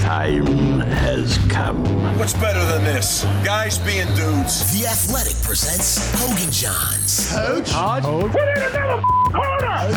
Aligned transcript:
time 0.00 0.80
has 0.80 1.38
come. 1.48 1.82
what's 2.18 2.34
better 2.34 2.64
than 2.66 2.84
this? 2.84 3.24
Guys 3.44 3.78
being 3.78 4.06
dudes. 4.14 4.72
The 4.78 4.86
Athletic 4.86 5.36
presents 5.42 5.98
Hogan 6.20 6.50
Johns. 6.50 7.32
Put 8.30 8.48
in 8.56 8.62
another 8.62 9.02
corner! 9.32 9.88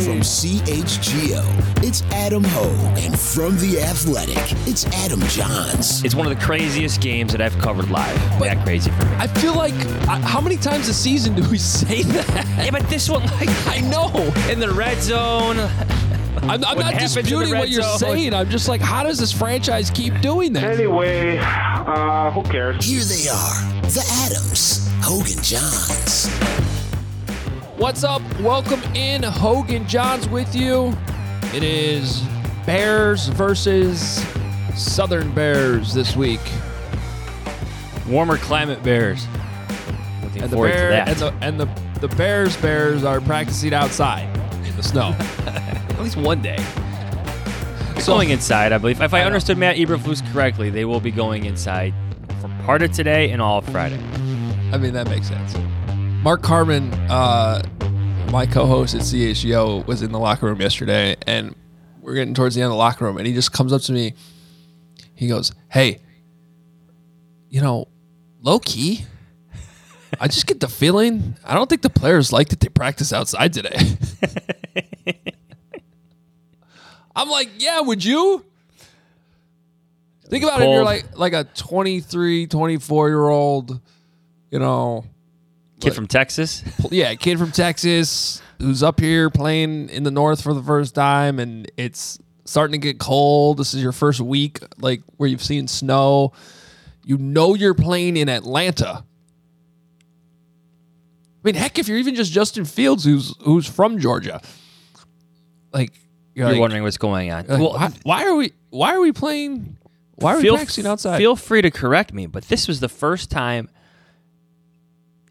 From 0.00 0.20
CHGO, 0.20 1.84
it's 1.84 2.02
Adam 2.12 2.42
Hoge. 2.42 2.98
And 3.04 3.18
from 3.18 3.56
The 3.58 3.80
Athletic, 3.80 4.36
it's 4.66 4.86
Adam 5.04 5.20
Jahns. 5.20 6.04
It's 6.04 6.14
one 6.14 6.26
of 6.30 6.36
the 6.36 6.44
craziest 6.44 7.00
games 7.00 7.32
that 7.32 7.40
I've 7.40 7.56
covered 7.58 7.90
live. 7.90 8.16
that 8.40 8.64
crazy 8.64 8.90
for 8.92 9.04
me. 9.04 9.12
I 9.18 9.26
feel 9.26 9.54
like 9.54 9.74
I, 10.08 10.18
how 10.20 10.40
many 10.40 10.56
times 10.56 10.88
a 10.88 10.94
season 10.94 11.34
do 11.34 11.48
we 11.50 11.58
say 11.58 12.02
that? 12.02 12.64
yeah, 12.64 12.70
but 12.70 12.88
this 12.88 13.08
one, 13.08 13.22
like, 13.32 13.48
I 13.68 13.80
know. 13.80 14.08
in 14.50 14.58
the 14.60 14.70
red 14.72 14.98
zone. 15.02 15.56
I'm, 16.48 16.64
I'm 16.64 16.78
not 16.78 16.92
happens 16.94 17.16
in 17.16 17.24
the 17.24 17.28
disputing 17.30 17.58
what 17.58 17.68
you're 17.68 17.82
zone? 17.82 17.98
saying. 17.98 18.34
I'm 18.34 18.48
just 18.48 18.68
like, 18.68 18.80
how 18.80 19.02
does 19.02 19.18
this 19.18 19.32
franchise 19.32 19.90
keep 19.90 20.18
doing 20.20 20.52
that? 20.54 20.64
Anyway, 20.64 21.38
uh, 21.38 22.30
who 22.30 22.42
cares? 22.44 22.84
Here 22.84 23.00
they 23.04 23.28
are, 23.28 23.82
the 23.82 24.04
Adams, 24.24 24.88
Hogan 25.02 25.42
Johns. 25.42 26.28
What's 27.76 28.02
up? 28.02 28.22
Welcome 28.40 28.80
in. 28.94 29.22
Hogan 29.22 29.86
Johns 29.86 30.28
with 30.28 30.54
you. 30.54 30.96
It 31.54 31.62
is 31.62 32.22
Bears 32.66 33.28
versus 33.28 34.24
Southern 34.74 35.32
Bears 35.34 35.94
this 35.94 36.16
week. 36.16 36.40
Warmer 38.08 38.36
climate 38.38 38.82
bears. 38.82 39.26
Looking 40.22 40.42
And 40.42 40.50
the 40.50 40.56
forward 40.56 40.72
bear 40.72 40.90
to 40.90 40.96
that. 40.96 41.08
and 41.08 41.18
the 41.18 41.46
and 41.46 41.60
the, 41.60 42.06
the 42.06 42.14
Bears 42.16 42.56
Bears 42.56 43.04
are 43.04 43.20
practicing 43.20 43.74
outside 43.74 44.24
in 44.66 44.74
the 44.76 44.82
snow. 44.82 45.14
At 45.98 46.04
least 46.04 46.16
one 46.16 46.40
day. 46.40 46.56
So- 47.98 48.12
going 48.12 48.30
inside, 48.30 48.72
I 48.72 48.78
believe. 48.78 49.00
If 49.00 49.12
I 49.12 49.18
I 49.18 49.20
know. 49.22 49.26
understood 49.26 49.58
Matt 49.58 49.76
Eberflus 49.76 50.22
correctly, 50.32 50.70
they 50.70 50.84
will 50.84 51.00
be 51.00 51.10
going 51.10 51.44
inside 51.44 51.92
for 52.40 52.48
part 52.64 52.82
of 52.82 52.92
today 52.92 53.30
and 53.32 53.42
all 53.42 53.58
of 53.58 53.64
Friday. 53.66 53.98
I 54.72 54.78
mean, 54.78 54.92
that 54.92 55.08
makes 55.08 55.26
sense. 55.26 55.56
Mark 56.22 56.40
Carman, 56.42 56.94
uh, 57.10 57.62
my 58.30 58.46
co-host 58.46 58.94
at 58.94 59.00
CHGO, 59.00 59.84
was 59.88 60.02
in 60.02 60.12
the 60.12 60.20
locker 60.20 60.46
room 60.46 60.60
yesterday, 60.60 61.16
and 61.26 61.56
we're 62.00 62.14
getting 62.14 62.34
towards 62.34 62.54
the 62.54 62.60
end 62.60 62.66
of 62.66 62.72
the 62.72 62.76
locker 62.78 63.04
room, 63.04 63.16
and 63.18 63.26
he 63.26 63.34
just 63.34 63.52
comes 63.52 63.72
up 63.72 63.82
to 63.82 63.92
me. 63.92 64.14
He 65.14 65.26
goes, 65.26 65.52
"Hey, 65.68 65.98
you 67.50 67.60
know, 67.60 67.88
low 68.40 68.60
key, 68.60 69.04
I 70.20 70.28
just 70.28 70.46
get 70.46 70.60
the 70.60 70.68
feeling 70.68 71.36
I 71.44 71.54
don't 71.54 71.68
think 71.68 71.82
the 71.82 71.90
players 71.90 72.32
like 72.32 72.50
that 72.50 72.60
they 72.60 72.68
practice 72.68 73.12
outside 73.12 73.52
today." 73.52 73.96
I'm 77.18 77.28
like, 77.28 77.50
"Yeah, 77.58 77.80
would 77.80 78.04
you?" 78.04 78.44
Think 80.28 80.44
about 80.44 80.60
it. 80.60 80.68
You're 80.68 80.84
like 80.84 81.16
like 81.16 81.32
a 81.32 81.44
23, 81.44 82.46
24 82.46 83.08
year 83.08 83.28
old, 83.28 83.80
you 84.50 84.58
know, 84.58 85.04
Kid 85.80 85.94
from 85.94 86.06
Texas. 86.06 86.62
yeah, 86.90 87.14
kid 87.14 87.38
from 87.38 87.52
Texas 87.52 88.42
who's 88.58 88.82
up 88.82 88.98
here 89.00 89.30
playing 89.30 89.88
in 89.88 90.02
the 90.02 90.10
north 90.10 90.42
for 90.42 90.52
the 90.52 90.62
first 90.62 90.94
time, 90.94 91.38
and 91.38 91.70
it's 91.76 92.18
starting 92.44 92.72
to 92.72 92.78
get 92.78 92.98
cold. 92.98 93.58
This 93.58 93.74
is 93.74 93.82
your 93.82 93.92
first 93.92 94.20
week, 94.20 94.60
like 94.78 95.02
where 95.16 95.28
you've 95.28 95.44
seen 95.44 95.68
snow. 95.68 96.32
You 97.04 97.16
know 97.16 97.54
you're 97.54 97.74
playing 97.74 98.16
in 98.16 98.28
Atlanta. 98.28 99.04
I 101.36 101.42
mean, 101.44 101.54
heck, 101.54 101.78
if 101.78 101.88
you're 101.88 101.98
even 101.98 102.14
just 102.14 102.32
Justin 102.32 102.64
Fields, 102.64 103.04
who's 103.04 103.34
who's 103.42 103.66
from 103.66 103.98
Georgia, 103.98 104.42
like 105.72 105.92
you're, 106.38 106.46
You're 106.46 106.54
like, 106.54 106.60
wondering 106.60 106.82
what's 106.84 106.98
going 106.98 107.32
on. 107.32 107.46
like, 107.46 107.58
well, 107.58 107.72
why, 107.72 107.90
why 108.04 108.24
are 108.24 108.34
we 108.34 108.52
why 108.70 108.94
are 108.94 109.00
we 109.00 109.12
playing? 109.12 109.76
Why 110.14 110.34
are 110.34 110.36
we 110.36 110.42
feel, 110.42 110.54
practicing 110.54 110.86
outside? 110.86 111.18
Feel 111.18 111.36
free 111.36 111.62
to 111.62 111.70
correct 111.70 112.12
me, 112.12 112.26
but 112.26 112.44
this 112.44 112.68
was 112.68 112.80
the 112.80 112.88
first 112.88 113.30
time 113.30 113.68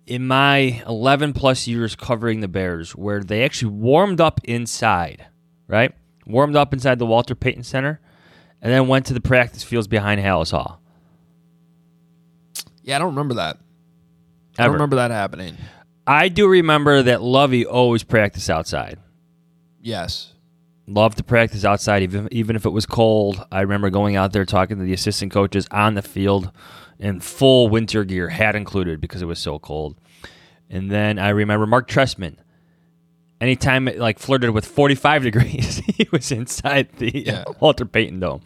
in 0.05 0.27
my 0.27 0.81
11 0.87 1.33
plus 1.33 1.67
years 1.67 1.95
covering 1.95 2.41
the 2.41 2.47
Bears 2.47 2.95
where 2.95 3.23
they 3.23 3.43
actually 3.43 3.71
warmed 3.71 4.21
up 4.21 4.41
inside, 4.43 5.25
right? 5.67 5.93
Warmed 6.25 6.55
up 6.55 6.73
inside 6.73 6.99
the 6.99 7.05
Walter 7.05 7.35
Payton 7.35 7.63
Center 7.63 7.99
and 8.61 8.71
then 8.71 8.87
went 8.87 9.05
to 9.07 9.13
the 9.13 9.21
practice 9.21 9.63
fields 9.63 9.87
behind 9.87 10.21
Halas 10.21 10.51
Hall. 10.51 10.81
yeah, 12.83 12.95
I 12.95 12.99
don't 12.99 13.09
remember 13.09 13.35
that. 13.35 13.57
I 14.57 14.63
don't 14.63 14.73
remember 14.73 14.97
that 14.97 15.11
happening. 15.11 15.57
I 16.05 16.29
do 16.29 16.47
remember 16.47 17.03
that 17.03 17.21
Lovie 17.21 17.65
always 17.65 18.03
practiced 18.03 18.49
outside. 18.49 18.97
Yes. 19.81 20.33
Loved 20.89 21.17
to 21.17 21.23
practice 21.23 21.65
outside, 21.65 22.01
even 22.03 22.29
even 22.31 22.55
if 22.55 22.65
it 22.65 22.69
was 22.69 22.85
cold. 22.85 23.45
I 23.51 23.59
remember 23.61 23.89
going 23.89 24.15
out 24.15 24.31
there 24.31 24.45
talking 24.45 24.77
to 24.77 24.83
the 24.85 24.93
assistant 24.93 25.33
coaches 25.33 25.67
on 25.69 25.95
the 25.95 26.01
field 26.01 26.49
in 26.97 27.19
full 27.19 27.67
winter 27.67 28.05
gear, 28.05 28.29
hat 28.29 28.55
included, 28.55 29.01
because 29.01 29.21
it 29.21 29.25
was 29.25 29.37
so 29.39 29.59
cold. 29.59 29.97
And 30.69 30.89
then 30.89 31.19
I 31.19 31.29
remember 31.29 31.65
Marc 31.67 31.89
Trestman. 31.89 32.37
Anytime 33.39 33.87
it 33.87 33.99
like 33.99 34.17
flirted 34.17 34.51
with 34.51 34.65
45 34.65 35.23
degrees, 35.29 35.77
he 35.85 36.07
was 36.11 36.31
inside 36.31 36.89
the 36.97 37.11
Yeah. 37.25 37.43
Walter 37.59 37.85
Payton 37.85 38.19
Dome. 38.21 38.41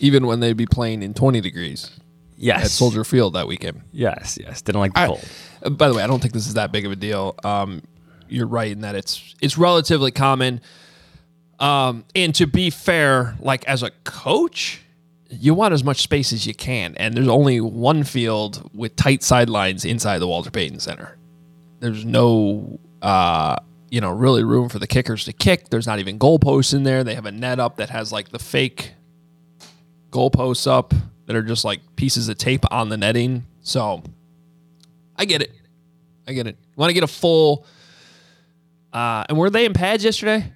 Even 0.00 0.26
when 0.26 0.40
they'd 0.40 0.56
be 0.56 0.66
playing 0.66 1.02
in 1.02 1.14
20 1.14 1.40
degrees 1.40 1.90
Yes, 2.36 2.64
at 2.64 2.70
Soldier 2.72 3.04
Field 3.04 3.34
that 3.34 3.46
weekend. 3.46 3.82
Yes, 3.92 4.36
yes. 4.40 4.60
Didn't 4.62 4.80
like 4.80 4.92
the 4.94 5.06
cold. 5.06 5.24
Uh, 5.62 5.70
By 5.70 5.88
the 5.88 5.94
way, 5.94 6.02
I 6.02 6.08
don't 6.08 6.20
think 6.20 6.34
this 6.34 6.48
is 6.48 6.54
that 6.54 6.72
big 6.72 6.84
of 6.84 6.90
a 6.90 6.96
deal. 6.96 7.36
Um, 7.44 7.82
you're 8.28 8.48
right 8.48 8.70
in 8.72 8.80
that 8.80 8.96
it's 8.96 9.34
it's 9.40 9.56
relatively 9.56 10.10
common. 10.10 10.60
Um, 11.58 12.04
and 12.14 12.34
to 12.36 12.46
be 12.46 12.70
fair, 12.70 13.36
like 13.40 13.64
as 13.66 13.82
a 13.82 13.90
coach, 14.04 14.80
you 15.30 15.54
want 15.54 15.74
as 15.74 15.84
much 15.84 16.02
space 16.02 16.32
as 16.32 16.46
you 16.46 16.54
can, 16.54 16.94
and 16.96 17.14
there's 17.14 17.28
only 17.28 17.60
one 17.60 18.04
field 18.04 18.70
with 18.74 18.96
tight 18.96 19.22
sidelines 19.22 19.84
inside 19.84 20.18
the 20.18 20.28
Walter 20.28 20.50
Payton 20.50 20.80
Center. 20.80 21.16
There's 21.80 22.04
no, 22.04 22.78
uh, 23.02 23.56
you 23.90 24.00
know, 24.00 24.10
really 24.10 24.44
room 24.44 24.68
for 24.68 24.78
the 24.78 24.86
kickers 24.86 25.24
to 25.24 25.32
kick. 25.32 25.68
There's 25.68 25.86
not 25.86 25.98
even 25.98 26.18
goalposts 26.18 26.74
in 26.74 26.82
there. 26.82 27.04
They 27.04 27.14
have 27.14 27.26
a 27.26 27.32
net 27.32 27.58
up 27.58 27.76
that 27.76 27.90
has 27.90 28.12
like 28.12 28.30
the 28.30 28.38
fake 28.38 28.94
goalposts 30.10 30.66
up 30.66 30.94
that 31.26 31.36
are 31.36 31.42
just 31.42 31.64
like 31.64 31.80
pieces 31.96 32.28
of 32.28 32.38
tape 32.38 32.64
on 32.70 32.88
the 32.88 32.96
netting. 32.96 33.44
So 33.62 34.02
I 35.16 35.24
get 35.24 35.42
it. 35.42 35.52
I 36.26 36.32
get 36.32 36.46
it. 36.46 36.56
Want 36.76 36.90
to 36.90 36.94
get 36.94 37.04
a 37.04 37.08
full. 37.08 37.66
Uh, 38.92 39.24
and 39.28 39.36
were 39.36 39.50
they 39.50 39.64
in 39.64 39.72
pads 39.72 40.04
yesterday? 40.04 40.52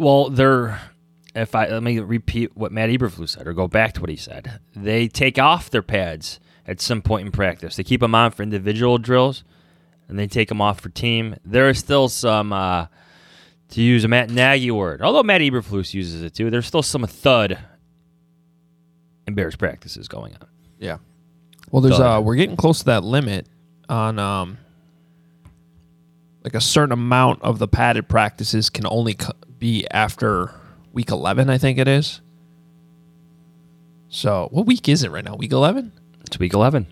Well, 0.00 0.30
they're 0.30 0.80
if 1.34 1.54
I 1.54 1.68
let 1.68 1.82
me 1.82 1.98
repeat 1.98 2.56
what 2.56 2.72
Matt 2.72 2.88
Eberflus 2.88 3.36
said 3.36 3.46
or 3.46 3.52
go 3.52 3.68
back 3.68 3.92
to 3.92 4.00
what 4.00 4.08
he 4.08 4.16
said. 4.16 4.58
They 4.74 5.08
take 5.08 5.38
off 5.38 5.68
their 5.68 5.82
pads 5.82 6.40
at 6.66 6.80
some 6.80 7.02
point 7.02 7.26
in 7.26 7.32
practice. 7.32 7.76
They 7.76 7.84
keep 7.84 8.00
them 8.00 8.14
on 8.14 8.30
for 8.30 8.42
individual 8.42 8.96
drills, 8.96 9.44
and 10.08 10.18
they 10.18 10.26
take 10.26 10.48
them 10.48 10.62
off 10.62 10.80
for 10.80 10.88
team. 10.88 11.36
There 11.44 11.68
is 11.68 11.78
still 11.78 12.08
some, 12.08 12.50
uh, 12.50 12.86
to 13.72 13.82
use 13.82 14.02
a 14.04 14.08
Matt 14.08 14.30
Nagy 14.30 14.70
word, 14.70 15.02
although 15.02 15.22
Matt 15.22 15.42
Eberflus 15.42 15.92
uses 15.92 16.22
it 16.22 16.32
too. 16.34 16.48
There's 16.48 16.66
still 16.66 16.82
some 16.82 17.02
thud 17.06 17.58
in 19.26 19.34
Bears 19.34 19.54
practices 19.54 20.08
going 20.08 20.32
on. 20.40 20.48
Yeah. 20.78 20.96
Well, 21.70 21.82
there's 21.82 21.98
Done. 21.98 22.06
uh, 22.06 22.20
we're 22.22 22.36
getting 22.36 22.56
close 22.56 22.78
to 22.78 22.84
that 22.86 23.04
limit 23.04 23.46
on 23.86 24.18
um, 24.18 24.56
like 26.42 26.54
a 26.54 26.60
certain 26.60 26.92
amount 26.92 27.42
of 27.42 27.58
the 27.58 27.68
padded 27.68 28.08
practices 28.08 28.70
can 28.70 28.86
only 28.86 29.14
c- 29.20 29.28
be 29.60 29.86
after 29.90 30.52
week 30.92 31.10
11, 31.10 31.48
I 31.48 31.58
think 31.58 31.78
it 31.78 31.86
is. 31.86 32.20
So, 34.08 34.48
what 34.50 34.66
week 34.66 34.88
is 34.88 35.04
it 35.04 35.12
right 35.12 35.24
now? 35.24 35.36
Week 35.36 35.52
11? 35.52 35.92
It's 36.24 36.38
week 36.38 36.52
11. 36.52 36.86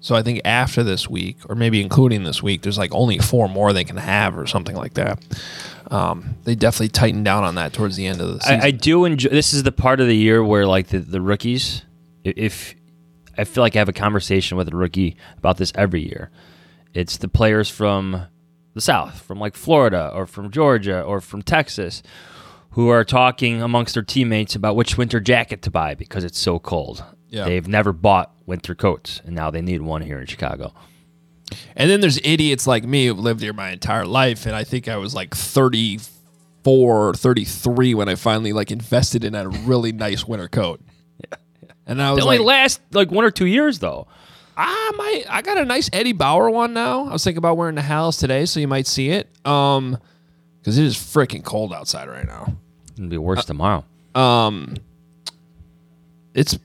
So 0.00 0.14
I 0.14 0.22
think 0.22 0.40
after 0.44 0.84
this 0.84 1.08
week, 1.08 1.38
or 1.48 1.56
maybe 1.56 1.80
including 1.80 2.22
this 2.22 2.42
week, 2.42 2.62
there's 2.62 2.78
like 2.78 2.94
only 2.94 3.18
four 3.18 3.48
more 3.48 3.72
they 3.72 3.84
can 3.84 3.96
have, 3.96 4.38
or 4.38 4.46
something 4.46 4.76
like 4.76 4.94
that. 4.94 5.18
Um, 5.90 6.36
they 6.44 6.54
definitely 6.54 6.90
tightened 6.90 7.24
down 7.24 7.42
on 7.42 7.56
that 7.56 7.72
towards 7.72 7.96
the 7.96 8.06
end 8.06 8.20
of 8.20 8.28
the 8.28 8.40
season. 8.40 8.60
I, 8.60 8.66
I 8.66 8.70
do 8.70 9.04
enjoy. 9.04 9.30
This 9.30 9.52
is 9.52 9.64
the 9.64 9.72
part 9.72 10.00
of 10.00 10.06
the 10.06 10.16
year 10.16 10.44
where, 10.44 10.66
like 10.66 10.88
the, 10.88 10.98
the 10.98 11.20
rookies, 11.20 11.82
if 12.22 12.76
I 13.36 13.44
feel 13.44 13.62
like 13.62 13.74
I 13.74 13.80
have 13.80 13.88
a 13.88 13.92
conversation 13.94 14.56
with 14.56 14.72
a 14.72 14.76
rookie 14.76 15.16
about 15.38 15.56
this 15.56 15.72
every 15.74 16.02
year, 16.02 16.30
it's 16.94 17.16
the 17.16 17.28
players 17.28 17.68
from 17.68 18.26
the 18.78 18.82
South, 18.82 19.20
from 19.20 19.38
like 19.38 19.54
Florida 19.56 20.10
or 20.14 20.26
from 20.26 20.50
Georgia 20.50 21.02
or 21.02 21.20
from 21.20 21.42
Texas, 21.42 22.02
who 22.70 22.88
are 22.88 23.04
talking 23.04 23.60
amongst 23.60 23.94
their 23.94 24.02
teammates 24.02 24.54
about 24.54 24.76
which 24.76 24.96
winter 24.96 25.20
jacket 25.20 25.62
to 25.62 25.70
buy 25.70 25.94
because 25.94 26.24
it's 26.24 26.38
so 26.38 26.58
cold. 26.58 27.04
Yeah. 27.28 27.44
They've 27.44 27.66
never 27.68 27.92
bought 27.92 28.32
winter 28.46 28.74
coats, 28.74 29.20
and 29.24 29.34
now 29.34 29.50
they 29.50 29.60
need 29.60 29.82
one 29.82 30.00
here 30.02 30.18
in 30.18 30.26
Chicago. 30.26 30.72
And 31.76 31.90
then 31.90 32.00
there's 32.00 32.18
idiots 32.24 32.66
like 32.66 32.84
me 32.84 33.06
who've 33.06 33.18
lived 33.18 33.40
here 33.40 33.52
my 33.52 33.70
entire 33.70 34.06
life, 34.06 34.46
and 34.46 34.54
I 34.54 34.64
think 34.64 34.86
I 34.88 34.96
was 34.96 35.14
like 35.14 35.34
34, 35.34 37.14
33 37.14 37.94
when 37.94 38.08
I 38.08 38.14
finally 38.14 38.52
like 38.52 38.70
invested 38.70 39.24
in 39.24 39.34
a 39.34 39.48
really 39.48 39.92
nice 39.92 40.26
winter 40.26 40.48
coat. 40.48 40.80
Yeah, 41.30 41.36
And 41.84 42.00
I 42.00 42.12
was 42.12 42.22
only 42.24 42.38
like, 42.38 42.46
last 42.46 42.80
like 42.92 43.10
one 43.10 43.24
or 43.24 43.32
two 43.32 43.46
years 43.46 43.80
though. 43.80 44.06
Ah, 44.58 44.92
might. 44.96 45.24
I 45.30 45.40
got 45.42 45.56
a 45.56 45.64
nice 45.64 45.88
Eddie 45.92 46.12
Bauer 46.12 46.50
one 46.50 46.74
now. 46.74 47.06
I 47.06 47.12
was 47.12 47.24
thinking 47.24 47.38
about 47.38 47.56
wearing 47.56 47.76
the 47.76 47.82
Hal's 47.82 48.16
today, 48.16 48.44
so 48.44 48.60
you 48.60 48.68
might 48.68 48.86
see 48.86 49.10
it. 49.10 49.28
Um, 49.46 49.98
because 50.60 50.76
it 50.76 50.84
is 50.84 50.96
freaking 50.96 51.42
cold 51.44 51.72
outside 51.72 52.08
right 52.08 52.26
now. 52.26 52.52
It'll 52.96 53.08
be 53.08 53.16
worse 53.16 53.44
tomorrow. 53.44 53.84
Um, 54.14 54.74
it's, 56.34 56.58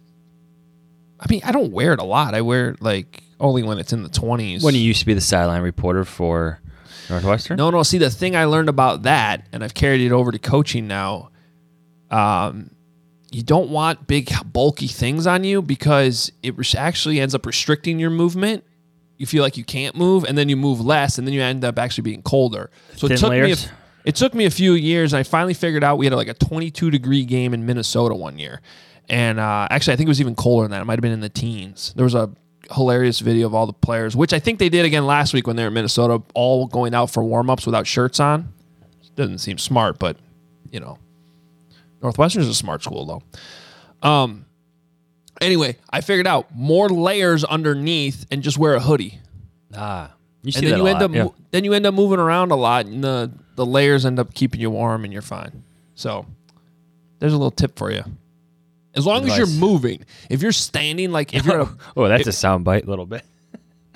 I 1.20 1.26
mean, 1.30 1.42
I 1.46 1.52
don't 1.52 1.72
wear 1.72 1.94
it 1.94 2.00
a 2.00 2.04
lot. 2.04 2.34
I 2.34 2.42
wear 2.42 2.72
it 2.72 2.82
like 2.82 3.24
only 3.40 3.64
when 3.64 3.78
it's 3.78 3.94
in 3.94 4.04
the 4.04 4.10
20s. 4.10 4.64
When 4.64 4.74
you 4.74 4.82
used 4.82 5.00
to 5.02 5.06
be 5.06 5.14
the 5.14 5.22
sideline 5.22 5.62
reporter 5.62 6.04
for 6.04 6.60
Northwestern, 7.10 7.58
No, 7.58 7.70
no. 7.70 7.84
See, 7.84 7.98
the 7.98 8.10
thing 8.10 8.36
I 8.36 8.46
learned 8.46 8.70
about 8.70 9.04
that, 9.04 9.48
and 9.54 9.64
I've 9.64 9.74
carried 9.74 10.02
it 10.02 10.12
over 10.12 10.32
to 10.32 10.40
coaching 10.40 10.88
now. 10.88 11.30
Um, 12.10 12.72
you 13.34 13.44
don't 13.44 13.70
want 13.70 14.08
big, 14.08 14.32
bulky 14.46 14.88
things 14.88 15.26
on 15.28 15.44
you 15.44 15.62
because 15.62 16.32
it 16.42 16.56
actually 16.76 17.20
ends 17.20 17.34
up 17.34 17.46
restricting 17.46 18.00
your 18.00 18.10
movement. 18.10 18.64
You 19.18 19.26
feel 19.26 19.44
like 19.44 19.58
you 19.58 19.64
can't 19.64 19.96
move, 19.96 20.24
and 20.24 20.38
then 20.38 20.50
you 20.50 20.58
move 20.58 20.82
less, 20.82 21.18
and 21.18 21.26
then 21.28 21.34
you 21.34 21.42
end 21.42 21.64
up 21.64 21.80
actually 21.80 22.04
being 22.04 22.22
colder. 22.22 22.70
So 22.96 23.08
Thin 23.08 23.16
it 23.16 23.20
took 23.20 23.32
me. 23.32 23.52
A, 23.52 23.56
it 24.06 24.16
took 24.16 24.34
me 24.34 24.46
a 24.46 24.52
few 24.52 24.74
years, 24.74 25.14
and 25.14 25.20
I 25.20 25.24
finally 25.24 25.54
figured 25.54 25.84
out 25.84 25.98
we 25.98 26.06
had 26.06 26.14
like 26.14 26.28
a 26.28 26.34
22 26.34 26.92
degree 26.92 27.24
game 27.24 27.54
in 27.54 27.66
Minnesota 27.66 28.16
one 28.16 28.38
year, 28.38 28.62
and 29.10 29.40
uh, 29.40 29.68
actually 29.70 29.94
I 29.94 29.96
think 29.96 30.08
it 30.08 30.10
was 30.10 30.22
even 30.22 30.36
colder 30.36 30.66
than 30.66 30.72
that. 30.72 30.82
It 30.82 30.86
might 30.86 30.94
have 30.94 31.02
been 31.02 31.12
in 31.12 31.22
the 31.22 31.30
teens. 31.30 31.94
There 31.96 32.04
was 32.04 32.16
a 32.16 32.32
hilarious 32.72 33.20
video 33.20 33.48
of 33.48 33.54
all 33.54 33.66
the 33.66 33.74
players, 33.74 34.16
which 34.16 34.34
I 34.34 34.40
think 34.40 34.60
they 34.60 34.70
did 34.70 34.86
again 34.86 35.06
last 35.06 35.34
week 35.34 35.48
when 35.48 35.56
they 35.56 35.64
were 35.64 35.68
in 35.68 35.74
Minnesota, 35.74 36.22
all 36.34 36.68
going 36.68 36.94
out 36.94 37.10
for 37.10 37.24
warm 37.24 37.50
ups 37.50 37.66
without 37.66 37.88
shirts 37.88 38.20
on. 38.20 38.54
Doesn't 39.16 39.40
seem 39.40 39.58
smart, 39.58 40.00
but 40.00 40.18
you 40.72 40.80
know, 40.80 40.98
Northwestern's 42.04 42.48
a 42.48 42.54
smart 42.54 42.84
school 42.84 43.06
though. 43.06 44.08
Um. 44.08 44.46
Anyway, 45.42 45.78
I 45.90 46.02
figured 46.02 46.28
out 46.28 46.56
more 46.56 46.90
layers 46.90 47.44
underneath 47.44 48.28
and 48.30 48.44
just 48.44 48.58
wear 48.58 48.76
a 48.76 48.80
hoodie, 48.80 49.20
ah, 49.76 50.14
you 50.44 50.52
see 50.52 50.60
and 50.60 50.68
then 50.68 50.72
that 50.74 50.78
you 50.78 50.86
a 50.86 50.90
end 50.92 51.00
lot, 51.00 51.06
up 51.06 51.16
yeah. 51.16 51.44
then 51.52 51.64
you 51.64 51.74
end 51.74 51.86
up 51.88 51.96
moving 51.96 52.20
around 52.20 52.52
a 52.52 52.56
lot, 52.56 52.86
and 52.86 53.04
the 53.04 53.32
the 53.56 53.66
layers 53.66 54.06
end 54.06 54.20
up 54.20 54.34
keeping 54.34 54.62
you 54.62 54.70
warm, 54.70 55.04
and 55.04 55.12
you're 55.12 55.24
fine. 55.24 55.64
So, 55.96 56.26
there's 57.20 57.34
a 57.34 57.38
little 57.38 57.52
tip 57.52 57.78
for 57.78 57.92
you. 57.92 58.04
As 58.96 59.08
long 59.08 59.28
as 59.28 59.38
you're 59.38 59.48
moving, 59.48 60.06
if 60.30 60.44
you're 60.44 60.52
standing, 60.52 61.12
like 61.12 61.34
if 61.34 61.46
you're 61.46 61.62
a, 61.62 61.78
Oh, 61.98 62.08
that's 62.08 62.28
a 62.28 62.32
sound 62.32 62.64
bite, 62.64 62.86
a 62.86 62.90
little 62.90 63.08
bit. 63.08 63.24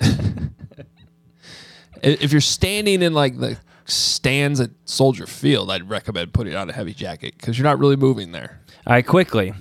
if 2.02 2.32
you're 2.32 2.40
standing 2.40 3.02
in 3.02 3.14
like 3.14 3.38
the 3.38 3.58
stands 3.90 4.60
at 4.60 4.70
Soldier 4.84 5.26
Field, 5.26 5.70
I'd 5.70 5.88
recommend 5.88 6.32
putting 6.32 6.54
on 6.54 6.68
a 6.70 6.72
heavy 6.72 6.94
jacket 6.94 7.34
because 7.36 7.58
you're 7.58 7.64
not 7.64 7.78
really 7.78 7.96
moving 7.96 8.32
there. 8.32 8.60
All 8.86 8.92
right, 8.94 9.06
quickly. 9.06 9.52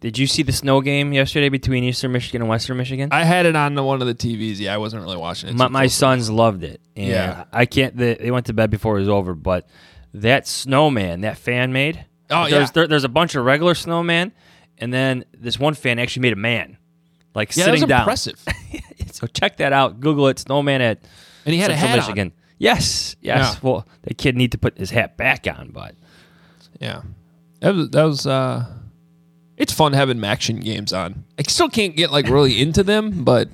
Did 0.00 0.18
you 0.18 0.26
see 0.26 0.42
the 0.42 0.52
snow 0.52 0.80
game 0.82 1.12
yesterday 1.12 1.48
between 1.48 1.82
Eastern 1.82 2.12
Michigan 2.12 2.42
and 2.42 2.48
Western 2.50 2.76
Michigan? 2.76 3.08
I 3.12 3.24
had 3.24 3.46
it 3.46 3.56
on 3.56 3.74
the, 3.74 3.82
one 3.82 4.00
of 4.02 4.06
the 4.06 4.14
TVs. 4.14 4.58
Yeah, 4.58 4.74
I 4.74 4.76
wasn't 4.76 5.02
really 5.02 5.16
watching 5.16 5.48
it. 5.48 5.56
my 5.56 5.68
my 5.68 5.86
sons 5.86 6.28
loved 6.30 6.62
it. 6.64 6.80
And 6.94 7.08
Yeah. 7.08 7.44
I 7.52 7.64
can't. 7.66 7.96
They, 7.96 8.14
they 8.14 8.30
went 8.30 8.46
to 8.46 8.52
bed 8.52 8.70
before 8.70 8.96
it 8.98 9.00
was 9.00 9.08
over, 9.08 9.34
but 9.34 9.66
that 10.14 10.46
snowman, 10.46 11.22
that 11.22 11.38
fan 11.38 11.72
made. 11.72 12.04
Oh, 12.30 12.42
there's, 12.48 12.52
yeah. 12.68 12.72
there- 12.74 12.86
there's 12.88 13.04
a 13.04 13.08
bunch 13.08 13.34
of 13.36 13.44
regular 13.44 13.74
snowman, 13.74 14.32
and 14.78 14.92
then 14.92 15.24
this 15.32 15.58
one 15.58 15.74
fan 15.74 15.98
actually 15.98 16.22
made 16.22 16.32
a 16.34 16.36
man, 16.36 16.76
like 17.34 17.56
Yeah, 17.56 17.64
sitting 17.64 17.86
down. 17.86 18.00
impressive. 18.00 18.42
So 19.12 19.26
check 19.26 19.56
that 19.58 19.72
out. 19.72 20.00
Google 20.00 20.28
it. 20.28 20.38
Snowman 20.38 20.82
at 20.82 20.98
And 21.46 21.54
he 21.54 21.58
had 21.60 21.70
a 21.70 21.78
Central 21.78 22.02
hat 22.02 22.18
on. 22.18 22.32
Yes, 22.58 23.16
yes. 23.20 23.54
Yeah. 23.54 23.58
Well, 23.62 23.86
the 24.02 24.14
kid 24.14 24.36
need 24.36 24.52
to 24.52 24.58
put 24.58 24.78
his 24.78 24.90
hat 24.90 25.16
back 25.16 25.46
on, 25.46 25.70
but 25.72 25.94
Yeah, 26.80 27.02
that 27.60 27.74
was 27.74 27.90
that 27.90 28.02
was. 28.04 28.26
uh 28.26 28.66
It's 29.56 29.72
fun 29.72 29.92
having 29.92 30.22
action 30.24 30.60
games 30.60 30.92
on. 30.92 31.24
I 31.38 31.42
still 31.42 31.68
can't 31.68 31.96
get 31.96 32.10
like 32.12 32.28
really 32.28 32.60
into 32.62 32.82
them, 32.82 33.24
but 33.24 33.48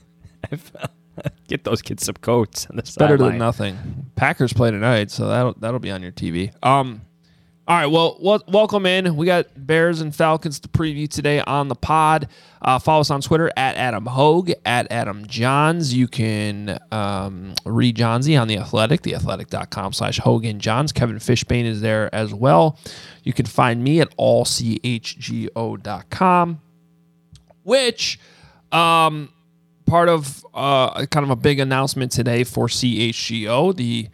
get 1.49 1.65
those 1.65 1.83
kids 1.83 2.05
some 2.05 2.15
coats. 2.17 2.67
On 2.71 2.77
the 2.77 2.83
better 2.83 3.17
sideline. 3.17 3.31
than 3.33 3.39
nothing. 3.39 4.07
Packers 4.17 4.53
play 4.53 4.71
tonight, 4.71 5.11
so 5.11 5.29
that'll 5.29 5.55
that'll 5.59 5.81
be 5.81 5.91
on 5.91 6.03
your 6.03 6.13
TV. 6.13 6.53
Um, 6.65 7.03
all 7.69 7.77
right. 7.77 7.87
Well, 7.87 8.17
wel- 8.21 8.43
welcome 8.49 8.87
in. 8.87 9.15
We 9.15 9.25
got 9.27 9.47
Bears 9.57 10.01
and 10.01 10.13
Falcons 10.15 10.59
to 10.61 10.69
preview 10.69 11.09
today 11.09 11.41
on 11.41 11.69
the 11.69 11.77
pod. 11.77 12.27
Uh, 12.61 12.81
follow 12.81 13.03
us 13.03 13.11
on 13.11 13.21
Twitter 13.21 13.53
at 13.57 13.77
Adam 13.77 14.07
Hogue 14.07 14.51
at 14.65 14.91
Adam 14.91 15.27
Johns. 15.27 15.95
You 15.95 16.09
can 16.09 16.81
um, 16.91 17.55
read 17.65 17.97
Jahnsy 17.97 18.41
on 18.41 18.49
the 18.49 18.59
Athletic, 18.59 19.03
theathletic.com 19.03 19.93
slash 19.93 20.19
Hogan 20.19 20.59
Johns. 20.59 20.91
Kevin 20.91 21.17
Fishbain 21.17 21.65
is 21.65 21.81
there 21.81 22.13
as 22.13 22.35
well. 22.35 22.79
You 23.23 23.33
can 23.33 23.47
find 23.47 23.85
me 23.85 24.01
at 24.01 24.17
allchgo.com, 24.17 24.81
which 27.63 28.19
um, 28.73 29.29
part 29.87 30.09
of 30.09 30.45
uh, 30.53 31.07
kind 31.07 31.23
of 31.23 31.31
a 31.31 31.37
big 31.37 31.61
announcement 31.61 32.11
today 32.11 32.43
for 32.43 32.67
CHGO. 32.67 33.77
The 33.77 34.09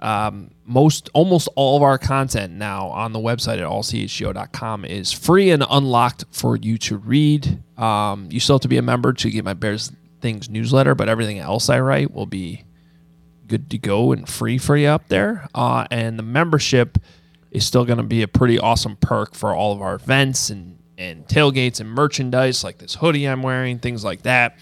um, 0.00 0.50
most 0.64 1.08
almost 1.12 1.48
all 1.56 1.76
of 1.76 1.82
our 1.82 1.98
content 1.98 2.52
now 2.52 2.88
on 2.88 3.12
the 3.12 3.18
website 3.18 3.58
at 3.58 3.64
allchgo.com 3.64 4.84
is 4.84 5.12
free 5.12 5.50
and 5.50 5.64
unlocked 5.68 6.24
for 6.30 6.56
you 6.56 6.78
to 6.78 6.98
read. 6.98 7.62
Um, 7.76 8.28
you 8.30 8.40
still 8.40 8.56
have 8.56 8.62
to 8.62 8.68
be 8.68 8.76
a 8.76 8.82
member 8.82 9.12
to 9.12 9.30
get 9.30 9.44
my 9.44 9.54
Bears 9.54 9.92
Things 10.20 10.50
newsletter, 10.50 10.96
but 10.96 11.08
everything 11.08 11.38
else 11.38 11.68
I 11.68 11.78
write 11.78 12.12
will 12.12 12.26
be 12.26 12.64
good 13.46 13.70
to 13.70 13.78
go 13.78 14.12
and 14.12 14.28
free 14.28 14.58
for 14.58 14.76
you 14.76 14.88
up 14.88 15.08
there. 15.08 15.48
Uh, 15.54 15.86
and 15.90 16.18
the 16.18 16.24
membership 16.24 16.98
is 17.50 17.64
still 17.64 17.84
going 17.84 17.98
to 17.98 18.04
be 18.04 18.22
a 18.22 18.28
pretty 18.28 18.58
awesome 18.58 18.96
perk 18.96 19.34
for 19.34 19.54
all 19.54 19.72
of 19.72 19.80
our 19.80 19.94
events 19.94 20.50
and, 20.50 20.78
and 20.98 21.26
tailgates 21.26 21.80
and 21.80 21.88
merchandise 21.88 22.62
like 22.62 22.78
this 22.78 22.96
hoodie 22.96 23.26
I'm 23.26 23.42
wearing, 23.42 23.78
things 23.78 24.04
like 24.04 24.22
that. 24.22 24.58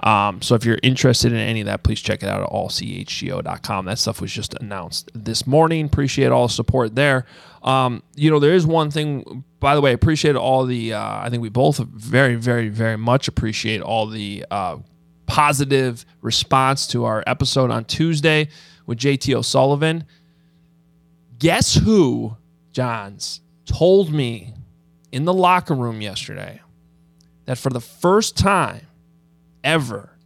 Um, 0.00 0.42
so 0.42 0.54
if 0.54 0.64
you're 0.64 0.78
interested 0.82 1.32
in 1.32 1.38
any 1.38 1.60
of 1.60 1.66
that, 1.66 1.82
please 1.82 2.00
check 2.00 2.22
it 2.22 2.28
out 2.28 2.42
at 2.42 2.48
allchgo.com. 2.50 3.86
That 3.86 3.98
stuff 3.98 4.20
was 4.20 4.32
just 4.32 4.54
announced 4.54 5.10
this 5.14 5.46
morning. 5.46 5.86
Appreciate 5.86 6.30
all 6.30 6.48
the 6.48 6.52
support 6.52 6.94
there. 6.94 7.26
Um, 7.62 8.02
you 8.14 8.30
know, 8.30 8.38
there 8.38 8.54
is 8.54 8.66
one 8.66 8.90
thing, 8.90 9.44
by 9.58 9.74
the 9.74 9.80
way, 9.80 9.92
appreciate 9.92 10.36
all 10.36 10.66
the, 10.66 10.94
uh, 10.94 11.18
I 11.20 11.30
think 11.30 11.42
we 11.42 11.48
both 11.48 11.78
very, 11.78 12.36
very, 12.36 12.68
very 12.68 12.96
much 12.96 13.26
appreciate 13.26 13.80
all 13.80 14.06
the 14.06 14.44
uh, 14.50 14.76
positive 15.26 16.04
response 16.20 16.86
to 16.88 17.04
our 17.04 17.24
episode 17.26 17.70
on 17.70 17.84
Tuesday 17.84 18.48
with 18.86 18.98
JT 18.98 19.34
O'Sullivan. 19.34 20.04
Guess 21.38 21.74
who, 21.74 22.36
Jahns, 22.72 23.40
told 23.64 24.12
me 24.12 24.54
in 25.10 25.24
the 25.24 25.34
locker 25.34 25.74
room 25.74 26.00
yesterday 26.00 26.60
that 27.46 27.58
for 27.58 27.70
the 27.70 27.80
first 27.80 28.36
time 28.36 28.85
ever, 29.66 30.16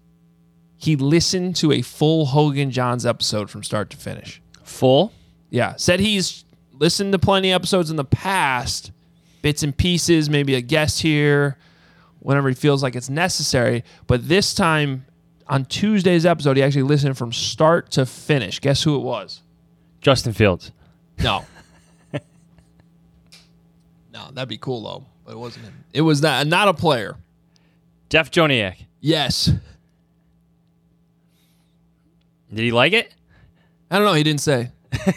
he 0.77 0.95
listened 0.95 1.57
to 1.57 1.73
a 1.73 1.83
full 1.83 2.27
Hogan 2.27 2.71
Johns 2.71 3.05
episode 3.05 3.51
from 3.51 3.65
start 3.65 3.91
to 3.91 3.97
finish. 3.97 4.41
full. 4.63 5.13
Yeah, 5.49 5.75
said 5.77 5.99
he's 5.99 6.45
listened 6.73 7.11
to 7.13 7.19
plenty 7.19 7.51
of 7.51 7.57
episodes 7.57 7.91
in 7.91 7.97
the 7.97 8.05
past, 8.05 8.93
bits 9.43 9.65
and 9.65 9.77
pieces, 9.77 10.31
maybe 10.31 10.55
a 10.55 10.61
guest 10.61 11.03
here, 11.03 11.57
whenever 12.21 12.49
he 12.49 12.55
feels 12.55 12.81
like 12.83 12.95
it's 12.95 13.11
necessary. 13.11 13.83
But 14.07 14.29
this 14.29 14.55
time 14.55 15.07
on 15.49 15.65
Tuesday's 15.65 16.25
episode, 16.25 16.57
he 16.57 16.63
actually 16.63 16.85
listened 16.85 17.19
from 17.19 17.33
start 17.33 17.91
to 17.93 18.07
finish. 18.07 18.61
Guess 18.61 18.85
who 18.85 18.95
it 18.95 19.03
was? 19.03 19.43
Justin 20.01 20.33
Fields. 20.33 20.71
No. 21.19 21.45
no, 24.13 24.31
that'd 24.33 24.49
be 24.49 24.57
cool 24.59 24.83
though. 24.83 25.05
But 25.25 25.33
it 25.33 25.39
wasn't 25.39 25.65
him. 25.65 25.85
It 25.93 26.03
was 26.03 26.23
not 26.23 26.47
not 26.47 26.69
a 26.69 26.75
player. 26.75 27.17
Jeff 28.09 28.31
Joniak. 28.31 28.87
Yes. 29.01 29.47
Did 32.53 32.59
he 32.65 32.73
like 32.73 32.93
it? 32.93 33.15
I 33.91 33.97
don't 33.97 34.05
know. 34.07 34.13
He 34.15 34.23
didn't 34.23 34.41
say. 34.41 34.71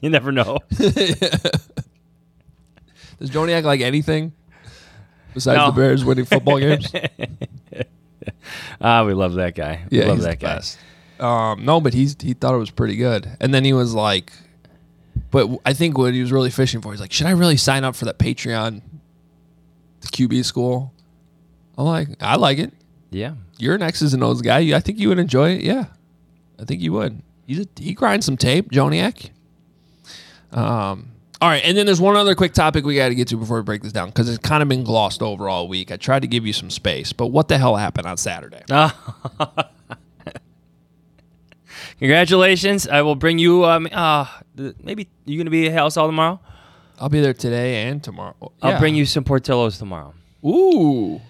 You 0.00 0.10
never 0.10 0.30
know. 0.30 0.58
Does 0.70 1.00
Joniak 3.20 3.64
like 3.64 3.80
anything 3.80 4.32
besides 5.34 5.58
No. 5.58 5.66
the 5.66 5.72
Bears 5.72 6.04
winning 6.04 6.24
football 6.24 6.60
games? 6.60 6.92
Ah, 8.80 9.04
we 9.04 9.12
love 9.14 9.34
that 9.34 9.54
guy. 9.56 9.84
We 9.90 10.02
love 10.02 10.16
he's 10.18 10.24
that 10.24 10.38
guy. 10.40 10.60
Um, 11.18 11.64
no, 11.64 11.80
but 11.80 11.94
he's 11.94 12.16
he 12.20 12.34
thought 12.34 12.54
it 12.54 12.58
was 12.58 12.70
pretty 12.70 12.94
good, 12.96 13.28
and 13.40 13.52
then 13.54 13.64
he 13.64 13.72
was 13.72 13.92
like, 13.94 14.32
but 15.30 15.48
I 15.64 15.72
think 15.72 15.96
what 15.98 16.12
he 16.14 16.20
was 16.20 16.30
really 16.30 16.50
fishing 16.50 16.80
for, 16.80 16.92
he's 16.92 17.00
like, 17.00 17.12
should 17.12 17.26
I 17.26 17.30
really 17.32 17.56
sign 17.56 17.82
up 17.84 17.96
for 17.96 18.04
that 18.04 18.18
Patreon, 18.18 18.82
the 20.00 20.06
QB 20.08 20.44
school? 20.44 20.92
I'm 21.78 21.84
like, 21.84 22.08
I 22.20 22.36
like 22.36 22.58
it. 22.58 22.72
Yeah. 23.10 23.34
You're 23.58 23.74
an 23.74 23.82
X's 23.82 24.14
and 24.14 24.22
O's 24.22 24.42
guy. 24.42 24.76
I 24.76 24.80
think 24.80 24.98
you 24.98 25.08
would 25.08 25.18
enjoy 25.18 25.52
it. 25.52 25.62
Yeah, 25.62 25.86
I 26.60 26.64
think 26.64 26.80
you 26.80 26.92
would. 26.92 27.22
He's 27.46 27.60
a, 27.60 27.66
he 27.78 27.94
grinds 27.94 28.26
some 28.26 28.36
tape, 28.36 28.70
Joniak. 28.70 29.30
Um. 30.52 31.12
All 31.38 31.50
right, 31.50 31.62
and 31.64 31.76
then 31.76 31.84
there's 31.84 32.00
one 32.00 32.16
other 32.16 32.34
quick 32.34 32.54
topic 32.54 32.86
we 32.86 32.96
got 32.96 33.10
to 33.10 33.14
get 33.14 33.28
to 33.28 33.36
before 33.36 33.58
we 33.58 33.62
break 33.62 33.82
this 33.82 33.92
down 33.92 34.08
because 34.08 34.26
it's 34.26 34.38
kind 34.38 34.62
of 34.62 34.70
been 34.70 34.84
glossed 34.84 35.20
over 35.20 35.50
all 35.50 35.68
week. 35.68 35.92
I 35.92 35.98
tried 35.98 36.22
to 36.22 36.28
give 36.28 36.46
you 36.46 36.54
some 36.54 36.70
space, 36.70 37.12
but 37.12 37.26
what 37.26 37.48
the 37.48 37.58
hell 37.58 37.76
happened 37.76 38.06
on 38.06 38.16
Saturday? 38.16 38.62
Congratulations. 41.98 42.88
I 42.88 43.02
will 43.02 43.16
bring 43.16 43.38
you 43.38 43.66
um 43.66 43.86
uh 43.92 44.24
maybe 44.82 45.08
you're 45.26 45.38
gonna 45.38 45.50
be 45.50 45.68
at 45.68 45.74
Halas 45.74 45.96
Hall 45.96 46.08
tomorrow? 46.08 46.40
I'll 46.98 47.10
be 47.10 47.20
there 47.20 47.34
today 47.34 47.86
and 47.88 48.02
tomorrow. 48.02 48.52
I'll 48.62 48.78
bring 48.78 48.94
you 48.94 49.04
some 49.04 49.24
Portillos 49.24 49.78
tomorrow. 49.78 50.14
Ooh. 50.44 51.20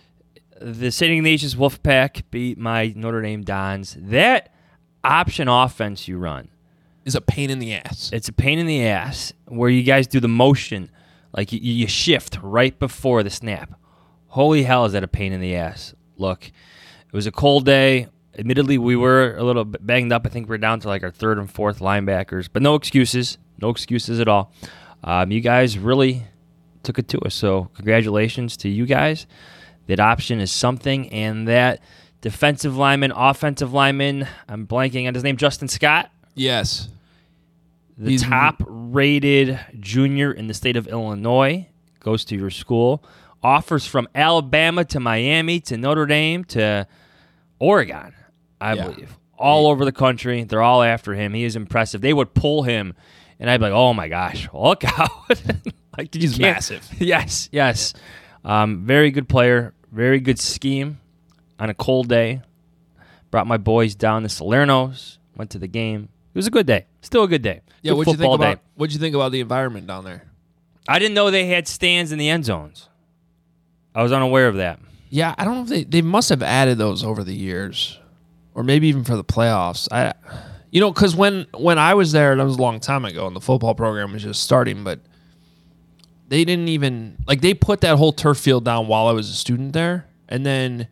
The 0.60 0.90
St. 0.90 1.12
Ignatius 1.12 1.54
Wolfpack 1.54 2.22
beat 2.30 2.58
my 2.58 2.92
Notre 2.96 3.20
Dame 3.22 3.42
Dons. 3.42 3.96
That 3.98 4.52
option 5.04 5.48
offense 5.48 6.08
you 6.08 6.18
run, 6.18 6.48
Is 7.04 7.14
a 7.14 7.20
pain 7.20 7.50
in 7.50 7.58
the 7.58 7.74
ass. 7.74 8.10
it's 8.12 8.28
a 8.28 8.32
pain 8.32 8.58
in 8.58 8.66
the 8.66 8.86
ass 8.86 9.32
where 9.46 9.68
you 9.70 9.82
guys 9.82 10.06
do 10.06 10.18
the 10.20 10.28
motion, 10.28 10.90
like 11.32 11.52
you, 11.52 11.60
you 11.60 11.86
shift 11.86 12.38
right 12.42 12.76
before 12.78 13.22
the 13.22 13.30
snap. 13.30 13.78
Holy 14.28 14.62
hell, 14.62 14.84
is 14.86 14.92
that 14.92 15.04
a 15.04 15.08
pain 15.08 15.32
in 15.32 15.40
the 15.40 15.54
ass? 15.56 15.94
Look, 16.16 16.46
it 16.46 17.12
was 17.12 17.26
a 17.26 17.32
cold 17.32 17.64
day. 17.64 18.08
Admittedly, 18.38 18.78
we 18.78 18.96
were 18.96 19.36
a 19.36 19.42
little 19.44 19.64
bit 19.64 19.86
banged 19.86 20.12
up. 20.12 20.26
I 20.26 20.28
think 20.30 20.48
we're 20.48 20.58
down 20.58 20.80
to 20.80 20.88
like 20.88 21.02
our 21.02 21.10
third 21.10 21.38
and 21.38 21.50
fourth 21.50 21.80
linebackers, 21.80 22.48
but 22.52 22.62
no 22.62 22.74
excuses. 22.74 23.38
No 23.60 23.70
excuses 23.70 24.20
at 24.20 24.28
all. 24.28 24.52
Um, 25.04 25.30
you 25.30 25.40
guys 25.40 25.78
really 25.78 26.24
took 26.82 26.98
it 26.98 27.08
to 27.08 27.18
us. 27.20 27.34
So, 27.34 27.70
congratulations 27.74 28.56
to 28.58 28.68
you 28.68 28.84
guys. 28.84 29.26
That 29.86 30.00
option 30.00 30.40
is 30.40 30.50
something, 30.52 31.08
and 31.10 31.46
that 31.48 31.80
defensive 32.20 32.76
lineman, 32.76 33.12
offensive 33.14 33.72
lineman, 33.72 34.26
I'm 34.48 34.66
blanking 34.66 35.06
on 35.06 35.14
his 35.14 35.22
name, 35.22 35.36
Justin 35.36 35.68
Scott 35.68 36.10
yes. 36.34 36.88
the 37.96 38.10
He's- 38.10 38.22
top 38.22 38.62
rated 38.66 39.58
junior 39.80 40.32
in 40.32 40.48
the 40.48 40.54
state 40.54 40.76
of 40.76 40.86
Illinois 40.88 41.66
goes 42.00 42.24
to 42.26 42.36
your 42.36 42.50
school. 42.50 43.02
Offers 43.42 43.86
from 43.86 44.08
Alabama 44.14 44.84
to 44.86 44.98
Miami 45.00 45.60
to 45.60 45.76
Notre 45.76 46.06
Dame 46.06 46.44
to 46.44 46.86
Oregon, 47.58 48.12
I 48.60 48.74
Yeah. 48.74 48.88
believe. 48.88 49.16
All 49.38 49.66
over 49.68 49.84
the 49.84 49.92
country. 49.92 50.44
They're 50.44 50.62
all 50.62 50.82
after 50.82 51.14
him. 51.14 51.34
He 51.34 51.44
is 51.44 51.56
impressive. 51.56 52.00
They 52.00 52.12
would 52.12 52.32
pull 52.34 52.62
him, 52.64 52.94
and 53.38 53.48
I'd 53.50 53.58
be 53.58 53.64
like, 53.66 53.72
oh 53.72 53.92
my 53.94 54.08
gosh, 54.08 54.48
look 54.52 54.82
out. 54.98 55.10
like, 55.98 56.12
He's 56.14 56.38
massive. 56.38 56.88
Yes, 56.98 57.48
yes. 57.52 57.92
Um, 58.44 58.84
very 58.86 59.10
good 59.10 59.28
player. 59.28 59.74
Very 59.96 60.20
good 60.20 60.38
scheme 60.38 61.00
on 61.58 61.70
a 61.70 61.74
cold 61.74 62.06
day. 62.06 62.42
Brought 63.30 63.46
my 63.46 63.56
boys 63.56 63.94
down 63.94 64.24
to 64.24 64.28
Salerno's. 64.28 65.18
Went 65.34 65.50
to 65.52 65.58
the 65.58 65.66
game. 65.66 66.10
It 66.34 66.38
was 66.38 66.46
a 66.46 66.50
good 66.50 66.66
day. 66.66 66.84
Still 67.00 67.22
a 67.22 67.28
good 67.28 67.40
day. 67.40 67.62
Yeah, 67.80 67.92
Good 67.92 67.96
what'd 67.96 68.12
you 68.12 68.18
think 68.18 68.34
about 68.34 68.56
day. 68.56 68.62
what'd 68.74 68.92
you 68.92 69.00
think 69.00 69.14
about 69.14 69.32
the 69.32 69.40
environment 69.40 69.86
down 69.86 70.04
there? 70.04 70.24
I 70.86 70.98
didn't 70.98 71.14
know 71.14 71.30
they 71.30 71.46
had 71.46 71.66
stands 71.66 72.12
in 72.12 72.18
the 72.18 72.28
end 72.28 72.44
zones. 72.44 72.90
I 73.94 74.02
was 74.02 74.12
unaware 74.12 74.48
of 74.48 74.56
that. 74.56 74.80
Yeah, 75.08 75.34
I 75.38 75.46
don't 75.46 75.54
know 75.54 75.62
if 75.62 75.68
they 75.70 75.84
they 75.84 76.02
must 76.02 76.28
have 76.28 76.42
added 76.42 76.76
those 76.76 77.02
over 77.02 77.24
the 77.24 77.34
years. 77.34 77.98
Or 78.54 78.62
maybe 78.62 78.88
even 78.88 79.02
for 79.02 79.16
the 79.16 79.24
playoffs. 79.24 79.88
I 79.90 80.12
you 80.70 80.80
know, 80.80 80.92
cuz 80.92 81.16
when 81.16 81.46
when 81.56 81.78
I 81.78 81.94
was 81.94 82.12
there, 82.12 82.36
that 82.36 82.44
was 82.44 82.58
a 82.58 82.62
long 82.62 82.80
time 82.80 83.06
ago 83.06 83.26
and 83.26 83.34
the 83.34 83.40
football 83.40 83.74
program 83.74 84.12
was 84.12 84.22
just 84.22 84.42
starting, 84.42 84.84
but 84.84 85.00
they 86.28 86.44
didn't 86.44 86.68
even 86.68 87.18
like 87.26 87.40
they 87.40 87.54
put 87.54 87.80
that 87.82 87.96
whole 87.96 88.12
turf 88.12 88.38
field 88.38 88.64
down 88.64 88.86
while 88.88 89.06
I 89.06 89.12
was 89.12 89.30
a 89.30 89.34
student 89.34 89.72
there 89.72 90.06
and 90.28 90.44
then 90.44 90.88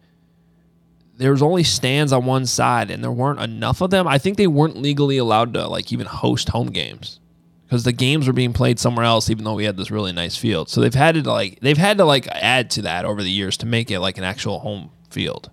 there 1.17 1.31
was 1.31 1.43
only 1.43 1.63
stands 1.63 2.13
on 2.13 2.25
one 2.25 2.47
side 2.47 2.91
and 2.91 3.03
there 3.03 3.11
weren't 3.11 3.41
enough 3.41 3.81
of 3.81 3.91
them. 3.91 4.09
I 4.09 4.19
think 4.19 4.37
they 4.37 4.47
weren't 4.47 4.77
legally 4.77 5.17
allowed 5.17 5.55
to 5.55 5.67
like 5.69 5.93
even 5.93 6.07
host 6.07 6.49
home 6.49 6.69
games 6.71 7.21
because 7.67 7.85
the 7.85 7.93
games 7.93 8.27
were 8.27 8.33
being 8.33 8.53
played 8.53 8.79
somewhere 8.79 9.05
else, 9.05 9.31
even 9.31 9.45
though 9.45 9.55
we 9.55 9.65
had 9.65 9.77
this 9.77 9.91
really 9.91 10.13
nice 10.13 10.37
field. 10.37 10.69
So 10.69 10.81
they've 10.81 10.95
had 10.95 11.15
to 11.17 11.31
like 11.31 11.61
they've 11.61 11.79
had 11.79 11.99
to 11.99 12.05
like 12.05 12.27
add 12.29 12.71
to 12.71 12.83
that 12.83 13.05
over 13.05 13.23
the 13.23 13.31
years 13.31 13.57
to 13.59 13.67
make 13.67 13.91
it 13.91 14.01
like 14.01 14.19
an 14.19 14.25
actual 14.25 14.61
home 14.61 14.91
field. 15.11 15.51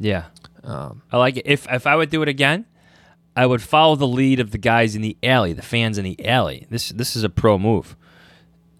Yeah. 0.00 0.24
um, 0.64 1.02
I 1.12 1.18
like 1.18 1.36
it. 1.36 1.46
If 1.46 1.70
if 1.70 1.86
I 1.86 1.96
would 1.96 2.10
do 2.10 2.22
it 2.22 2.28
again, 2.28 2.66
I 3.36 3.46
would 3.46 3.62
follow 3.62 3.96
the 3.96 4.08
lead 4.08 4.40
of 4.40 4.50
the 4.50 4.58
guys 4.58 4.96
in 4.96 5.02
the 5.02 5.16
alley, 5.22 5.52
the 5.52 5.62
fans 5.62 5.98
in 5.98 6.04
the 6.04 6.26
alley. 6.26 6.66
This 6.70 6.90
this 6.90 7.14
is 7.14 7.22
a 7.24 7.30
pro 7.30 7.58
move. 7.58 7.96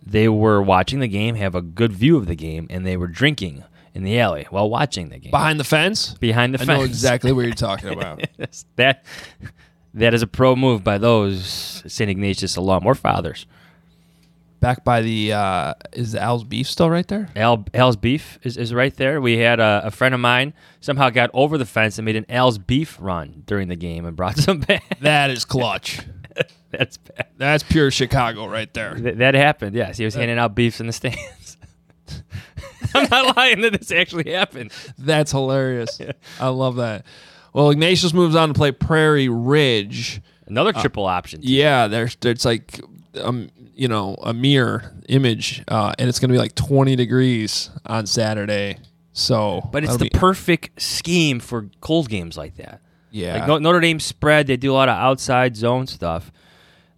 They 0.07 0.29
were 0.29 0.61
watching 0.63 1.01
the 1.01 1.09
game, 1.09 1.35
have 1.37 1.55
a 1.55 1.63
good 1.63 1.93
view 1.93 2.17
of 2.17 2.27
the 2.27 2.35
game, 2.35 2.67
and 2.71 2.87
they 2.87 2.97
were 2.97 3.07
drinking 3.09 3.65
in 3.95 4.03
the 4.03 4.19
alley 4.21 4.47
while 4.51 4.69
watching 4.69 5.09
the 5.09 5.19
game. 5.19 5.31
Behind 5.31 5.59
the 5.59 5.65
fence, 5.65 6.15
Behind 6.15 6.53
the 6.53 6.61
I 6.61 6.65
fence. 6.65 6.71
I 6.71 6.77
know 6.79 6.85
exactly 6.85 7.33
what 7.33 7.47
you're 7.47 7.55
talking 7.55 7.89
about. 7.93 8.23
That 8.77 9.05
that 9.95 10.13
is 10.13 10.23
a 10.23 10.27
pro 10.27 10.57
move 10.57 10.83
by 10.85 10.99
those 10.99 11.83
St. 11.87 12.11
Ignatius 12.11 12.57
alum 12.57 12.85
or 12.85 12.95
fathers. 12.95 13.47
Back 14.61 14.83
by 14.83 15.03
the 15.03 15.33
uh 15.33 15.75
is 15.93 16.15
Al's 16.15 16.43
beef 16.45 16.69
still 16.69 16.91
right 16.91 17.07
there? 17.07 17.29
Al 17.37 17.65
Al's 17.75 17.97
beef 17.97 18.39
is, 18.43 18.57
is 18.57 18.73
right 18.75 18.95
there. 18.97 19.21
We 19.21 19.39
had 19.39 19.61
a, 19.61 19.83
a 19.85 19.91
friend 19.91 20.15
of 20.15 20.21
mine 20.21 20.55
somehow 20.81 21.11
got 21.11 21.31
over 21.33 21.57
the 21.59 21.67
fence 21.67 21.99
and 21.99 22.05
made 22.05 22.17
an 22.17 22.27
Al's 22.29 22.59
beef 22.59 22.97
run 23.01 23.43
during 23.47 23.69
the 23.69 23.77
game 23.77 24.05
and 24.07 24.17
brought 24.17 24.37
some 24.37 24.61
back. 24.61 24.99
That 25.01 25.31
is 25.31 25.45
clutch. 25.47 26.01
That's 26.79 26.97
bad. 26.99 27.27
That's 27.37 27.63
pure 27.63 27.91
Chicago 27.91 28.47
right 28.47 28.73
there. 28.75 28.95
Th- 28.95 29.17
that 29.17 29.35
happened. 29.35 29.75
Yes, 29.77 29.97
he 29.99 30.05
was 30.05 30.15
handing 30.15 30.39
out 30.39 30.55
beefs 30.55 30.81
in 30.81 30.87
the 30.87 30.93
stands. 30.93 31.57
I'm 32.95 33.09
not 33.11 33.37
lying 33.37 33.61
that 33.63 33.73
this 33.79 33.91
actually 33.91 34.31
happened. 34.33 34.73
That's 34.99 35.33
hilarious. 35.33 36.01
I 36.39 36.49
love 36.49 36.77
that. 36.77 37.05
Well, 37.53 37.71
Ignatius 37.71 38.13
moves 38.13 38.37
on 38.37 38.49
to 38.49 38.55
play 38.55 38.73
Prairie 38.73 39.29
Ridge. 39.29 40.21
Another 40.47 40.73
triple 40.73 41.07
option. 41.07 41.41
Yeah, 41.43 41.87
there's 41.89 42.17
it's 42.23 42.45
like 42.45 42.81
um 43.21 43.49
you 43.75 43.89
know 43.89 44.17
a 44.23 44.35
mirror 44.35 44.93
image, 45.09 45.63
uh, 45.69 45.93
and 45.99 46.09
it's 46.09 46.19
gonna 46.21 46.33
be 46.35 46.39
like 46.39 46.55
20 46.55 46.95
degrees 46.97 47.71
on 47.87 48.07
Saturday. 48.07 48.79
So, 49.17 49.69
But 49.73 49.85
it's 49.85 49.93
that'll 49.93 50.05
the 50.07 50.11
be- 50.11 50.19
perfect 50.19 50.83
scheme 50.83 51.39
for 51.41 51.71
cold 51.81 52.09
games 52.09 52.37
like 52.37 52.57
that. 52.57 52.81
yeah. 53.13 53.39
Like 53.39 53.47
No- 53.49 53.59
Notre 53.59 53.81
Dame 53.81 54.01
spread, 54.01 54.49
they 54.49 54.57
do 54.57 54.73
a 54.73 54.75
lot 54.75 54.89
of 54.89 54.97
outside 54.99 55.57
zone 55.57 55.87
stuff. 55.87 56.33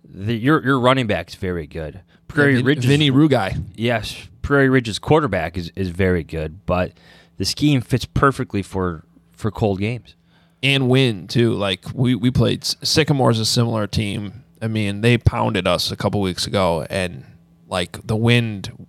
The, 0.08 0.34
your 0.34 0.64
your 0.64 0.78
running 0.80 1.06
back's 1.06 1.34
very 1.34 1.66
good. 1.66 2.00
Prairie 2.28 2.56
Vin- 2.56 2.64
Ridge, 2.66 2.84
Vinny 2.84 3.10
Rugai. 3.10 3.62
yes, 3.74 4.28
Prairie 4.42 4.68
Ridge's 4.68 4.98
quarterback 4.98 5.56
is, 5.56 5.70
is 5.76 5.90
very 5.90 6.22
good, 6.24 6.64
but 6.66 6.92
the 7.36 7.44
scheme 7.44 7.80
fits 7.80 8.04
perfectly 8.04 8.62
for 8.62 9.04
for 9.32 9.50
cold 9.50 9.78
games. 9.80 10.14
and 10.62 10.88
win 10.88 11.26
too. 11.28 11.52
Like 11.54 11.84
we 11.94 12.14
we 12.14 12.30
played 12.30 12.62
Sycamore's 12.62 13.38
a 13.38 13.46
similar 13.46 13.86
team. 13.86 14.44
I 14.62 14.68
mean, 14.68 15.02
they 15.02 15.18
pounded 15.18 15.66
us 15.66 15.90
a 15.90 15.96
couple 15.96 16.20
weeks 16.20 16.46
ago, 16.46 16.86
and 16.88 17.24
like 17.68 18.04
the 18.06 18.16
wind 18.16 18.86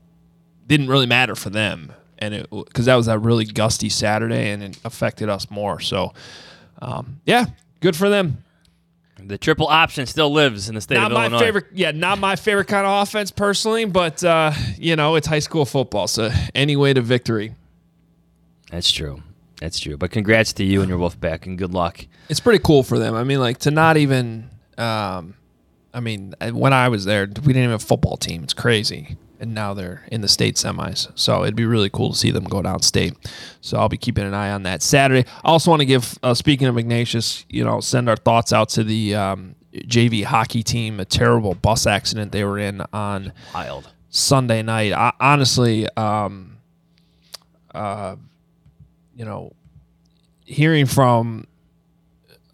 didn't 0.65 0.87
really 0.87 1.05
matter 1.07 1.35
for 1.35 1.49
them, 1.49 1.91
and 2.19 2.33
it 2.33 2.49
because 2.49 2.85
that 2.85 2.95
was 2.95 3.05
that 3.07 3.19
really 3.19 3.45
gusty 3.45 3.89
Saturday, 3.89 4.49
and 4.51 4.63
it 4.63 4.79
affected 4.85 5.29
us 5.29 5.49
more. 5.51 5.79
So, 5.79 6.13
um, 6.81 7.19
yeah, 7.25 7.45
good 7.81 7.95
for 7.95 8.09
them. 8.09 8.43
The 9.27 9.37
triple 9.37 9.67
option 9.67 10.05
still 10.05 10.31
lives 10.31 10.69
in 10.69 10.75
the 10.75 10.81
state 10.81 10.95
Not 10.95 11.11
of 11.11 11.31
my 11.31 11.37
favorite, 11.37 11.65
yeah, 11.73 11.91
not 11.91 12.17
my 12.17 12.37
favorite 12.37 12.67
kind 12.67 12.87
of 12.87 13.01
offense 13.03 13.29
personally, 13.29 13.83
but 13.83 14.23
uh, 14.23 14.53
you 14.77 14.95
know 14.95 15.15
it's 15.15 15.27
high 15.27 15.39
school 15.39 15.65
football, 15.65 16.07
so 16.07 16.29
any 16.55 16.77
way 16.77 16.93
to 16.93 17.01
victory. 17.01 17.53
That's 18.71 18.89
true. 18.89 19.21
That's 19.59 19.79
true. 19.79 19.97
But 19.97 20.11
congrats 20.11 20.53
to 20.53 20.63
you 20.63 20.81
and 20.81 20.89
your 20.89 20.97
Wolfpack, 20.97 21.45
and 21.45 21.57
good 21.57 21.73
luck. 21.73 22.05
it's 22.29 22.39
pretty 22.39 22.63
cool 22.63 22.83
for 22.83 22.99
them. 22.99 23.15
I 23.15 23.23
mean, 23.23 23.39
like 23.39 23.57
to 23.59 23.71
not 23.71 23.97
even, 23.97 24.49
um, 24.77 25.33
I 25.93 25.99
mean, 25.99 26.33
when 26.51 26.71
I 26.73 26.87
was 26.89 27.05
there, 27.05 27.21
we 27.25 27.31
didn't 27.31 27.49
even 27.49 27.71
have 27.71 27.81
a 27.83 27.85
football 27.85 28.17
team. 28.17 28.43
It's 28.43 28.53
crazy. 28.53 29.17
And 29.39 29.53
now 29.53 29.73
they're 29.73 30.03
in 30.11 30.21
the 30.21 30.27
state 30.27 30.55
semis. 30.55 31.11
So 31.15 31.43
it'd 31.43 31.55
be 31.55 31.65
really 31.65 31.89
cool 31.89 32.11
to 32.11 32.17
see 32.17 32.31
them 32.31 32.43
go 32.43 32.61
down 32.61 32.81
state. 32.81 33.13
So 33.61 33.77
I'll 33.77 33.89
be 33.89 33.97
keeping 33.97 34.25
an 34.25 34.33
eye 34.33 34.51
on 34.51 34.63
that 34.63 34.81
Saturday. 34.81 35.27
I 35.43 35.49
also 35.49 35.69
want 35.71 35.81
to 35.81 35.85
give, 35.85 36.17
uh, 36.23 36.33
speaking 36.33 36.67
of 36.67 36.77
Ignatius, 36.77 37.45
you 37.49 37.63
know, 37.63 37.79
send 37.79 38.09
our 38.09 38.15
thoughts 38.15 38.51
out 38.53 38.69
to 38.69 38.83
the 38.83 39.15
um, 39.15 39.55
JV 39.73 40.23
hockey 40.23 40.63
team. 40.63 40.99
A 40.99 41.05
terrible 41.05 41.53
bus 41.53 41.85
accident 41.85 42.31
they 42.31 42.43
were 42.43 42.59
in 42.59 42.81
on 42.93 43.33
Wild. 43.53 43.91
Sunday 44.09 44.61
night. 44.63 44.93
I, 44.93 45.13
honestly, 45.19 45.87
um, 45.95 46.57
uh, 47.73 48.15
you 49.15 49.25
know, 49.25 49.53
hearing 50.45 50.85
from 50.85 51.45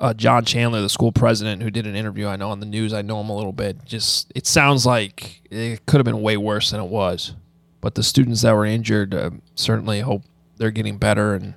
uh, 0.04 0.14
John 0.14 0.44
Chandler, 0.44 0.82
the 0.82 0.90
school 0.90 1.14
president, 1.14 1.64
who 1.64 1.72
did 1.72 1.88
an 1.88 1.96
interview, 1.96 2.28
I 2.28 2.36
know 2.36 2.50
on 2.50 2.60
the 2.60 2.66
news, 2.66 2.94
I 2.94 3.02
know 3.02 3.22
him 3.22 3.30
a 3.30 3.36
little 3.36 3.54
bit. 3.54 3.86
Just 3.86 4.30
it 4.36 4.46
sounds 4.46 4.86
like 4.86 5.42
it 5.50 5.86
could 5.86 6.00
have 6.00 6.06
been 6.06 6.22
way 6.22 6.36
worse 6.36 6.72
than 6.72 6.82
it 6.82 6.90
was. 6.90 7.34
But 7.80 7.96
the 7.96 8.04
students 8.04 8.42
that 8.42 8.54
were 8.54 8.66
injured 8.66 9.16
uh, 9.16 9.30
certainly 9.56 10.02
hope 10.02 10.24
they're 10.58 10.72
getting 10.72 10.98
better. 10.98 11.36
And 11.36 11.54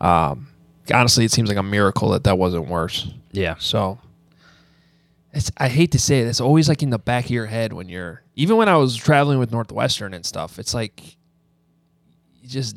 um, 0.00 0.48
honestly, 0.92 1.26
it 1.26 1.30
seems 1.30 1.50
like 1.50 1.58
a 1.58 1.62
miracle 1.62 2.08
that 2.12 2.24
that 2.24 2.38
wasn't 2.38 2.68
worse. 2.68 3.12
Yeah. 3.32 3.56
So 3.58 3.98
it's 5.34 5.52
I 5.58 5.68
hate 5.68 5.92
to 5.92 5.98
say 5.98 6.20
it, 6.20 6.26
it's 6.26 6.40
always 6.40 6.70
like 6.70 6.82
in 6.82 6.88
the 6.88 6.98
back 6.98 7.26
of 7.26 7.32
your 7.32 7.46
head 7.46 7.74
when 7.74 7.90
you're 7.90 8.22
even 8.34 8.56
when 8.56 8.70
I 8.70 8.78
was 8.78 8.96
traveling 8.96 9.38
with 9.38 9.52
Northwestern 9.52 10.14
and 10.14 10.24
stuff. 10.24 10.58
It's 10.58 10.72
like 10.72 11.18
you 12.40 12.48
just 12.48 12.76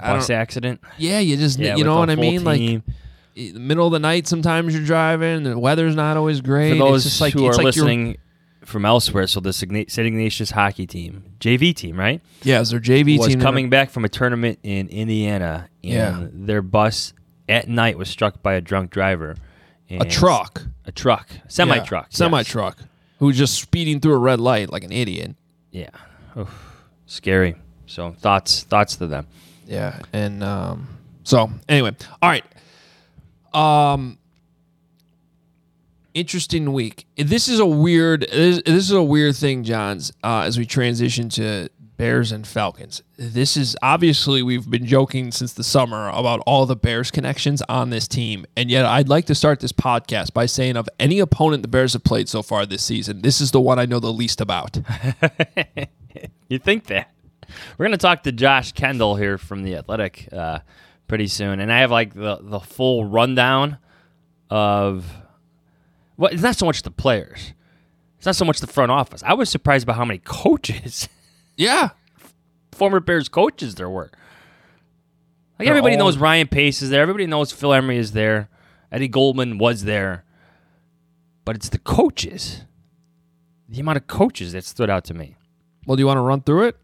Bus 0.00 0.30
accident. 0.30 0.80
yeah, 0.98 1.18
you 1.20 1.36
just 1.36 1.58
Yeah, 1.58 1.76
you 1.76 1.84
know 1.84 1.98
what 1.98 2.10
I 2.10 2.16
mean. 2.16 2.44
Like 2.44 2.58
team. 2.58 2.82
the 3.34 3.52
middle 3.54 3.86
of 3.86 3.92
the 3.92 3.98
night, 3.98 4.26
sometimes 4.26 4.74
you're 4.74 4.84
driving, 4.84 5.42
the 5.44 5.58
weather's 5.58 5.94
not 5.94 6.16
always 6.16 6.40
great. 6.40 6.70
For 6.72 6.76
those 6.78 7.04
it's 7.06 7.14
just 7.14 7.20
like, 7.20 7.32
who 7.34 7.46
it's 7.48 7.58
are 7.58 7.62
like 7.62 7.74
you're- 7.76 7.86
listening 7.86 8.16
from 8.64 8.84
elsewhere, 8.84 9.28
so 9.28 9.38
the 9.38 9.52
St. 9.52 9.86
Ignatius 9.98 10.50
hockey 10.50 10.88
team, 10.88 11.22
JV 11.38 11.72
team, 11.72 11.96
right, 11.96 12.20
yeah, 12.42 12.60
it's 12.60 12.70
their 12.70 12.80
JV 12.80 13.04
team 13.04 13.18
was 13.18 13.28
team 13.28 13.40
coming 13.40 13.70
back 13.70 13.90
from 13.90 14.04
a 14.04 14.08
tournament 14.08 14.58
in 14.64 14.88
Indiana, 14.88 15.68
and 15.84 15.92
Yeah. 15.92 16.26
their 16.32 16.62
bus 16.62 17.12
at 17.48 17.68
night 17.68 17.96
was 17.96 18.08
struck 18.08 18.42
by 18.42 18.54
a 18.54 18.60
drunk 18.60 18.90
driver. 18.90 19.36
a 19.88 20.04
truck, 20.04 20.64
a 20.84 20.90
truck, 20.90 21.28
semi 21.46 21.78
truck, 21.78 22.08
semi 22.10 22.42
truck, 22.42 22.76
who 23.20 23.26
was 23.26 23.38
just 23.38 23.54
speeding 23.54 24.00
through 24.00 24.14
a 24.14 24.18
red 24.18 24.40
light 24.40 24.72
like 24.72 24.82
an 24.82 24.90
idiot. 24.90 25.36
Yeah, 25.70 25.90
Oof. 26.36 26.52
scary. 27.06 27.54
So 27.86 28.16
thoughts, 28.18 28.64
thoughts 28.64 28.96
to 28.96 29.06
them. 29.06 29.28
Yeah, 29.66 30.00
and 30.12 30.42
um, 30.44 30.88
so 31.24 31.50
anyway, 31.68 31.96
all 32.22 32.30
right. 32.30 32.44
Um, 33.52 34.18
interesting 36.14 36.72
week. 36.72 37.06
This 37.16 37.48
is 37.48 37.58
a 37.58 37.66
weird. 37.66 38.26
This, 38.30 38.62
this 38.64 38.84
is 38.84 38.92
a 38.92 39.02
weird 39.02 39.36
thing, 39.36 39.64
Jahns. 39.64 40.12
Uh, 40.22 40.42
as 40.42 40.56
we 40.56 40.66
transition 40.66 41.28
to 41.30 41.68
Bears 41.96 42.30
and 42.30 42.46
Falcons, 42.46 43.02
this 43.16 43.56
is 43.56 43.76
obviously 43.82 44.42
we've 44.42 44.70
been 44.70 44.86
joking 44.86 45.32
since 45.32 45.52
the 45.52 45.64
summer 45.64 46.10
about 46.10 46.42
all 46.46 46.64
the 46.64 46.76
Bears 46.76 47.10
connections 47.10 47.60
on 47.68 47.90
this 47.90 48.06
team, 48.06 48.46
and 48.56 48.70
yet 48.70 48.84
I'd 48.84 49.08
like 49.08 49.24
to 49.26 49.34
start 49.34 49.60
this 49.60 49.72
podcast 49.72 50.32
by 50.32 50.46
saying 50.46 50.76
of 50.76 50.88
any 51.00 51.18
opponent 51.18 51.62
the 51.62 51.68
Bears 51.68 51.94
have 51.94 52.04
played 52.04 52.28
so 52.28 52.42
far 52.42 52.66
this 52.66 52.84
season, 52.84 53.22
this 53.22 53.40
is 53.40 53.50
the 53.50 53.60
one 53.60 53.78
I 53.80 53.86
know 53.86 53.98
the 53.98 54.12
least 54.12 54.40
about. 54.40 54.78
You 56.48 56.58
think 56.58 56.86
that? 56.86 57.10
We're 57.78 57.86
gonna 57.86 57.96
talk 57.96 58.22
to 58.24 58.32
Josh 58.32 58.72
Kendall 58.72 59.16
here 59.16 59.38
from 59.38 59.62
the 59.62 59.76
Athletic 59.76 60.28
uh, 60.32 60.60
pretty 61.08 61.26
soon, 61.28 61.60
and 61.60 61.72
I 61.72 61.80
have 61.80 61.90
like 61.90 62.14
the 62.14 62.38
the 62.40 62.60
full 62.60 63.04
rundown 63.04 63.78
of 64.50 65.04
well, 66.16 66.30
it's 66.32 66.42
not 66.42 66.56
so 66.56 66.66
much 66.66 66.82
the 66.82 66.90
players, 66.90 67.52
it's 68.16 68.26
not 68.26 68.36
so 68.36 68.44
much 68.44 68.60
the 68.60 68.66
front 68.66 68.90
office. 68.92 69.22
I 69.24 69.34
was 69.34 69.50
surprised 69.50 69.86
by 69.86 69.92
how 69.92 70.04
many 70.04 70.18
coaches, 70.24 71.08
yeah, 71.56 71.90
former 72.72 73.00
Bears 73.00 73.28
coaches 73.28 73.74
there 73.74 73.90
were. 73.90 74.10
Like 75.58 75.66
They're 75.66 75.68
everybody 75.70 75.94
all- 75.96 76.00
knows 76.06 76.18
Ryan 76.18 76.48
Pace 76.48 76.82
is 76.82 76.90
there, 76.90 77.02
everybody 77.02 77.26
knows 77.26 77.50
Phil 77.52 77.72
Emery 77.72 77.96
is 77.98 78.12
there, 78.12 78.48
Eddie 78.92 79.08
Goldman 79.08 79.58
was 79.58 79.84
there, 79.84 80.24
but 81.46 81.56
it's 81.56 81.68
the 81.70 81.78
coaches, 81.78 82.62
the 83.68 83.80
amount 83.80 83.96
of 83.96 84.06
coaches 84.06 84.52
that 84.52 84.64
stood 84.64 84.90
out 84.90 85.04
to 85.06 85.14
me. 85.14 85.36
well, 85.86 85.96
do 85.96 86.02
you 86.02 86.06
want 86.06 86.18
to 86.18 86.22
run 86.22 86.40
through 86.42 86.64
it? 86.64 86.76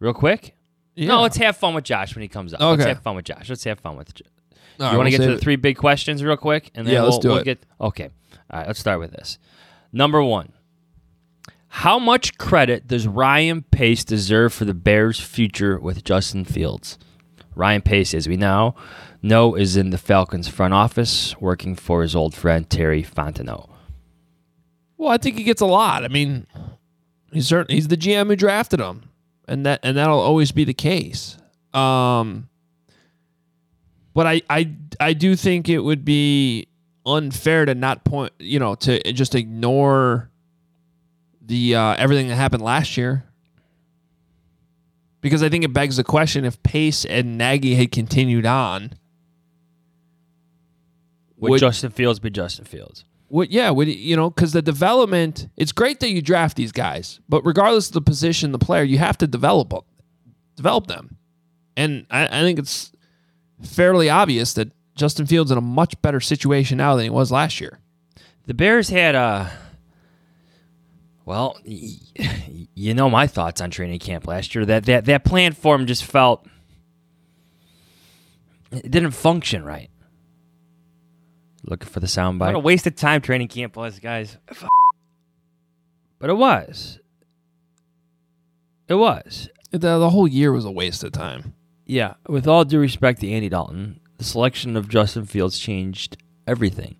Real 0.00 0.12
quick. 0.14 0.54
Yeah. 0.96 1.08
No, 1.08 1.22
let's 1.22 1.36
have 1.36 1.56
fun 1.56 1.74
with 1.74 1.84
Josh 1.84 2.14
when 2.14 2.22
he 2.22 2.28
comes 2.28 2.52
up. 2.52 2.60
Let's 2.60 2.84
have 2.84 3.02
fun 3.02 3.14
with 3.16 3.24
Josh. 3.26 3.48
Let's 3.48 3.62
have 3.64 3.78
fun 3.80 3.96
with. 3.96 4.12
Jo- 4.14 4.24
All 4.80 4.86
right, 4.86 4.92
you 4.92 4.98
want 4.98 5.08
to 5.10 5.10
we'll 5.12 5.18
get 5.18 5.24
to 5.24 5.30
the 5.30 5.36
it. 5.36 5.40
three 5.40 5.56
big 5.56 5.76
questions 5.76 6.24
real 6.24 6.36
quick, 6.36 6.70
and 6.74 6.86
then 6.86 6.94
Yeah, 6.94 7.00
we'll, 7.02 7.10
let's 7.10 7.22
do 7.22 7.28
we'll 7.28 7.38
it. 7.38 7.44
get. 7.44 7.64
Okay, 7.80 8.10
all 8.50 8.58
right. 8.58 8.66
Let's 8.66 8.80
start 8.80 8.98
with 8.98 9.12
this. 9.12 9.38
Number 9.92 10.22
one. 10.22 10.52
How 11.68 12.00
much 12.00 12.36
credit 12.36 12.88
does 12.88 13.06
Ryan 13.06 13.62
Pace 13.62 14.02
deserve 14.04 14.52
for 14.52 14.64
the 14.64 14.74
Bears' 14.74 15.20
future 15.20 15.78
with 15.78 16.02
Justin 16.02 16.44
Fields? 16.44 16.98
Ryan 17.54 17.82
Pace, 17.82 18.12
as 18.12 18.26
we 18.28 18.36
now 18.36 18.74
know, 19.22 19.54
is 19.54 19.76
in 19.76 19.90
the 19.90 19.98
Falcons 19.98 20.48
front 20.48 20.74
office 20.74 21.38
working 21.40 21.76
for 21.76 22.02
his 22.02 22.16
old 22.16 22.34
friend 22.34 22.68
Terry 22.68 23.04
Fontenot. 23.04 23.68
Well, 24.96 25.10
I 25.10 25.18
think 25.18 25.36
he 25.38 25.44
gets 25.44 25.60
a 25.60 25.66
lot. 25.66 26.04
I 26.04 26.08
mean, 26.08 26.46
he's 27.32 27.46
certain 27.46 27.74
he's 27.74 27.88
the 27.88 27.96
GM 27.96 28.26
who 28.26 28.36
drafted 28.36 28.80
him, 28.80 29.09
and 29.50 29.66
that 29.66 29.80
and 29.82 29.96
that'll 29.96 30.20
always 30.20 30.52
be 30.52 30.64
the 30.64 30.72
case. 30.72 31.36
Um, 31.74 32.48
but 34.14 34.26
I 34.26 34.42
I 34.48 34.72
I 34.98 35.12
do 35.12 35.36
think 35.36 35.68
it 35.68 35.80
would 35.80 36.04
be 36.04 36.68
unfair 37.04 37.64
to 37.64 37.74
not 37.74 38.04
point, 38.04 38.32
you 38.38 38.58
know, 38.58 38.76
to 38.76 39.12
just 39.12 39.34
ignore 39.34 40.30
the 41.42 41.74
uh, 41.74 41.94
everything 41.96 42.28
that 42.28 42.36
happened 42.36 42.62
last 42.62 42.96
year. 42.96 43.24
Because 45.20 45.42
I 45.42 45.50
think 45.50 45.64
it 45.64 45.72
begs 45.72 45.96
the 45.96 46.04
question: 46.04 46.44
if 46.44 46.62
Pace 46.62 47.04
and 47.04 47.36
Nagy 47.36 47.74
had 47.74 47.92
continued 47.92 48.46
on, 48.46 48.94
Would, 51.36 51.50
Would- 51.50 51.60
Justin 51.60 51.90
Fields 51.90 52.20
be 52.20 52.30
Justin 52.30 52.64
Fields? 52.64 53.04
What? 53.30 53.50
Yeah. 53.50 53.70
You 53.72 54.16
know? 54.16 54.30
Because 54.30 54.52
the 54.52 54.60
development, 54.60 55.48
it's 55.56 55.72
great 55.72 56.00
that 56.00 56.10
you 56.10 56.20
draft 56.20 56.56
these 56.56 56.72
guys, 56.72 57.20
but 57.28 57.46
regardless 57.46 57.88
of 57.88 57.94
the 57.94 58.02
position, 58.02 58.52
the 58.52 58.58
player, 58.58 58.82
you 58.82 58.98
have 58.98 59.16
to 59.18 59.26
develop 59.26 59.70
them, 59.70 59.82
develop 60.56 60.88
them, 60.88 61.16
and 61.76 62.06
I, 62.10 62.26
I 62.26 62.42
think 62.42 62.58
it's 62.58 62.92
fairly 63.62 64.10
obvious 64.10 64.54
that 64.54 64.72
Justin 64.96 65.26
Fields 65.26 65.50
in 65.50 65.58
a 65.58 65.62
much 65.62 66.00
better 66.02 66.20
situation 66.20 66.78
now 66.78 66.96
than 66.96 67.04
he 67.04 67.10
was 67.10 67.30
last 67.30 67.60
year. 67.60 67.78
The 68.46 68.54
Bears 68.54 68.88
had 68.88 69.14
a. 69.14 69.50
Well, 71.24 71.56
you 72.74 72.94
know 72.94 73.08
my 73.08 73.28
thoughts 73.28 73.60
on 73.60 73.70
training 73.70 74.00
camp 74.00 74.26
last 74.26 74.54
year. 74.54 74.66
That 74.66 74.86
that 74.86 75.04
that 75.04 75.24
plan 75.24 75.52
for 75.52 75.76
him 75.76 75.86
just 75.86 76.04
felt 76.04 76.46
it 78.72 78.90
didn't 78.90 79.12
function 79.12 79.64
right. 79.64 79.90
Looking 81.64 81.88
for 81.88 82.00
the 82.00 82.06
soundbite. 82.06 82.46
What 82.46 82.54
a 82.54 82.60
waste 82.60 82.86
of 82.86 82.96
time 82.96 83.20
training 83.20 83.48
camp 83.48 83.76
was, 83.76 83.98
guys. 83.98 84.36
But 86.18 86.30
it 86.30 86.36
was. 86.36 86.98
It 88.88 88.94
was. 88.94 89.48
The, 89.70 89.78
the 89.78 90.10
whole 90.10 90.26
year 90.26 90.52
was 90.52 90.64
a 90.64 90.70
waste 90.70 91.04
of 91.04 91.12
time. 91.12 91.54
Yeah, 91.86 92.14
with 92.28 92.46
all 92.46 92.64
due 92.64 92.78
respect 92.78 93.20
to 93.20 93.30
Andy 93.30 93.48
Dalton, 93.48 94.00
the 94.18 94.24
selection 94.24 94.76
of 94.76 94.88
Justin 94.88 95.26
Fields 95.26 95.58
changed 95.58 96.16
everything. 96.46 96.96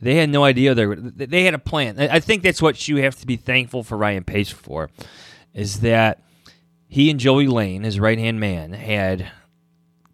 They 0.00 0.16
had 0.16 0.28
no 0.28 0.44
idea 0.44 0.74
they 0.74 0.86
were. 0.86 0.96
They 0.96 1.44
had 1.44 1.54
a 1.54 1.58
plan. 1.58 1.98
I 1.98 2.16
I 2.16 2.20
think 2.20 2.42
that's 2.42 2.60
what 2.60 2.86
you 2.86 2.96
have 2.98 3.16
to 3.20 3.26
be 3.26 3.36
thankful 3.36 3.82
for 3.82 3.96
Ryan 3.96 4.24
Pace 4.24 4.50
for, 4.50 4.90
is 5.54 5.80
that 5.80 6.22
he 6.88 7.10
and 7.10 7.18
Joey 7.18 7.46
Lane, 7.46 7.82
his 7.82 7.98
right 7.98 8.18
hand 8.18 8.38
man, 8.38 8.72
had 8.72 9.30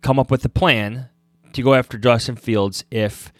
come 0.02 0.18
up 0.18 0.30
with 0.30 0.44
a 0.44 0.48
plan 0.48 1.08
to 1.52 1.62
go 1.62 1.74
after 1.74 1.98
Justin 1.98 2.36
Fields 2.36 2.84
if 2.90 3.32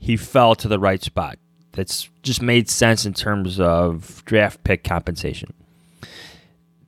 he 0.00 0.16
fell 0.16 0.56
to 0.56 0.66
the 0.66 0.80
right 0.80 1.02
spot. 1.02 1.38
That's 1.72 2.08
just 2.22 2.42
made 2.42 2.68
sense 2.68 3.06
in 3.06 3.14
terms 3.14 3.60
of 3.60 4.24
draft 4.24 4.64
pick 4.64 4.82
compensation. 4.82 5.52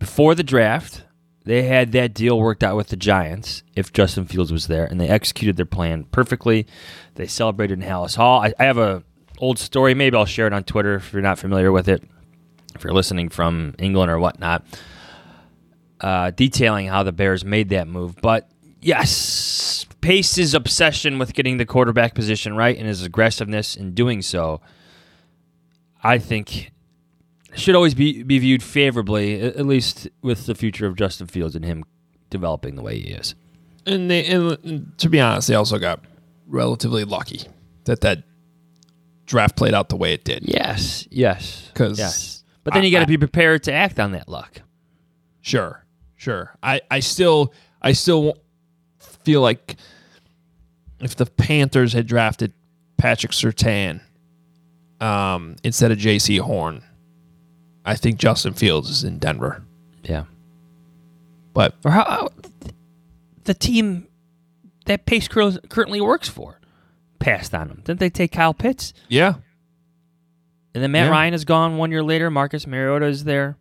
Before 0.01 0.35
the 0.35 0.43
draft, 0.43 1.05
they 1.45 1.63
had 1.63 1.93
that 1.93 2.15
deal 2.15 2.39
worked 2.39 2.65
out 2.65 2.77
with 2.77 2.89
the 2.89 2.97
Giants 2.97 3.63
if 3.77 3.93
Justin 3.93 4.25
Fields 4.25 4.51
was 4.51 4.67
there, 4.67 4.85
and 4.85 5.01
they 5.01 5.09
executed 5.09 5.57
their 5.57 5.67
plan 5.67 6.05
perfectly. 6.05 6.67
They 7.15 7.27
celebrated 7.27 7.81
in 7.81 7.89
Halas 7.89 8.17
Hall. 8.17 8.43
I, 8.43 8.55
I 8.59 8.65
have 8.65 8.79
a 8.79 9.05
old 9.39 9.59
story. 9.59 9.95
Maybe 9.95 10.17
I'll 10.17 10.25
share 10.25 10.47
it 10.47 10.53
on 10.53 10.65
Twitter 10.65 10.95
if 10.95 11.13
you're 11.13 11.23
not 11.23 11.39
familiar 11.39 11.71
with 11.71 11.89
it. 11.89 12.03
If 12.75 12.83
you're 12.83 12.95
listening 12.95 13.29
from 13.29 13.75
England 13.79 14.11
or 14.11 14.19
whatnot, 14.19 14.65
uh, 16.01 16.31
detailing 16.31 16.87
how 16.87 17.03
the 17.03 17.13
Bears 17.13 17.45
made 17.45 17.69
that 17.69 17.87
move. 17.87 18.17
But 18.23 18.51
yes, 18.81 19.87
Pace's 20.03 20.53
obsession 20.53 21.19
with 21.19 21.33
getting 21.33 21.57
the 21.57 21.65
quarterback 21.65 22.15
position 22.15 22.55
right 22.55 22.77
and 22.77 22.87
his 22.87 23.03
aggressiveness 23.03 23.75
in 23.77 23.95
doing 23.95 24.21
so, 24.21 24.61
I 26.03 26.19
think 26.19 26.73
should 27.55 27.75
always 27.75 27.95
be, 27.95 28.23
be 28.23 28.39
viewed 28.39 28.63
favorably, 28.63 29.41
at 29.41 29.65
least 29.65 30.09
with 30.21 30.47
the 30.47 30.55
future 30.55 30.87
of 30.87 30.97
Justin 30.97 31.27
Fields 31.27 31.55
and 31.55 31.65
him 31.65 31.85
developing 32.31 32.75
the 32.75 32.83
way 32.83 32.99
he 32.99 33.11
is. 33.11 33.35
And, 33.87 34.11
they, 34.11 34.27
and 34.27 34.93
to 34.99 35.09
be 35.09 35.21
honest, 35.21 35.49
they 35.49 35.55
also 35.55 35.79
got 35.79 36.01
relatively 36.47 37.05
lucky 37.05 37.43
that 37.85 38.01
that 38.03 38.25
draft 39.27 39.57
played 39.57 39.75
out 39.75 39.89
the 39.89 39.97
way 39.97 40.13
it 40.13 40.25
did. 40.25 40.45
Yes, 40.45 41.07
yes, 41.11 41.71
yes. 41.79 42.45
But 42.65 42.75
then 42.75 42.85
you 42.85 42.91
got 42.91 43.01
to 43.01 43.07
be 43.07 43.19
prepared 43.19 43.65
to 43.65 43.73
act 43.73 43.99
on 43.99 44.13
that 44.13 44.29
luck. 44.29 44.63
Sure, 45.41 45.85
sure. 46.17 46.57
I, 46.63 46.81
I 46.91 47.01
still 47.01 47.53
I 47.81 47.93
still 47.93 48.35
feel 49.25 49.41
like 49.41 49.77
if 51.03 51.17
the 51.17 51.27
Panthers 51.27 51.93
had 51.93 52.07
drafted 52.07 52.53
Patrick 52.97 53.33
Surtain 53.33 54.01
um, 55.01 55.57
instead 55.65 55.91
of 55.91 55.99
Jaycee 55.99 56.41
Horn, 56.41 56.83
I 57.85 57.97
think 57.97 58.19
Justin 58.19 58.55
Fields 58.55 58.89
is 58.91 59.05
in 59.05 59.19
Denver. 59.19 59.63
Yeah. 60.05 60.25
But 61.55 61.75
Or 61.85 61.91
how, 61.91 62.05
how 62.05 62.29
the 63.45 63.55
team 63.55 64.07
that 64.87 65.05
Pace 65.07 65.29
currently 65.29 66.01
works 66.01 66.29
for 66.29 66.61
passed 67.19 67.55
on 67.55 67.69
him. 67.69 67.83
Didn't 67.85 68.01
they 68.01 68.11
take 68.11 68.33
Kyle 68.33 68.55
Pitts? 68.55 68.93
yeah, 69.09 69.35
And 70.75 70.83
then 70.83 70.91
Matt 70.93 71.07
Yeah. 71.07 71.11
Ryan 71.13 71.35
is 71.35 71.45
gone 71.45 71.77
one 71.77 71.91
year 71.91 72.03
later. 72.03 72.31
Marcus 72.31 72.67
Mariota 72.67 73.07
is 73.07 73.25
there. 73.25 73.57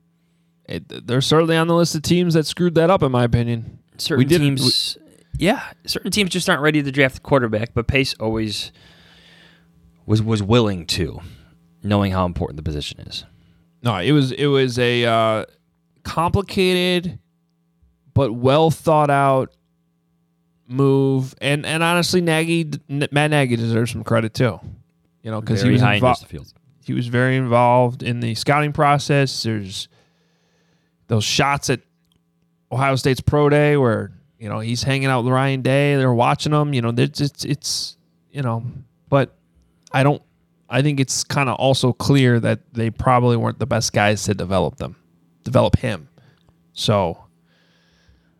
it, 0.66 1.06
they're 1.08 1.22
certainly 1.22 1.58
on 1.58 1.68
the 1.68 1.76
list 1.76 1.94
of 1.96 2.02
teams 2.02 2.34
that 2.36 2.46
screwed 2.46 2.76
that 2.76 2.90
up, 2.90 3.04
in 3.04 3.12
my 3.12 3.24
opinion. 3.26 3.80
Certain 3.98 4.28
didn't- 4.28 4.58
teams, 4.58 4.98
yeah, 5.38 5.62
certain 5.86 6.12
teams 6.12 6.30
just 6.30 6.50
aren't 6.50 6.62
ready 6.62 6.84
to 6.84 6.92
draft 6.92 7.16
the 7.16 7.22
quarterback. 7.22 7.74
But 7.74 7.88
Pace 7.88 8.14
always 8.20 8.72
was 10.06 10.22
was 10.22 10.42
willing 10.44 10.86
to, 10.88 11.22
knowing 11.84 12.12
how 12.12 12.26
important 12.26 12.58
the 12.58 12.64
position 12.64 13.00
is. 13.02 13.26
No, 13.84 13.98
it 13.98 14.12
was 14.12 14.32
it 14.32 14.48
was 14.48 14.78
a 14.78 15.06
uh, 15.06 15.46
complicated 16.04 17.20
but 18.14 18.34
well 18.34 18.72
thought 18.72 19.10
out 19.10 19.54
move, 20.68 21.36
and 21.42 21.66
and 21.66 21.84
honestly, 21.84 22.22
Nagy 22.22 22.72
Matt 22.88 23.32
Nagy 23.32 23.56
deserves 23.56 23.92
some 23.92 24.04
credit 24.04 24.34
too. 24.34 24.60
You 25.24 25.32
know, 25.32 25.40
because 25.40 25.62
he 25.62 25.70
was 25.70 25.82
high 25.82 25.96
in 25.96 26.02
invo- 26.02 26.20
Justin 26.20 26.46
he 26.84 26.94
was 26.94 27.08
very 27.08 27.38
involved 27.38 28.04
in 28.04 28.20
the 28.20 28.36
scouting 28.36 28.74
process. 28.74 29.44
There's 29.44 29.88
those 31.08 31.24
shots 31.24 31.70
at 31.70 31.82
Ohio 32.72 32.96
State's 32.96 33.22
pro 33.22 33.50
day 33.50 33.78
where 33.78 34.12
you 34.42 34.50
know 34.50 34.60
he's 34.60 34.82
hanging 34.82 35.08
out 35.08 35.24
with 35.24 35.32
Ryan 35.32 35.62
Day. 35.62 35.96
They're 35.96 36.12
watching 36.12 36.52
him. 36.52 36.74
You 36.74 36.82
know, 36.82 36.92
it's 36.98 37.46
it's, 37.46 37.96
you 38.32 38.42
know, 38.42 38.66
but 39.08 39.36
I 39.92 40.02
don't. 40.02 40.22
I 40.68 40.82
think 40.82 41.00
it's 41.00 41.24
kind 41.24 41.48
of 41.48 41.56
also 41.58 41.94
clear 41.94 42.40
that 42.40 42.74
they 42.74 42.90
probably 42.90 43.38
weren't 43.38 43.60
the 43.60 43.68
best 43.68 43.94
guys 43.94 44.24
to 44.24 44.34
develop 44.34 44.78
them, 44.78 44.96
develop 45.44 45.78
him. 45.78 46.10
So, 46.74 47.26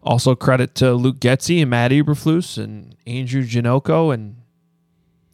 also 0.02 0.34
credit 0.34 0.74
to 0.76 0.94
Luke 0.94 1.20
Getsy 1.20 1.62
and 1.62 1.70
Matt 1.70 1.92
Eberflus 1.92 2.58
and 2.58 2.96
Andrew 3.06 3.44
Janocko 3.44 4.12
and 4.12 4.38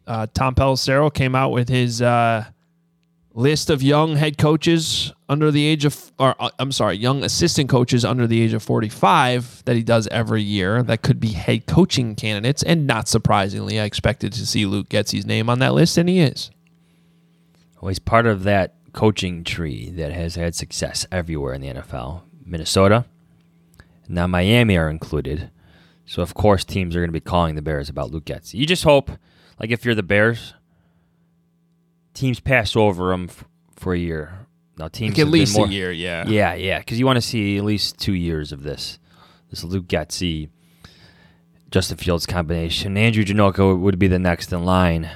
uh, 0.06 0.26
Tom 0.34 0.54
Pelissero 0.54 1.12
came 1.12 1.34
out 1.34 1.50
with 1.50 1.70
his 1.70 2.02
uh, 2.02 2.44
list 3.34 3.70
of 3.70 3.82
young 3.82 4.16
head 4.16 4.38
coaches 4.38 5.12
under 5.28 5.50
the 5.50 5.64
age 5.64 5.84
of, 5.84 6.12
or 6.18 6.34
uh, 6.40 6.50
I'm 6.58 6.72
sorry, 6.72 6.96
young 6.96 7.22
assistant 7.22 7.68
coaches 7.68 8.04
under 8.04 8.26
the 8.26 8.40
age 8.40 8.52
of 8.52 8.62
45 8.62 9.64
that 9.64 9.76
he 9.76 9.82
does 9.82 10.08
every 10.08 10.42
year 10.42 10.82
that 10.82 11.02
could 11.02 11.20
be 11.20 11.28
head 11.28 11.66
coaching 11.66 12.14
candidates. 12.14 12.62
And 12.62 12.86
not 12.86 13.08
surprisingly, 13.08 13.78
I 13.78 13.84
expected 13.84 14.32
to 14.32 14.46
see 14.46 14.66
Luke 14.66 14.88
Getsy's 14.88 15.26
name 15.26 15.48
on 15.48 15.58
that 15.60 15.74
list, 15.74 15.98
and 15.98 16.08
he 16.08 16.20
is. 16.20 16.50
Well, 17.80 17.90
he's 17.90 17.98
part 17.98 18.26
of 18.26 18.44
that 18.44 18.74
coaching 18.92 19.44
tree 19.44 19.90
that 19.90 20.12
has 20.12 20.34
had 20.34 20.54
success 20.54 21.06
everywhere 21.12 21.54
in 21.54 21.60
the 21.60 21.68
NFL. 21.68 22.22
Minnesota, 22.44 23.04
now 24.08 24.26
Miami 24.26 24.76
are 24.76 24.88
included. 24.88 25.50
So 26.06 26.22
of 26.22 26.34
course 26.34 26.64
teams 26.64 26.96
are 26.96 27.00
going 27.00 27.10
to 27.10 27.12
be 27.12 27.20
calling 27.20 27.54
the 27.54 27.62
Bears 27.62 27.88
about 27.88 28.10
Luke 28.10 28.24
Getz. 28.24 28.54
You 28.54 28.66
just 28.66 28.84
hope, 28.84 29.10
like 29.60 29.70
if 29.70 29.84
you're 29.84 29.94
the 29.94 30.02
Bears, 30.02 30.54
teams 32.18 32.40
pass 32.40 32.74
over 32.76 33.10
them 33.10 33.26
f- 33.28 33.44
for 33.76 33.94
a 33.94 33.98
year. 33.98 34.46
Now 34.76 34.88
teams 34.88 35.16
Like 35.16 35.26
at 35.26 35.30
least 35.32 35.56
more- 35.56 35.66
a 35.66 35.70
year, 35.70 35.90
yeah. 35.92 36.26
Yeah, 36.26 36.54
yeah, 36.54 36.78
because 36.78 36.98
you 36.98 37.06
want 37.06 37.16
to 37.16 37.22
see 37.22 37.56
at 37.58 37.64
least 37.64 37.98
two 37.98 38.14
years 38.14 38.52
of 38.52 38.62
this. 38.62 38.98
This 39.50 39.64
Luke 39.64 39.86
Getsy, 39.86 40.50
Justin 41.70 41.96
Fields 41.96 42.26
combination. 42.26 42.96
Andrew 42.96 43.24
Janocko 43.24 43.78
would 43.78 43.98
be 43.98 44.06
the 44.08 44.18
next 44.18 44.52
in 44.52 44.64
line, 44.64 45.10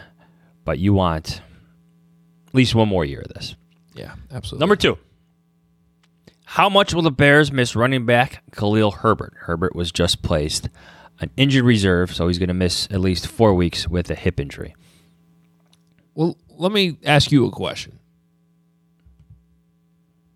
but 0.64 0.78
you 0.78 0.92
want 0.94 1.42
at 2.48 2.54
least 2.54 2.74
one 2.74 2.88
more 2.88 3.04
year 3.04 3.20
of 3.20 3.32
this. 3.34 3.54
Yeah, 3.94 4.14
absolutely. 4.30 4.60
Number 4.62 4.76
two. 4.76 4.98
How 6.44 6.68
much 6.68 6.92
will 6.92 7.02
the 7.02 7.10
Bears 7.10 7.50
miss 7.50 7.74
running 7.74 8.04
back 8.04 8.42
Khalil 8.54 8.90
Herbert? 8.90 9.32
Herbert 9.40 9.74
was 9.74 9.90
just 9.90 10.22
placed 10.22 10.68
on 11.20 11.30
injured 11.36 11.64
reserve, 11.64 12.14
so 12.14 12.28
he's 12.28 12.38
going 12.38 12.48
to 12.48 12.54
miss 12.54 12.86
at 12.90 13.00
least 13.00 13.26
four 13.26 13.54
weeks 13.54 13.88
with 13.88 14.10
a 14.10 14.14
hip 14.14 14.38
injury. 14.38 14.74
Well, 16.14 16.36
let 16.58 16.72
me 16.72 16.98
ask 17.04 17.30
you 17.32 17.46
a 17.46 17.50
question. 17.50 17.98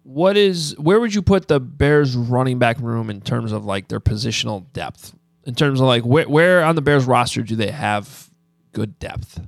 What 0.02 0.37
is 0.37 0.74
where 0.79 1.00
would 1.00 1.14
you 1.14 1.22
put 1.22 1.48
the 1.48 1.59
Bears 1.59 2.16
running 2.16 2.59
back 2.59 2.79
room 2.81 3.11
in 3.11 3.20
terms 3.20 3.52
of 3.52 3.64
like 3.64 3.88
their 3.88 4.00
positional 4.00 4.64
depth? 4.72 5.14
In 5.44 5.55
terms 5.55 5.81
of 5.81 5.87
like 5.87 6.05
where, 6.05 6.29
where 6.29 6.64
on 6.64 6.74
the 6.76 6.83
Bears 6.83 7.05
roster 7.07 7.42
do 7.42 7.57
they 7.57 7.70
have 7.70 8.31
good 8.72 8.98
depth? 8.98 9.40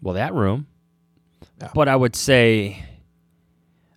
Well, 0.00 0.14
that 0.14 0.34
room. 0.34 0.66
Yeah. 1.60 1.70
But 1.74 1.88
I 1.88 1.96
would 1.96 2.14
say 2.16 2.84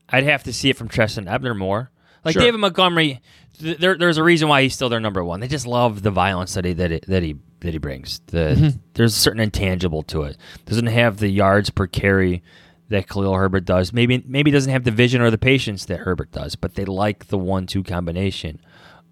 I'd 0.09 0.23
have 0.23 0.43
to 0.43 0.53
see 0.53 0.69
it 0.69 0.77
from 0.77 0.87
Trestan 0.87 1.27
Ebner 1.27 1.53
more. 1.53 1.91
Like 2.23 2.33
Sure. 2.33 2.41
David 2.41 2.59
Montgomery, 2.59 3.21
th- 3.59 3.77
there, 3.77 3.95
there's 3.97 4.17
a 4.17 4.23
reason 4.23 4.47
why 4.47 4.63
he's 4.63 4.73
still 4.73 4.89
their 4.89 4.99
number 4.99 5.23
one. 5.23 5.39
They 5.41 5.47
just 5.47 5.67
love 5.67 6.01
the 6.01 6.09
violence 6.11 6.55
that 6.55 6.65
he 6.65 6.73
that 6.73 6.89
he, 6.91 6.99
that 7.07 7.21
he 7.21 7.35
that 7.65 7.73
he 7.73 7.77
brings. 7.77 8.21
The 8.27 8.79
there's 8.93 9.15
a 9.15 9.19
certain 9.19 9.41
intangible 9.41 10.03
to 10.03 10.23
it. 10.23 10.37
Doesn't 10.65 10.87
have 10.87 11.17
the 11.17 11.29
yards 11.29 11.69
per 11.69 11.87
carry 11.87 12.43
that 12.89 13.09
Khalil 13.09 13.33
Herbert 13.33 13.65
does. 13.65 13.91
Maybe 13.91 14.23
maybe 14.27 14.51
doesn't 14.51 14.71
have 14.71 14.83
the 14.83 14.91
vision 14.91 15.21
or 15.21 15.31
the 15.31 15.37
patience 15.37 15.85
that 15.85 16.01
Herbert 16.01 16.31
does. 16.31 16.55
But 16.55 16.75
they 16.75 16.85
like 16.85 17.27
the 17.27 17.37
one-two 17.37 17.83
combination 17.83 18.59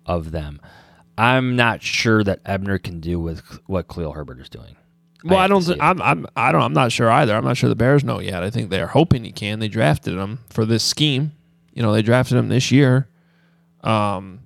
of 0.05 0.31
them. 0.31 0.61
I'm 1.17 1.55
not 1.55 1.81
sure 1.81 2.23
that 2.23 2.39
Ebner 2.45 2.79
can 2.79 2.99
do 2.99 3.19
with 3.19 3.41
what 3.67 3.87
Khalil 3.87 4.13
Herbert 4.13 4.39
is 4.39 4.49
doing. 4.49 4.75
Well, 5.23 5.39
I, 5.39 5.47
to 5.47 5.49
don't. 5.49 5.65
Th- 5.65 5.77
I'm. 5.79 6.01
I'm. 6.01 6.27
I 6.35 6.51
don't. 6.51 6.61
I'm 6.61 6.73
not 6.73 6.91
sure 6.91 7.09
either. 7.09 7.35
I'm 7.35 7.45
not 7.45 7.55
sure 7.55 7.69
the 7.69 7.75
Bears 7.75 8.03
know 8.03 8.19
yet. 8.19 8.43
I 8.43 8.49
think 8.49 8.69
they 8.69 8.81
are 8.81 8.87
hoping 8.87 9.23
he 9.23 9.31
can. 9.31 9.59
They 9.59 9.67
drafted 9.67 10.15
him 10.15 10.39
for 10.49 10.65
this 10.65 10.83
scheme. 10.83 11.31
You 11.73 11.81
know, 11.81 11.93
they 11.93 12.01
drafted 12.01 12.37
him 12.37 12.49
this 12.49 12.71
year. 12.71 13.07
Um. 13.81 14.41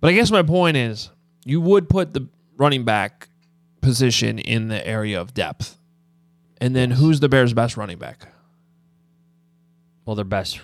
But 0.00 0.10
I 0.10 0.12
guess 0.12 0.30
my 0.30 0.42
point 0.42 0.76
is, 0.76 1.10
you 1.44 1.60
would 1.60 1.88
put 1.88 2.12
the 2.14 2.26
running 2.56 2.84
back 2.84 3.28
position 3.80 4.38
in 4.38 4.68
the 4.68 4.86
area 4.86 5.20
of 5.20 5.34
depth, 5.34 5.76
and 6.58 6.74
then 6.74 6.92
who's 6.92 7.20
the 7.20 7.28
Bears' 7.28 7.52
best 7.52 7.76
running 7.76 7.98
back? 7.98 8.28
Well, 10.06 10.16
their 10.16 10.24
best, 10.24 10.60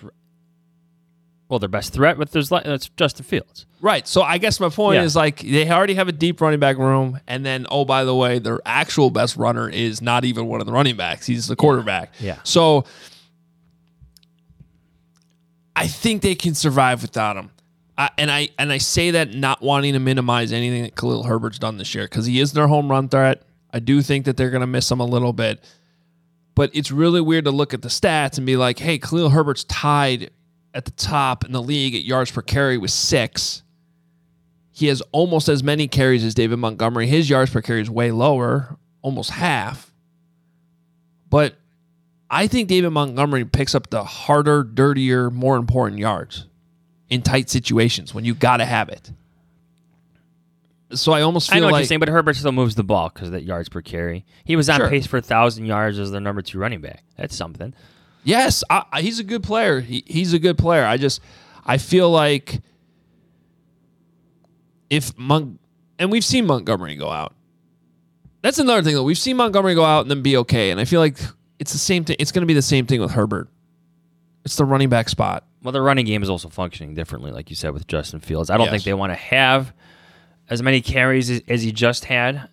well, 1.47 1.59
their 1.59 1.69
best 1.69 1.93
threat 1.93 2.17
with 2.17 2.31
there's 2.31 2.51
like 2.51 2.63
that's 2.63 2.89
Justin 2.89 3.25
Fields. 3.25 3.65
Right. 3.81 4.07
So 4.07 4.21
I 4.21 4.37
guess 4.37 4.59
my 4.59 4.69
point 4.69 4.97
Yeah. 4.97 5.03
is 5.03 5.15
like 5.15 5.39
they 5.39 5.69
already 5.69 5.95
have 5.95 6.07
a 6.07 6.11
deep 6.11 6.39
running 6.41 6.59
back 6.59 6.77
room, 6.77 7.19
and 7.27 7.45
then 7.45 7.65
oh 7.71 7.83
by 7.85 8.03
the 8.03 8.15
way, 8.15 8.37
their 8.39 8.59
actual 8.65 9.09
best 9.09 9.37
runner 9.37 9.67
is 9.69 10.01
not 10.01 10.23
even 10.25 10.45
one 10.47 10.59
of 10.61 10.67
the 10.67 10.73
running 10.73 10.95
backs; 10.95 11.25
he's 11.25 11.47
the 11.47 11.55
quarterback. 11.55 12.13
Yeah. 12.19 12.37
So 12.43 12.85
I 15.75 15.87
think 15.87 16.21
they 16.21 16.35
can 16.35 16.53
survive 16.53 17.01
without 17.01 17.37
him. 17.37 17.49
I, 18.01 18.09
and 18.17 18.31
I 18.31 18.49
and 18.57 18.71
I 18.71 18.79
say 18.79 19.11
that 19.11 19.35
not 19.35 19.61
wanting 19.61 19.93
to 19.93 19.99
minimize 19.99 20.51
anything 20.51 20.81
that 20.81 20.95
Khalil 20.95 21.21
Herbert's 21.21 21.59
done 21.59 21.77
this 21.77 21.93
year 21.93 22.05
because 22.05 22.25
he 22.25 22.39
is 22.39 22.51
their 22.51 22.67
home 22.67 22.89
run 22.89 23.09
threat. 23.09 23.43
I 23.71 23.77
do 23.79 24.01
think 24.01 24.25
that 24.25 24.37
they're 24.37 24.49
going 24.49 24.61
to 24.61 24.67
miss 24.67 24.89
him 24.89 24.99
a 24.99 25.05
little 25.05 25.33
bit, 25.33 25.63
but 26.55 26.71
it's 26.73 26.89
really 26.91 27.21
weird 27.21 27.45
to 27.45 27.51
look 27.51 27.75
at 27.75 27.83
the 27.83 27.89
stats 27.89 28.37
and 28.37 28.47
be 28.47 28.57
like, 28.57 28.79
"Hey, 28.79 28.97
Khalil 28.97 29.29
Herbert's 29.29 29.65
tied 29.65 30.31
at 30.73 30.85
the 30.85 30.91
top 30.91 31.45
in 31.45 31.51
the 31.51 31.61
league 31.61 31.93
at 31.93 32.03
yards 32.03 32.31
per 32.31 32.41
carry 32.41 32.79
with 32.79 32.89
six. 32.89 33.61
He 34.71 34.87
has 34.87 35.01
almost 35.11 35.47
as 35.47 35.61
many 35.61 35.87
carries 35.87 36.23
as 36.23 36.33
David 36.33 36.57
Montgomery. 36.57 37.05
His 37.05 37.29
yards 37.29 37.51
per 37.51 37.61
carry 37.61 37.81
is 37.81 37.89
way 37.89 38.09
lower, 38.09 38.79
almost 39.03 39.29
half. 39.29 39.93
But 41.29 41.53
I 42.31 42.47
think 42.47 42.67
David 42.67 42.89
Montgomery 42.89 43.45
picks 43.45 43.75
up 43.75 43.91
the 43.91 44.03
harder, 44.03 44.63
dirtier, 44.63 45.29
more 45.29 45.57
important 45.57 45.99
yards 45.99 46.47
in 47.11 47.21
tight 47.21 47.47
situations 47.49 48.11
when 48.15 48.25
you 48.25 48.33
got 48.33 48.57
to 48.57 48.65
have 48.65 48.89
it. 48.89 49.11
So 50.93 51.11
I 51.13 51.21
almost 51.21 51.51
I 51.51 51.53
feel 51.55 51.61
know 51.61 51.67
what 51.67 51.73
like 51.73 51.79
you're 51.81 51.87
saying, 51.87 51.99
but 51.99 52.09
Herbert 52.09 52.35
still 52.35 52.51
moves 52.51 52.75
the 52.75 52.83
ball 52.83 53.09
because 53.09 53.27
of 53.27 53.33
that 53.33 53.43
yards 53.43 53.69
per 53.69 53.81
carry. 53.81 54.25
He 54.43 54.55
was 54.55 54.67
on 54.69 54.79
Sure. 54.79 54.89
pace 54.89 55.05
for 55.05 55.17
a 55.17 55.21
thousand 55.21 55.65
yards 55.65 55.99
as 55.99 56.09
their 56.11 56.19
number 56.19 56.41
two 56.41 56.57
running 56.57 56.81
back. 56.81 57.03
That's 57.17 57.35
something. 57.35 57.73
Yes, 58.23 58.63
I, 58.69 58.83
I- 58.91 59.01
he's 59.01 59.19
a 59.19 59.23
good 59.23 59.43
player. 59.43 59.79
He, 59.79 60.03
he's 60.07 60.33
a 60.33 60.39
good 60.39 60.57
player. 60.57 60.83
I 60.85 60.97
just, 60.97 61.21
I 61.65 61.77
feel 61.77 62.09
like 62.11 62.59
if 64.89 65.17
Mon- 65.17 65.59
and 65.99 66.11
we've 66.11 66.25
seen 66.25 66.45
Montgomery 66.45 66.95
go 66.95 67.09
out. 67.09 67.33
That's 68.41 68.57
another 68.59 68.81
thing 68.81 68.95
though. 68.95 69.03
We've 69.03 69.17
seen 69.17 69.37
Montgomery 69.37 69.75
go 69.75 69.85
out 69.85 70.01
and 70.01 70.11
then 70.11 70.21
be 70.21 70.35
okay, 70.37 70.71
and 70.71 70.79
I 70.79 70.85
feel 70.85 70.99
like 70.99 71.19
it's 71.59 71.71
the 71.71 71.77
same 71.77 72.03
thing. 72.03 72.15
It's 72.19 72.31
going 72.31 72.41
to 72.41 72.47
be 72.47 72.53
the 72.55 72.61
same 72.61 72.85
thing 72.87 72.99
with 73.01 73.11
Herbert. 73.11 73.47
It's 74.43 74.55
the 74.55 74.65
running 74.65 74.89
back 74.89 75.09
spot. 75.09 75.45
Well, 75.63 75.71
their 75.71 75.83
running 75.83 76.05
game 76.05 76.23
is 76.23 76.29
also 76.29 76.49
functioning 76.49 76.95
differently, 76.95 77.31
like 77.31 77.49
you 77.49 77.55
said 77.55 77.71
with 77.73 77.87
Justin 77.87 78.19
Fields. 78.19 78.49
I 78.49 78.57
don't 78.57 78.65
Yes. 78.65 78.71
think 78.71 78.83
they 78.83 78.93
want 78.93 79.11
to 79.11 79.15
have 79.17 79.73
as 80.49 80.61
many 80.63 80.81
carries 80.81 81.29
as, 81.29 81.41
as 81.47 81.61
he 81.61 81.71
just 81.71 82.05
had. 82.05 82.49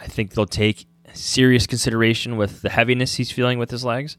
I 0.00 0.06
think 0.06 0.34
they'll 0.34 0.46
take 0.46 0.86
serious 1.12 1.66
consideration 1.66 2.36
with 2.36 2.62
the 2.62 2.70
heaviness 2.70 3.14
he's 3.14 3.30
feeling 3.30 3.58
with 3.58 3.70
his 3.70 3.84
legs. 3.84 4.16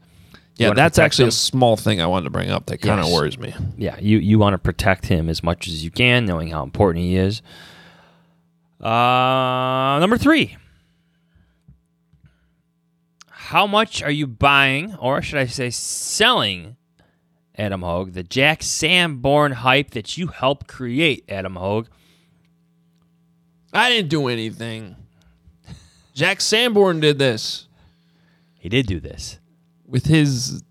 Yeah, 0.56 0.72
that's 0.72 0.98
actually 0.98 1.24
him. 1.24 1.28
a 1.30 1.32
small 1.32 1.76
thing 1.76 2.00
I 2.00 2.06
wanted 2.06 2.24
to 2.24 2.30
bring 2.30 2.48
up 2.50 2.66
that 2.66 2.78
kind 2.80 3.00
of 3.00 3.06
Yes. 3.06 3.14
worries 3.14 3.38
me. 3.38 3.52
yeah, 3.76 3.98
you 4.00 4.18
you 4.18 4.38
want 4.38 4.54
to 4.54 4.58
protect 4.58 5.06
him 5.06 5.28
as 5.28 5.42
much 5.42 5.66
as 5.66 5.84
you 5.84 5.90
can, 5.90 6.24
knowing 6.24 6.48
how 6.48 6.62
important 6.62 7.04
he 7.04 7.16
is. 7.16 7.42
Uh, 8.80 9.98
number 10.00 10.16
three. 10.16 10.56
How 13.30 13.66
much 13.66 14.02
are 14.02 14.10
you 14.10 14.26
buying, 14.26 14.94
or 14.96 15.20
should 15.22 15.38
I 15.38 15.46
say, 15.46 15.70
selling, 15.70 16.76
Adam 17.56 17.82
Hoge, 17.82 18.12
the 18.12 18.22
Jack 18.22 18.62
Sanborn 18.62 19.52
hype 19.52 19.90
that 19.90 20.16
you 20.18 20.26
helped 20.28 20.66
create, 20.66 21.24
Adam 21.28 21.56
Hoge? 21.56 21.86
I 23.72 23.88
didn't 23.90 24.08
do 24.08 24.28
anything. 24.28 24.96
Jack 26.14 26.40
Sanborn 26.40 27.00
did 27.00 27.18
this 27.18 27.66
He 28.54 28.68
did 28.68 28.86
do 28.86 29.00
this. 29.00 29.38
with 29.86 30.06
his 30.06 30.62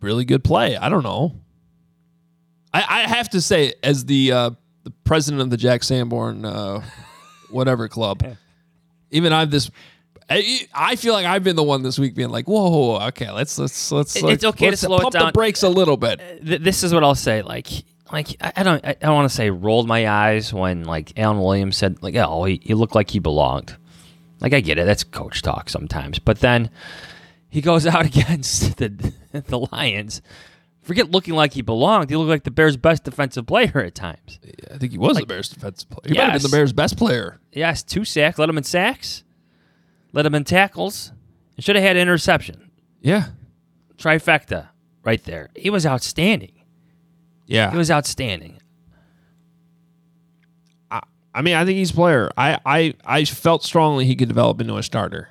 really 0.00 0.24
good 0.24 0.42
play. 0.44 0.76
I 0.76 0.88
don't 0.88 1.02
know. 1.02 1.36
I, 2.72 2.84
I 2.88 3.00
have 3.08 3.28
to 3.30 3.40
say, 3.40 3.74
as 3.82 4.04
the 4.04 4.32
uh, 4.32 4.50
the 4.84 4.90
president 5.04 5.42
of 5.42 5.50
the 5.50 5.56
Jack 5.56 5.82
Sanborn 5.82 6.44
uh, 6.44 6.82
whatever 7.50 7.88
club, 7.88 8.24
even 9.10 9.32
I've 9.32 9.50
this. 9.50 9.70
I, 10.30 10.60
I 10.72 10.96
feel 10.96 11.12
like 11.12 11.26
I've 11.26 11.42
been 11.42 11.56
the 11.56 11.62
one 11.62 11.82
this 11.82 11.98
week 11.98 12.14
being 12.14 12.30
like, 12.30 12.46
"Whoa, 12.46 12.70
whoa, 12.70 13.06
okay, 13.08 13.30
let's 13.30 13.58
let's 13.58 13.90
let's." 13.90 14.14
It- 14.16 14.22
let's 14.22 14.34
it's 14.34 14.44
okay 14.44 14.66
to 14.66 14.70
let's 14.70 14.80
slow 14.82 14.98
it 14.98 15.02
pump 15.02 15.12
down. 15.14 15.26
the 15.26 15.32
brakes 15.32 15.62
a 15.64 15.68
little 15.68 15.96
bit. 15.96 16.20
Uh, 16.20 16.58
this 16.60 16.84
is 16.84 16.94
what 16.94 17.02
I'll 17.02 17.14
say. 17.16 17.42
Like, 17.42 17.66
like 18.12 18.36
I, 18.40 18.52
I 18.56 18.62
don't, 18.62 18.84
I 18.86 18.92
don't 18.94 19.14
want 19.16 19.28
to 19.28 19.34
say 19.34 19.50
rolled 19.50 19.88
my 19.88 20.08
eyes 20.08 20.52
when 20.54 20.84
like 20.84 21.18
Alan 21.18 21.40
Williams 21.40 21.76
said 21.76 22.00
like, 22.02 22.14
oh, 22.14 22.44
he, 22.44 22.60
he 22.62 22.74
looked 22.74 22.94
like 22.94 23.10
he 23.10 23.18
belonged. 23.18 23.76
Like 24.40 24.54
I 24.54 24.60
get 24.60 24.78
it, 24.78 24.86
that's 24.86 25.02
coach 25.04 25.42
talk 25.42 25.68
sometimes. 25.68 26.18
But 26.20 26.38
then 26.40 26.70
he 27.48 27.60
goes 27.60 27.84
out 27.88 28.06
against 28.06 28.76
the 28.76 29.12
the 29.32 29.58
Lions. 29.72 30.22
Forget 30.82 31.10
looking 31.10 31.34
like 31.34 31.52
he 31.52 31.60
belonged. 31.62 32.08
He 32.08 32.16
looked 32.16 32.30
like 32.30 32.44
the 32.44 32.50
Bears' 32.50 32.76
best 32.76 33.04
defensive 33.04 33.46
player 33.46 33.78
at 33.78 33.94
times. 33.94 34.38
I 34.72 34.78
think 34.78 34.92
he 34.92 34.98
was 34.98 35.16
the 35.18 35.26
Bears' 35.26 35.48
defensive 35.50 35.90
player. 35.90 36.12
He 36.12 36.14
might 36.18 36.24
have 36.30 36.42
been 36.42 36.50
the 36.50 36.56
Bears' 36.56 36.72
best 36.72 36.96
player. 36.96 37.38
Yes, 37.52 37.82
two 37.82 38.04
sacks. 38.04 38.38
Let 38.38 38.48
him 38.48 38.56
in 38.58 38.64
sacks. 38.64 39.22
Let 40.12 40.26
him 40.26 40.34
in 40.34 40.44
tackles. 40.44 41.12
And 41.56 41.64
should 41.64 41.76
have 41.76 41.84
had 41.84 41.96
interception. 41.96 42.70
Yeah, 43.00 43.26
Trifecta 43.96 44.68
right 45.04 45.22
there. 45.24 45.50
He 45.56 45.70
was 45.70 45.86
outstanding. 45.86 46.52
yeah. 47.46 47.70
He 47.70 47.76
was 47.76 47.90
outstanding. 47.90 48.56
I 51.32 51.42
mean, 51.42 51.54
I 51.54 51.64
think 51.64 51.76
he's 51.78 51.92
a 51.92 51.94
player. 51.94 52.28
I, 52.36 52.58
I, 52.66 52.94
I 53.04 53.24
felt 53.24 53.62
strongly 53.62 54.04
he 54.04 54.16
could 54.16 54.26
develop 54.26 54.60
into 54.60 54.76
a 54.76 54.82
starter. 54.82 55.28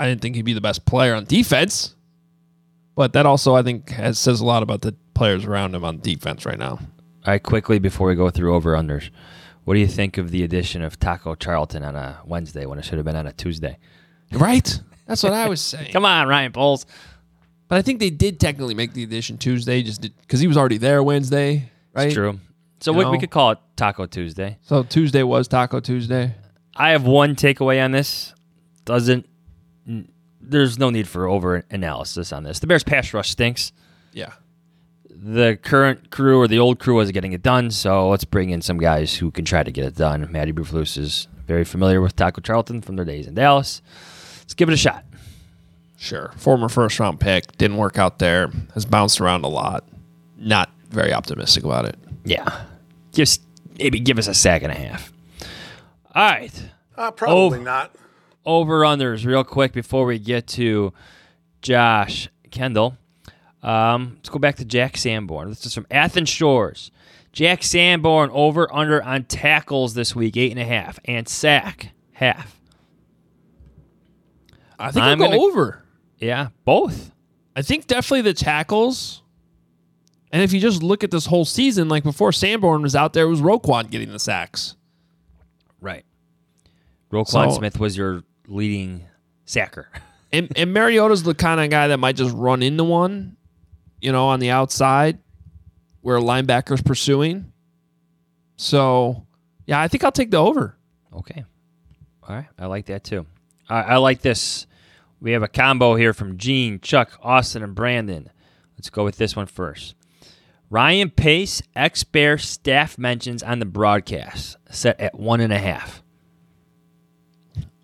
I 0.00 0.08
didn't 0.08 0.22
think 0.22 0.34
he'd 0.34 0.42
be 0.42 0.54
the 0.54 0.60
best 0.60 0.84
player 0.86 1.14
on 1.14 1.24
defense, 1.24 1.94
but 2.96 3.12
that 3.12 3.26
also 3.26 3.54
I 3.54 3.62
think 3.62 3.90
has, 3.90 4.18
says 4.18 4.40
a 4.40 4.44
lot 4.44 4.64
about 4.64 4.80
the 4.80 4.94
players 5.14 5.44
around 5.44 5.72
him 5.74 5.84
on 5.84 6.00
defense 6.00 6.44
right 6.44 6.58
now. 6.58 6.80
All 6.80 6.80
right, 7.28 7.42
quickly 7.42 7.78
before 7.78 8.08
we 8.08 8.16
go 8.16 8.28
through 8.28 8.54
over 8.56 8.74
unders, 8.74 9.10
what 9.64 9.74
do 9.74 9.80
you 9.80 9.86
think 9.86 10.18
of 10.18 10.30
the 10.30 10.42
addition 10.42 10.82
of 10.82 10.98
Taco 10.98 11.34
Charlton 11.34 11.82
on 11.82 11.96
a 11.96 12.20
Wednesday 12.24 12.66
when 12.66 12.78
it 12.78 12.84
should 12.84 12.96
have 12.98 13.04
been 13.04 13.16
on 13.16 13.26
a 13.26 13.32
Tuesday? 13.32 13.78
Right? 14.32 14.80
That's 15.06 15.22
what 15.22 15.32
I 15.32 15.48
was 15.48 15.60
saying. 15.62 15.92
Come 15.92 16.04
on, 16.04 16.28
Ryan 16.28 16.52
Poles. 16.52 16.86
But 17.68 17.78
I 17.78 17.82
think 17.82 18.00
they 18.00 18.10
did 18.10 18.40
technically 18.40 18.74
make 18.74 18.92
the 18.92 19.02
addition 19.02 19.38
Tuesday, 19.38 19.82
just 19.82 20.02
because 20.02 20.40
he 20.40 20.46
was 20.46 20.56
already 20.56 20.78
there 20.78 21.02
Wednesday, 21.02 21.70
right? 21.94 22.06
It's 22.06 22.14
true. 22.14 22.38
So 22.80 22.92
we, 22.92 23.04
we 23.06 23.18
could 23.18 23.30
call 23.30 23.52
it 23.52 23.58
Taco 23.76 24.04
Tuesday. 24.04 24.58
So 24.62 24.82
Tuesday 24.82 25.22
was 25.22 25.48
Taco 25.48 25.80
Tuesday. 25.80 26.34
I 26.76 26.90
have 26.90 27.04
one 27.04 27.34
takeaway 27.34 27.82
on 27.82 27.92
this. 27.92 28.34
Doesn't 28.84 29.26
there's 30.40 30.78
no 30.78 30.90
need 30.90 31.08
for 31.08 31.26
over 31.26 31.64
analysis 31.70 32.32
on 32.32 32.44
this. 32.44 32.58
The 32.58 32.66
Bears 32.66 32.84
pass 32.84 33.12
rush 33.14 33.30
stinks. 33.30 33.72
Yeah. 34.12 34.32
The 35.16 35.58
current 35.62 36.10
crew 36.10 36.38
or 36.40 36.48
the 36.48 36.58
old 36.58 36.78
crew 36.78 36.96
wasn't 36.96 37.14
getting 37.14 37.32
it 37.32 37.42
done, 37.42 37.70
so 37.70 38.08
let's 38.10 38.24
bring 38.24 38.50
in 38.50 38.60
some 38.60 38.78
guys 38.78 39.14
who 39.16 39.30
can 39.30 39.44
try 39.44 39.62
to 39.62 39.70
get 39.70 39.84
it 39.84 39.94
done. 39.96 40.30
Matty 40.30 40.52
Bruflus 40.52 40.98
is 40.98 41.28
very 41.46 41.64
familiar 41.64 42.00
with 42.00 42.14
Taco 42.16 42.40
Charlton 42.40 42.82
from 42.82 42.96
their 42.96 43.04
days 43.04 43.26
in 43.26 43.34
Dallas. 43.34 43.80
Let's 44.40 44.54
give 44.54 44.68
it 44.68 44.72
a 44.74 44.76
shot. 44.76 45.04
Sure. 45.96 46.32
Former 46.36 46.68
first 46.68 46.98
round 47.00 47.20
pick. 47.20 47.56
Didn't 47.56 47.78
work 47.78 47.96
out 47.98 48.18
there. 48.18 48.50
Has 48.74 48.84
bounced 48.84 49.20
around 49.20 49.44
a 49.44 49.48
lot. 49.48 49.84
Not 50.36 50.70
very 50.90 51.12
optimistic 51.14 51.64
about 51.64 51.86
it. 51.86 51.96
Yeah. 52.24 52.64
Just 53.12 53.40
maybe 53.78 54.00
give 54.00 54.18
us 54.18 54.26
a 54.26 54.34
sack 54.34 54.62
and 54.62 54.72
a 54.72 54.74
half. 54.74 55.12
All 56.14 56.26
right. 56.28 56.62
Uh, 56.96 57.10
probably 57.12 57.60
Oh. 57.60 57.62
not. 57.62 57.94
Over 58.44 58.80
unders, 58.80 59.24
real 59.24 59.42
quick 59.44 59.72
before 59.72 60.04
we 60.04 60.18
get 60.18 60.46
to 60.48 60.92
Josh 61.62 62.28
Kendall. 62.50 62.98
Um, 63.64 64.12
let's 64.16 64.28
go 64.28 64.38
back 64.38 64.56
to 64.56 64.64
Jack 64.64 64.96
Sanborn. 64.96 65.48
This 65.48 65.64
is 65.66 65.74
from 65.74 65.86
Athens 65.90 66.28
Shores. 66.28 66.90
Jack 67.32 67.62
Sanborn 67.64 68.30
over 68.32 68.72
under 68.72 69.02
on 69.02 69.24
tackles 69.24 69.94
this 69.94 70.14
week, 70.14 70.36
eight 70.36 70.52
and 70.52 70.60
a 70.60 70.64
half, 70.64 70.98
and 71.06 71.28
sack 71.28 71.90
half. 72.12 72.60
I 74.78 74.90
think 74.90 75.04
I'm 75.04 75.18
go 75.18 75.26
gonna- 75.26 75.40
over. 75.40 75.84
Yeah, 76.18 76.48
both. 76.64 77.12
I 77.56 77.62
think 77.62 77.86
definitely 77.86 78.22
the 78.22 78.34
tackles. 78.34 79.22
And 80.32 80.42
if 80.42 80.52
you 80.52 80.60
just 80.60 80.82
look 80.82 81.04
at 81.04 81.10
this 81.10 81.26
whole 81.26 81.44
season, 81.44 81.88
like 81.88 82.02
before 82.02 82.32
Sanborn 82.32 82.82
was 82.82 82.96
out 82.96 83.12
there, 83.12 83.24
it 83.26 83.30
was 83.30 83.40
Roquan 83.40 83.88
getting 83.90 84.10
the 84.10 84.18
sacks. 84.18 84.74
Right. 85.80 86.04
Roquan 87.12 87.28
So- 87.28 87.58
Smith 87.58 87.78
was 87.78 87.96
your 87.96 88.24
leading 88.48 89.04
sacker. 89.44 89.88
And, 90.32 90.52
and 90.56 90.72
Mariota's 90.74 91.22
the 91.22 91.34
kind 91.34 91.60
of 91.60 91.70
guy 91.70 91.86
that 91.88 91.98
might 91.98 92.16
just 92.16 92.34
run 92.34 92.62
into 92.62 92.82
one, 92.82 93.36
you 94.04 94.12
know, 94.12 94.28
on 94.28 94.38
the 94.38 94.50
outside 94.50 95.18
where 96.02 96.18
a 96.18 96.20
linebacker's 96.20 96.82
pursuing. 96.82 97.50
So, 98.56 99.26
yeah, 99.66 99.80
I 99.80 99.88
think 99.88 100.04
I'll 100.04 100.12
take 100.12 100.30
the 100.30 100.36
over. 100.36 100.76
Okay. 101.10 101.42
All 102.22 102.36
right. 102.36 102.46
I 102.58 102.66
like 102.66 102.86
that 102.86 103.02
too. 103.02 103.24
I, 103.66 103.80
I 103.80 103.96
like 103.96 104.20
this. 104.20 104.66
We 105.20 105.32
have 105.32 105.42
a 105.42 105.48
combo 105.48 105.94
here 105.94 106.12
from 106.12 106.36
Gene, 106.36 106.80
Chuck, 106.80 107.18
Austin, 107.22 107.62
and 107.62 107.74
Brandon. 107.74 108.28
Let's 108.76 108.90
go 108.90 109.04
with 109.04 109.16
this 109.16 109.34
one 109.34 109.46
first. 109.46 109.94
Ryan 110.68 111.08
Pace, 111.08 111.62
ex 111.74 112.04
Bear 112.04 112.36
staff 112.36 112.98
mentions 112.98 113.42
on 113.42 113.58
the 113.58 113.64
broadcast, 113.64 114.58
set 114.70 115.00
at 115.00 115.18
one 115.18 115.40
and 115.40 115.52
a 115.52 115.58
half. 115.58 116.02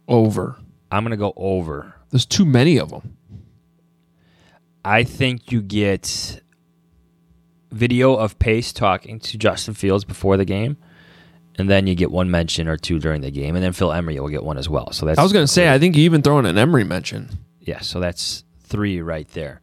Over. 0.06 0.58
I'm 0.92 1.02
going 1.02 1.12
to 1.12 1.16
go 1.16 1.32
over. 1.34 1.94
There's 2.10 2.26
too 2.26 2.44
many 2.44 2.78
of 2.78 2.90
them. 2.90 3.16
I 4.84 5.04
think 5.04 5.52
you 5.52 5.60
get 5.62 6.40
video 7.70 8.14
of 8.14 8.38
Pace 8.38 8.72
talking 8.72 9.20
to 9.20 9.38
Justin 9.38 9.74
Fields 9.74 10.04
before 10.04 10.36
the 10.36 10.44
game, 10.44 10.76
and 11.56 11.68
then 11.68 11.86
you 11.86 11.94
get 11.94 12.10
one 12.10 12.30
mention 12.30 12.68
or 12.68 12.76
two 12.76 12.98
during 12.98 13.20
the 13.20 13.30
game, 13.30 13.54
and 13.56 13.64
then 13.64 13.72
Phil 13.72 13.92
Emery 13.92 14.18
will 14.18 14.28
get 14.28 14.42
one 14.42 14.58
as 14.58 14.68
well. 14.68 14.92
So 14.92 15.06
that's 15.06 15.18
I 15.18 15.22
was 15.22 15.32
going 15.32 15.44
to 15.44 15.52
say, 15.52 15.72
I 15.72 15.78
think 15.78 15.96
you 15.96 16.04
even 16.04 16.22
throw 16.22 16.38
in 16.38 16.46
an 16.46 16.58
Emery 16.58 16.84
mention. 16.84 17.30
Yeah, 17.60 17.80
so 17.80 18.00
that's 18.00 18.44
three 18.62 19.02
right 19.02 19.28
there. 19.28 19.60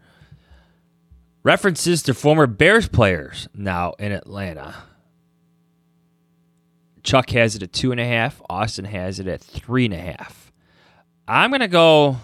References 1.43 2.03
to 2.03 2.13
former 2.13 2.45
Bears 2.45 2.87
players 2.87 3.47
now 3.53 3.93
in 3.99 4.11
Atlanta. 4.11 4.75
Chuck 7.03 7.29
has 7.29 7.55
it 7.55 7.63
at 7.63 7.71
two 7.71 7.91
and 7.91 8.01
a 8.01 8.05
half. 8.05 8.41
Austin 8.49 8.83
has 8.85 9.19
it 9.19 9.27
at 9.27 9.41
three 9.41 9.85
and 9.85 9.93
a 9.93 9.97
half. 9.97 10.51
I'm 11.27 11.51
gonna 11.51 11.69
go. 11.69 12.17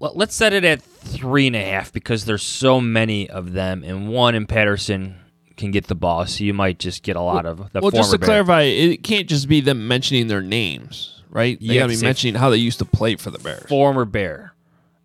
Let- 0.00 0.16
Let's 0.16 0.34
set 0.34 0.52
it 0.52 0.64
at 0.64 0.80
three 0.82 1.46
and 1.46 1.56
a 1.56 1.64
half 1.64 1.92
because 1.92 2.24
there's 2.24 2.42
so 2.42 2.80
many 2.80 3.28
of 3.28 3.52
them, 3.52 3.82
and 3.84 4.08
one 4.08 4.34
in 4.34 4.46
Patterson 4.46 5.16
can 5.56 5.70
get 5.70 5.86
the 5.86 5.94
ball, 5.94 6.26
so 6.26 6.44
you 6.44 6.54
might 6.54 6.78
just 6.78 7.02
get 7.02 7.14
a 7.16 7.20
lot 7.20 7.44
of 7.46 7.58
the 7.72 7.80
well, 7.80 7.90
former 7.90 7.96
just 7.98 8.12
to 8.12 8.18
Bear. 8.18 8.26
clarify, 8.26 8.62
it 8.62 9.02
can't 9.04 9.28
just 9.28 9.48
be 9.48 9.60
them 9.60 9.86
mentioning 9.86 10.28
their 10.28 10.40
names, 10.40 11.22
right? 11.30 11.58
They 11.60 11.66
You 11.66 11.74
got 11.74 11.80
have 11.82 11.90
to 11.90 11.96
to 11.96 12.00
be 12.00 12.06
mentioning 12.06 12.34
how 12.36 12.50
they 12.50 12.56
used 12.56 12.78
to 12.78 12.84
play 12.84 13.16
for 13.16 13.30
the 13.30 13.38
Bears. 13.38 13.66
former 13.68 14.04
Bear, 14.04 14.54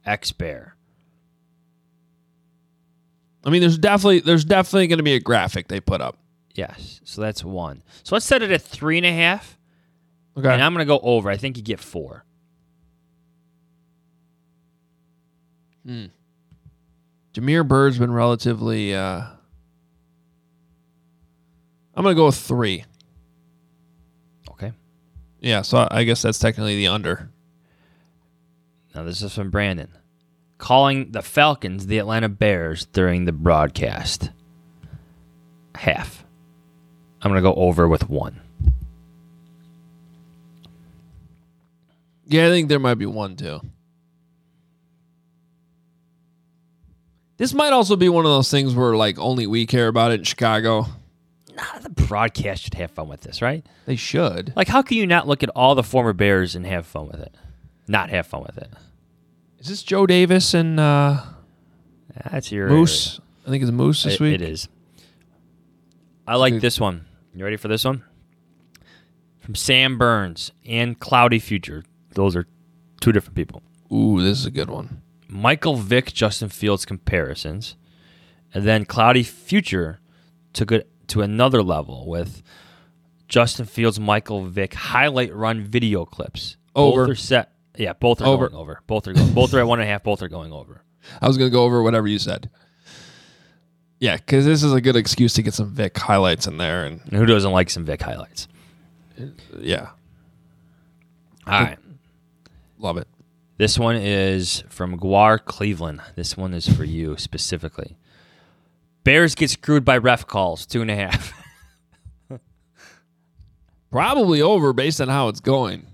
ex 0.05 0.31
Bear. 0.31 0.75
I 3.45 3.49
mean, 3.49 3.61
there's 3.61 3.77
definitely 3.77 4.19
there's 4.19 4.45
definitely 4.45 4.87
going 4.87 4.97
to 4.97 5.03
be 5.03 5.13
a 5.15 5.19
graphic 5.19 5.67
they 5.67 5.79
put 5.79 6.01
up. 6.01 6.17
Yes, 6.55 7.01
so 7.03 7.21
that's 7.21 7.43
one. 7.43 7.83
So 8.03 8.15
let's 8.15 8.25
set 8.25 8.41
it 8.41 8.51
at 8.51 8.61
three 8.61 8.97
and 8.97 9.05
a 9.05 9.11
half. 9.13 9.57
Okay. 10.37 10.49
And 10.51 10.61
I'm 10.61 10.73
going 10.73 10.85
to 10.85 10.87
go 10.87 10.99
over. 11.01 11.29
I 11.29 11.37
think 11.37 11.55
you 11.57 11.63
get 11.63 11.79
four. 11.79 12.23
Damiere 17.33 17.63
Byrd's 17.63 17.97
been 17.97 18.11
relatively. 18.11 18.93
Uh, 18.93 19.21
I'm 21.95 22.03
gonna 22.03 22.15
go 22.15 22.25
with 22.25 22.35
three. 22.35 22.83
Okay. 24.51 24.73
Yeah, 25.39 25.61
so 25.61 25.87
I 25.89 26.03
guess 26.03 26.21
that's 26.21 26.39
technically 26.39 26.75
the 26.75 26.87
under. 26.87 27.29
Now 28.93 29.03
this 29.03 29.21
is 29.21 29.33
from 29.33 29.49
Brandon. 29.49 29.89
Calling 30.57 31.11
the 31.11 31.21
Falcons 31.21 31.85
the 31.85 31.99
Atlanta 31.99 32.29
Bears 32.29 32.85
during 32.85 33.25
the 33.25 33.31
broadcast. 33.31 34.31
Half. 35.75 36.25
I'm 37.21 37.29
going 37.29 37.41
to 37.41 37.47
go 37.47 37.53
over 37.53 37.87
with 37.87 38.09
one. 38.09 38.41
Yeah, 42.25 42.47
I 42.47 42.49
think 42.49 42.69
there 42.69 42.79
might 42.79 42.95
be 42.95 43.05
one 43.05 43.35
too. 43.35 43.61
This 47.37 47.53
might 47.53 47.71
also 47.73 47.95
be 47.95 48.09
one 48.09 48.25
of 48.25 48.31
those 48.31 48.49
things 48.49 48.73
where 48.75 48.95
like 48.95 49.19
only 49.19 49.45
we 49.47 49.65
care 49.65 49.87
about 49.87 50.11
it 50.11 50.19
in 50.19 50.23
Chicago. 50.23 50.87
Nah, 51.55 51.79
the 51.81 51.89
broadcast 51.89 52.63
should 52.63 52.73
have 52.75 52.91
fun 52.91 53.07
with 53.07 53.21
this, 53.21 53.41
right? 53.41 53.65
They 53.85 53.95
should. 53.95 54.53
Like, 54.55 54.67
how 54.67 54.81
can 54.83 54.97
you 54.97 55.07
not 55.07 55.27
look 55.27 55.41
at 55.43 55.49
all 55.49 55.73
the 55.75 55.83
former 55.83 56.13
Bears 56.13 56.55
and 56.55 56.65
have 56.65 56.85
fun 56.85 57.07
with 57.07 57.19
it? 57.19 57.33
Not 57.87 58.09
have 58.11 58.27
fun 58.27 58.43
with 58.43 58.57
it. 58.57 58.69
Is 59.59 59.67
this 59.67 59.81
Joe 59.81 60.05
Davis 60.05 60.53
and 60.53 60.79
uh, 60.79 61.21
That's 62.31 62.51
your 62.51 62.69
Moose? 62.69 63.19
I 63.45 63.49
think 63.49 63.63
it's 63.63 63.71
Moose 63.71 64.03
this 64.03 64.15
It- 64.15 64.19
week. 64.19 64.35
it 64.35 64.41
is. 64.41 64.67
I 66.27 66.35
like 66.35 66.59
this 66.59 66.79
one. 66.79 67.05
You 67.33 67.43
ready 67.43 67.55
for 67.57 67.69
this 67.69 67.85
one? 67.85 68.03
From 69.39 69.55
Sam 69.55 69.97
Burns 69.97 70.51
and 70.65 70.99
Cloudy 70.99 71.39
Future. 71.39 71.85
Those 72.11 72.35
are 72.35 72.45
two 72.99 73.11
different 73.13 73.35
people. 73.35 73.61
Ooh, 73.91 74.21
this 74.21 74.39
is 74.39 74.45
a 74.45 74.51
good 74.51 74.69
one. 74.69 75.01
Michael 75.29 75.75
Vick, 75.75 76.13
Justin 76.13 76.49
Fields 76.49 76.85
comparisons, 76.85 77.75
and 78.53 78.65
then 78.65 78.85
Cloudy 78.85 79.23
Future 79.23 79.99
took 80.53 80.71
it 80.71 80.89
to 81.07 81.21
another 81.21 81.61
level 81.61 82.07
with 82.07 82.41
Justin 83.27 83.65
Fields, 83.65 83.99
Michael 83.99 84.45
Vick 84.45 84.73
highlight 84.73 85.33
run 85.35 85.61
video 85.63 86.05
clips. 86.05 86.57
Over. 86.75 87.03
Both 87.05 87.11
are 87.11 87.15
set. 87.15 87.51
Yeah, 87.77 87.93
both 87.93 88.21
are 88.21 88.25
Over. 88.25 88.49
going 88.49 88.59
over. 88.61 88.81
Both 88.87 89.07
are 89.07 89.13
going. 89.13 89.33
both 89.33 89.53
are 89.53 89.59
at 89.59 89.67
one 89.67 89.79
and 89.79 89.87
a 89.87 89.91
half. 89.91 90.03
Both 90.03 90.21
are 90.21 90.27
going 90.29 90.51
over. 90.53 90.81
I 91.21 91.27
was 91.27 91.37
gonna 91.37 91.49
go 91.49 91.63
over 91.63 91.81
whatever 91.83 92.07
you 92.07 92.19
said. 92.19 92.49
Yeah, 93.99 94.15
because 94.17 94.45
this 94.45 94.61
is 94.63 94.73
a 94.73 94.81
good 94.81 94.95
excuse 94.95 95.33
to 95.33 95.41
get 95.41 95.53
some 95.55 95.69
Vick 95.71 95.97
highlights 95.97 96.45
in 96.47 96.57
there, 96.57 96.85
and 96.85 97.01
And 97.05 97.13
who 97.13 97.25
doesn't 97.25 97.51
like 97.51 97.69
some 97.69 97.83
Vick 97.85 98.01
highlights? 98.01 98.47
yeah, 99.59 99.89
All 101.47 101.59
right. 101.63 101.77
love 102.77 102.97
it. 102.97 103.07
This 103.57 103.79
one 103.79 103.95
is 103.95 104.63
from 104.69 104.99
Guar 104.99 105.43
Cleveland. 105.43 106.01
This 106.15 106.37
one 106.37 106.53
is 106.53 106.67
for 106.67 106.83
you 106.83 107.17
specifically. 107.17 107.97
Bears 109.03 109.33
get 109.33 109.49
screwed 109.49 109.83
by 109.83 109.97
ref 109.97 110.27
calls, 110.27 110.65
two 110.65 110.81
and 110.81 110.91
a 110.91 110.95
half. 110.95 111.33
Probably 113.91 114.41
over 114.41 114.73
based 114.73 115.01
on 115.01 115.07
how 115.07 115.27
it's 115.29 115.39
going. 115.39 115.87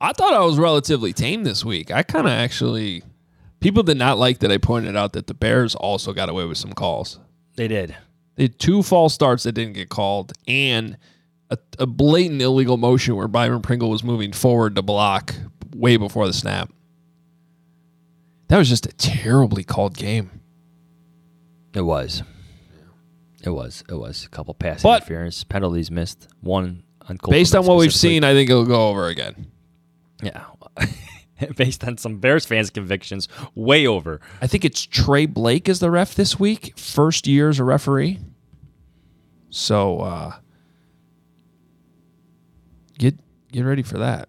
I 0.00 0.12
thought 0.12 0.34
I 0.34 0.44
was 0.44 0.58
relatively 0.58 1.12
tame 1.12 1.44
this 1.44 1.64
week. 1.64 1.90
I 1.90 2.02
kind 2.02 2.26
of 2.26 2.32
actually. 2.32 3.02
People 3.60 3.82
did 3.82 3.96
not 3.96 4.18
like 4.18 4.38
that 4.40 4.52
I 4.52 4.58
pointed 4.58 4.94
out 4.94 5.14
that 5.14 5.26
the 5.26 5.34
Bears 5.34 5.74
also 5.74 6.12
got 6.12 6.28
away 6.28 6.44
with 6.44 6.58
some 6.58 6.72
calls. 6.72 7.18
they 7.56 7.66
did. 7.66 7.96
They 8.36 8.44
had 8.44 8.58
two 8.60 8.84
false 8.84 9.14
starts 9.14 9.42
that 9.42 9.52
didn't 9.52 9.72
get 9.72 9.88
called, 9.88 10.32
and 10.46 10.96
a, 11.50 11.58
a 11.80 11.86
blatant 11.86 12.40
illegal 12.40 12.76
motion 12.76 13.16
where 13.16 13.26
Byron 13.26 13.62
Pringle 13.62 13.90
was 13.90 14.04
moving 14.04 14.32
forward 14.32 14.76
to 14.76 14.82
block 14.82 15.34
way 15.78 15.96
before 15.96 16.26
the 16.26 16.32
snap. 16.32 16.70
That 18.48 18.58
was 18.58 18.68
just 18.68 18.86
a 18.86 18.92
terribly 18.92 19.62
called 19.64 19.96
game. 19.96 20.40
It 21.74 21.82
was. 21.82 22.22
It 23.44 23.50
was. 23.50 23.84
It 23.88 23.94
was. 23.94 24.24
A 24.24 24.28
couple 24.30 24.54
pass 24.54 24.82
But- 24.82 25.02
interference, 25.02 25.44
penalties 25.44 25.90
missed. 25.90 26.28
One 26.40 26.82
on 27.08 27.18
Based 27.28 27.54
on 27.54 27.64
what 27.66 27.76
we've 27.78 27.90
specifically. 27.92 28.16
seen, 28.16 28.24
I 28.24 28.32
think 28.34 28.50
it'll 28.50 28.64
go 28.64 28.88
over 28.88 29.06
again. 29.06 29.46
Yeah. 30.22 30.44
Based 31.56 31.84
on 31.84 31.96
some 31.98 32.18
Bears 32.18 32.44
fans' 32.46 32.68
convictions, 32.70 33.28
way 33.54 33.86
over. 33.86 34.20
I 34.42 34.46
think 34.48 34.64
it's 34.64 34.84
Tra 34.84 35.26
Blake 35.28 35.68
is 35.68 35.78
the 35.78 35.90
ref 35.90 36.14
this 36.16 36.38
week, 36.40 36.76
first 36.76 37.26
year 37.28 37.48
as 37.48 37.58
a 37.60 37.64
referee. 37.64 38.18
So 39.50 40.00
uh, 40.00 40.32
get 42.98 43.14
get 43.52 43.62
ready 43.62 43.82
for 43.82 43.98
that. 43.98 44.28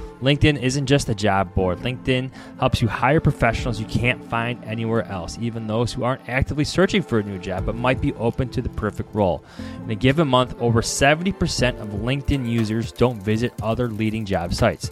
LinkedIn 0.21 0.61
isn't 0.61 0.85
just 0.85 1.09
a 1.09 1.15
job 1.15 1.53
board. 1.55 1.79
LinkedIn 1.79 2.31
helps 2.59 2.81
you 2.81 2.87
hire 2.87 3.19
professionals 3.19 3.79
you 3.79 3.87
can't 3.87 4.23
find 4.23 4.63
anywhere 4.65 5.03
else, 5.07 5.37
even 5.41 5.65
those 5.65 5.91
who 5.91 6.03
aren't 6.03 6.29
actively 6.29 6.63
searching 6.63 7.01
for 7.01 7.19
a 7.19 7.23
new 7.23 7.39
job 7.39 7.65
but 7.65 7.75
might 7.75 8.01
be 8.01 8.13
open 8.13 8.47
to 8.49 8.61
the 8.61 8.69
perfect 8.69 9.13
role. 9.15 9.43
In 9.83 9.89
a 9.89 9.95
given 9.95 10.27
month, 10.27 10.55
over 10.59 10.81
70% 10.81 11.79
of 11.81 11.89
LinkedIn 11.89 12.47
users 12.47 12.91
don't 12.91 13.21
visit 13.21 13.53
other 13.63 13.87
leading 13.87 14.25
job 14.25 14.53
sites. 14.53 14.91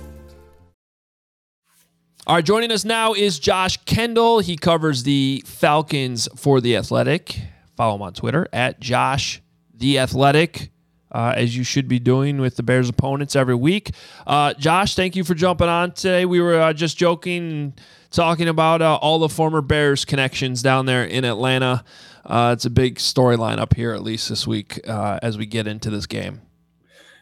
All 2.27 2.35
right, 2.35 2.45
joining 2.45 2.71
us 2.71 2.85
now 2.85 3.15
is 3.15 3.39
Josh 3.39 3.77
Kendall. 3.85 4.41
He 4.41 4.55
covers 4.55 5.01
the 5.01 5.41
Falcons 5.47 6.29
for 6.35 6.61
the 6.61 6.77
Athletic. 6.77 7.39
Follow 7.75 7.95
him 7.95 8.03
on 8.03 8.13
Twitter 8.13 8.47
at 8.53 8.79
Josh 8.79 9.41
the 9.73 9.97
Athletic, 9.97 10.69
uh, 11.11 11.33
as 11.35 11.57
you 11.57 11.63
should 11.63 11.87
be 11.87 11.97
doing 11.97 12.39
with 12.39 12.57
the 12.57 12.63
Bears 12.63 12.89
opponents 12.89 13.35
every 13.35 13.55
week. 13.55 13.89
Uh, 14.27 14.53
Josh, 14.53 14.93
thank 14.93 15.15
you 15.15 15.23
for 15.23 15.33
jumping 15.33 15.67
on 15.67 15.93
today. 15.93 16.25
We 16.25 16.39
were 16.39 16.61
uh, 16.61 16.73
just 16.73 16.95
joking, 16.95 17.73
talking 18.11 18.47
about 18.47 18.83
uh, 18.83 18.97
all 18.97 19.17
the 19.17 19.27
former 19.27 19.61
Bears 19.61 20.05
connections 20.05 20.61
down 20.61 20.85
there 20.85 21.03
in 21.03 21.25
Atlanta. 21.25 21.83
Uh, 22.23 22.51
it's 22.53 22.65
a 22.65 22.69
big 22.69 22.99
storyline 22.99 23.57
up 23.57 23.73
here, 23.73 23.93
at 23.93 24.03
least 24.03 24.29
this 24.29 24.45
week, 24.45 24.79
uh, 24.87 25.17
as 25.23 25.39
we 25.39 25.47
get 25.47 25.65
into 25.65 25.89
this 25.89 26.05
game. 26.05 26.41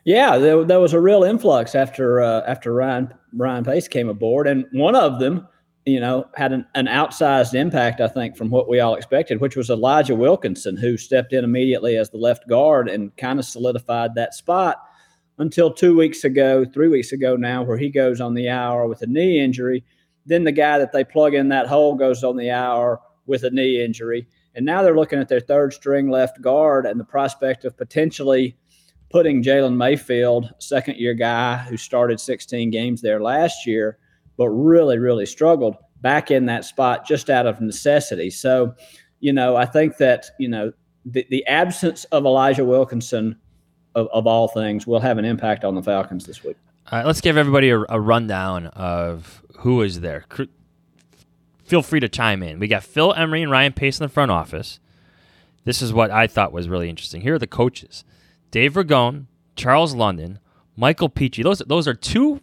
Yeah, 0.03 0.37
there, 0.37 0.79
was 0.79 0.91
a 0.91 0.99
real 0.99 1.23
influx 1.23 1.73
after 1.73 2.19
after 2.19 2.73
Ryan 2.73 3.13
Ryan 3.33 3.63
Pace 3.63 3.87
came 3.87 4.09
aboard, 4.09 4.47
and 4.47 4.65
one 4.71 4.95
of 4.95 5.19
them, 5.19 5.47
you 5.85 5.99
know, 5.99 6.27
had 6.35 6.51
an, 6.51 6.65
an 6.75 6.87
outsized 6.87 7.53
impact, 7.53 8.01
I 8.01 8.07
think, 8.07 8.35
from 8.35 8.49
what 8.49 8.69
we 8.69 8.79
all 8.79 8.95
expected, 8.95 9.41
which 9.41 9.55
was 9.55 9.69
Elijah 9.69 10.15
Wilkinson, 10.15 10.77
who 10.77 10.97
stepped 10.97 11.33
in 11.33 11.43
immediately 11.43 11.97
as 11.97 12.09
the 12.09 12.17
left 12.17 12.47
guard 12.47 12.89
and 12.89 13.15
kind 13.17 13.39
of 13.39 13.45
solidified 13.45 14.15
that 14.15 14.33
spot 14.33 14.77
until 15.37 15.71
two 15.71 15.95
weeks 15.95 16.23
ago, 16.23 16.65
three 16.65 16.89
weeks 16.89 17.11
ago 17.11 17.35
now, 17.35 17.63
where 17.63 17.77
he 17.77 17.89
goes 17.89 18.19
on 18.21 18.33
the 18.33 18.47
IR 18.47 18.87
with 18.87 19.01
a 19.01 19.07
knee 19.07 19.39
injury. 19.39 19.83
Then 20.25 20.43
the 20.43 20.51
guy 20.51 20.77
that 20.77 20.91
they 20.91 21.03
plug 21.03 21.33
in 21.33 21.49
that 21.49 21.67
hole 21.67 21.95
goes 21.95 22.23
on 22.23 22.35
the 22.35 22.49
IR 22.49 22.99
with 23.25 23.43
a 23.43 23.49
knee 23.49 23.83
injury, 23.83 24.27
and 24.55 24.65
now 24.65 24.81
they're 24.81 24.95
looking 24.95 25.19
at 25.19 25.29
their 25.29 25.39
third 25.39 25.73
string 25.73 26.09
left 26.09 26.41
guard 26.41 26.85
and 26.85 26.99
the 26.99 27.05
prospect 27.05 27.63
of 27.63 27.77
potentially 27.77 28.57
putting 29.09 29.43
Jalen 29.43 29.75
Mayfield, 29.75 30.53
second 30.59 30.97
year 30.97 31.13
guy 31.13 31.57
who 31.57 31.77
started 31.77 32.19
16 32.19 32.69
games 32.69 33.01
there 33.01 33.21
last 33.21 33.65
year, 33.65 33.97
but 34.37 34.49
really, 34.49 34.97
really 34.99 35.25
struggled 35.25 35.75
back 36.01 36.31
in 36.31 36.45
that 36.45 36.63
spot 36.63 37.05
just 37.05 37.29
out 37.29 37.45
of 37.45 37.59
necessity. 37.59 38.29
So, 38.29 38.75
you 39.19 39.33
know, 39.33 39.55
I 39.55 39.65
think 39.65 39.97
that, 39.97 40.27
you 40.39 40.47
know, 40.47 40.71
the, 41.05 41.25
the 41.29 41.45
absence 41.47 42.05
of 42.05 42.25
Elijah 42.25 42.63
Wilkinson, 42.63 43.37
of, 43.95 44.07
of 44.13 44.27
all 44.27 44.47
things, 44.47 44.85
will 44.85 44.99
have 44.99 45.17
an 45.17 45.25
impact 45.25 45.65
on 45.65 45.75
the 45.75 45.81
Falcons 45.81 46.25
this 46.25 46.43
week. 46.43 46.57
All 46.91 46.99
right, 46.99 47.05
let's 47.05 47.21
give 47.21 47.37
everybody 47.37 47.69
a, 47.69 47.79
a 47.89 47.99
rundown 47.99 48.67
of 48.67 49.43
who 49.59 49.81
is 49.81 50.01
there. 50.01 50.25
Feel 51.65 51.81
free 51.81 51.99
to 51.99 52.09
chime 52.09 52.41
in. 52.41 52.59
We 52.59 52.67
got 52.67 52.83
Phil 52.83 53.13
Emery 53.13 53.43
and 53.43 53.51
Ryan 53.51 53.73
Pace 53.73 53.99
in 53.99 54.05
the 54.05 54.09
front 54.09 54.31
office. 54.31 54.79
This 55.65 55.81
is 55.81 55.93
what 55.93 56.09
I 56.09 56.27
thought 56.27 56.51
was 56.51 56.69
really 56.69 56.89
interesting. 56.89 57.21
Here 57.21 57.35
are 57.35 57.39
the 57.39 57.47
coaches 57.47 58.03
Dave 58.51 58.73
Ragone, 58.73 59.25
Charles 59.55 59.93
London, 59.93 60.39
Michael 60.75 61.09
Peachy. 61.09 61.43
Those 61.43 61.59
those 61.59 61.87
are 61.87 61.93
two 61.93 62.41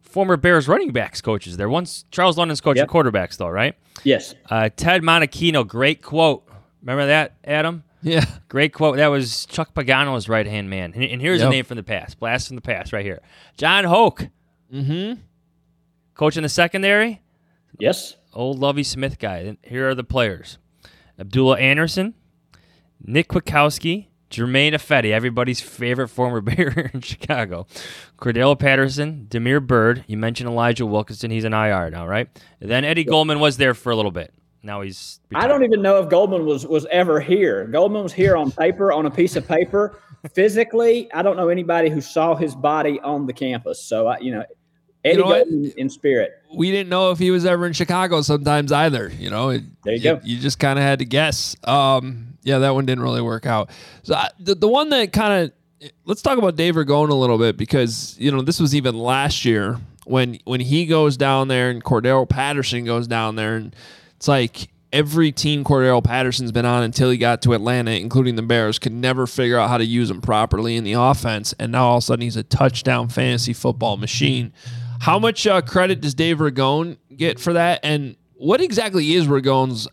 former 0.00 0.36
Bears 0.36 0.68
running 0.68 0.92
backs 0.92 1.20
coaches. 1.20 1.56
There. 1.56 1.68
Once 1.68 2.04
Charles 2.10 2.38
London's 2.38 2.60
coaching 2.60 2.82
Yep. 2.82 2.88
quarterbacks, 2.88 3.36
though, 3.36 3.48
right? 3.48 3.74
Yes. 4.04 4.34
Uh, 4.48 4.68
Ted 4.74 5.02
Monachino, 5.02 5.66
great 5.66 6.02
quote. 6.02 6.48
Remember 6.82 7.06
that, 7.06 7.34
Adam? 7.44 7.82
Yeah. 8.02 8.24
Great 8.48 8.74
quote. 8.74 8.96
That 8.98 9.06
was 9.08 9.46
Chuck 9.46 9.72
Pagano's 9.74 10.28
right 10.28 10.46
hand 10.46 10.68
man. 10.68 10.92
And, 10.94 11.02
and 11.04 11.20
here's 11.22 11.40
a 11.40 11.48
name 11.48 11.64
from 11.64 11.76
the 11.78 11.82
past. 11.82 12.18
Blast 12.20 12.48
from 12.48 12.56
the 12.56 12.62
past, 12.62 12.92
right 12.92 13.04
here. 13.04 13.20
Jon 13.56 13.84
Hoke. 13.84 14.28
Mm-hmm. 14.72 15.20
Coach 16.14 16.36
in 16.36 16.42
the 16.42 16.48
secondary. 16.50 17.22
Yes. 17.78 18.16
Old 18.34 18.58
Lovie 18.58 18.82
Smith 18.84 19.18
guy. 19.18 19.38
And 19.38 19.58
Here 19.62 19.88
are 19.88 19.94
the 19.94 20.04
players 20.04 20.58
Abdullah 21.18 21.58
Anderson, 21.58 22.14
Nick 23.02 23.28
Kwiatkowski, 23.28 24.08
Germain 24.34 24.72
Ifedi, 24.72 25.12
everybody's 25.12 25.60
favorite 25.60 26.08
former 26.08 26.40
Bear 26.40 26.90
in 26.92 27.00
Chicago, 27.00 27.68
Cordarrelle 28.18 28.58
Patterson, 28.58 29.26
Damiere 29.28 29.60
Byrd. 29.60 30.04
You 30.08 30.16
mentioned 30.16 30.50
Elijah 30.50 30.84
Wilkinson. 30.84 31.30
He's 31.30 31.44
an 31.44 31.54
IR 31.54 31.90
now, 31.90 32.04
right? 32.04 32.28
Then 32.58 32.84
Eddie 32.84 33.04
Goldman 33.04 33.38
was 33.38 33.58
there 33.58 33.74
for 33.74 33.92
a 33.92 33.96
little 33.96 34.10
bit. 34.10 34.34
Now 34.64 34.80
he's. 34.80 35.20
I 35.36 35.46
don't 35.46 35.62
even 35.62 35.82
know 35.82 36.02
if 36.02 36.08
Goldman 36.08 36.46
was 36.46 36.66
was 36.66 36.84
ever 36.90 37.20
here. 37.20 37.66
Goldman 37.66 38.02
was 38.02 38.12
here 38.12 38.36
on 38.36 38.50
paper, 38.50 38.90
on 38.90 39.06
a 39.06 39.10
piece 39.10 39.36
of 39.36 39.46
paper. 39.46 40.00
Physically, 40.32 41.12
I 41.12 41.22
don't 41.22 41.36
know 41.36 41.48
anybody 41.48 41.88
who 41.88 42.00
saw 42.00 42.34
his 42.34 42.56
body 42.56 42.98
on 43.00 43.26
the 43.26 43.32
campus. 43.32 43.80
So, 43.80 44.08
I, 44.08 44.18
you 44.18 44.32
know, 44.32 44.44
Eddie 45.04 45.18
know 45.18 45.26
what? 45.26 45.46
In 45.46 45.88
spirit. 45.88 46.42
We 46.54 46.70
didn't 46.70 46.88
know 46.88 47.10
if 47.10 47.18
he 47.18 47.30
was 47.30 47.44
ever 47.44 47.66
in 47.66 47.72
Chicago 47.72 48.22
sometimes 48.22 48.72
either. 48.72 49.08
You 49.08 49.30
know, 49.30 49.50
it, 49.50 49.62
There 49.84 49.94
you 49.94 50.02
go. 50.02 50.20
You 50.22 50.38
just 50.38 50.58
kind 50.58 50.78
of 50.78 50.84
had 50.84 51.00
to 51.00 51.04
guess. 51.04 51.56
Um, 51.64 52.38
yeah, 52.42 52.58
that 52.58 52.74
one 52.74 52.86
didn't 52.86 53.02
really 53.02 53.22
work 53.22 53.46
out. 53.46 53.70
So 54.02 54.14
I, 54.14 54.30
the 54.38 54.54
the 54.54 54.68
one 54.68 54.90
that 54.90 55.12
kind 55.12 55.44
of 55.44 55.90
let's 56.04 56.22
talk 56.22 56.38
about 56.38 56.56
Dave 56.56 56.74
Ragone 56.74 57.10
a 57.10 57.14
little 57.14 57.38
bit 57.38 57.56
because 57.56 58.16
you 58.18 58.30
know 58.30 58.42
this 58.42 58.60
was 58.60 58.74
even 58.74 58.98
last 58.98 59.44
year 59.44 59.78
when 60.04 60.38
when 60.44 60.60
he 60.60 60.86
goes 60.86 61.16
down 61.16 61.48
there 61.48 61.70
and 61.70 61.82
Cordarrelle 61.82 62.28
Patterson 62.28 62.84
goes 62.84 63.06
down 63.06 63.36
there 63.36 63.56
and 63.56 63.74
it's 64.16 64.28
like 64.28 64.68
every 64.92 65.32
team 65.32 65.64
Cordarrelle 65.64 66.04
Patterson's 66.04 66.52
been 66.52 66.64
on 66.64 66.84
until 66.84 67.10
he 67.10 67.18
got 67.18 67.42
to 67.42 67.52
Atlanta, 67.52 67.90
including 67.90 68.36
the 68.36 68.42
Bears, 68.42 68.78
could 68.78 68.92
never 68.92 69.26
figure 69.26 69.58
out 69.58 69.68
how 69.68 69.76
to 69.76 69.84
use 69.84 70.08
him 70.08 70.20
properly 70.20 70.76
in 70.76 70.84
the 70.84 70.92
offense, 70.92 71.52
and 71.58 71.72
now 71.72 71.88
all 71.88 71.96
of 71.96 72.04
a 72.04 72.06
sudden 72.06 72.22
he's 72.22 72.36
a 72.36 72.44
touchdown 72.44 73.08
fantasy 73.08 73.52
football 73.52 73.96
machine. 73.96 74.52
How 75.04 75.18
much 75.18 75.46
uh, 75.46 75.60
credit 75.60 76.00
does 76.00 76.14
Dave 76.14 76.38
Ragone 76.38 76.96
get 77.14 77.38
for 77.38 77.52
that? 77.52 77.80
And 77.82 78.16
what 78.36 78.62
exactly 78.62 79.12
is 79.12 79.26
Ragone's 79.26 79.86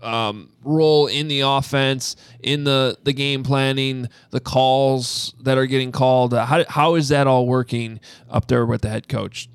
um, 0.00 0.52
role 0.62 1.08
in 1.08 1.26
the 1.26 1.40
offense, 1.40 2.14
in 2.40 2.62
the 2.62 2.96
the 3.02 3.12
game 3.12 3.42
planning, 3.42 4.08
the 4.30 4.38
calls 4.38 5.34
that 5.40 5.58
are 5.58 5.66
getting 5.66 5.90
called? 5.90 6.34
How 6.34 6.64
how 6.68 6.94
is 6.94 7.08
that 7.08 7.26
all 7.26 7.48
working 7.48 7.98
up 8.30 8.46
there 8.46 8.64
with 8.64 8.82
the 8.82 8.88
head 8.88 9.08
coach? 9.08 9.48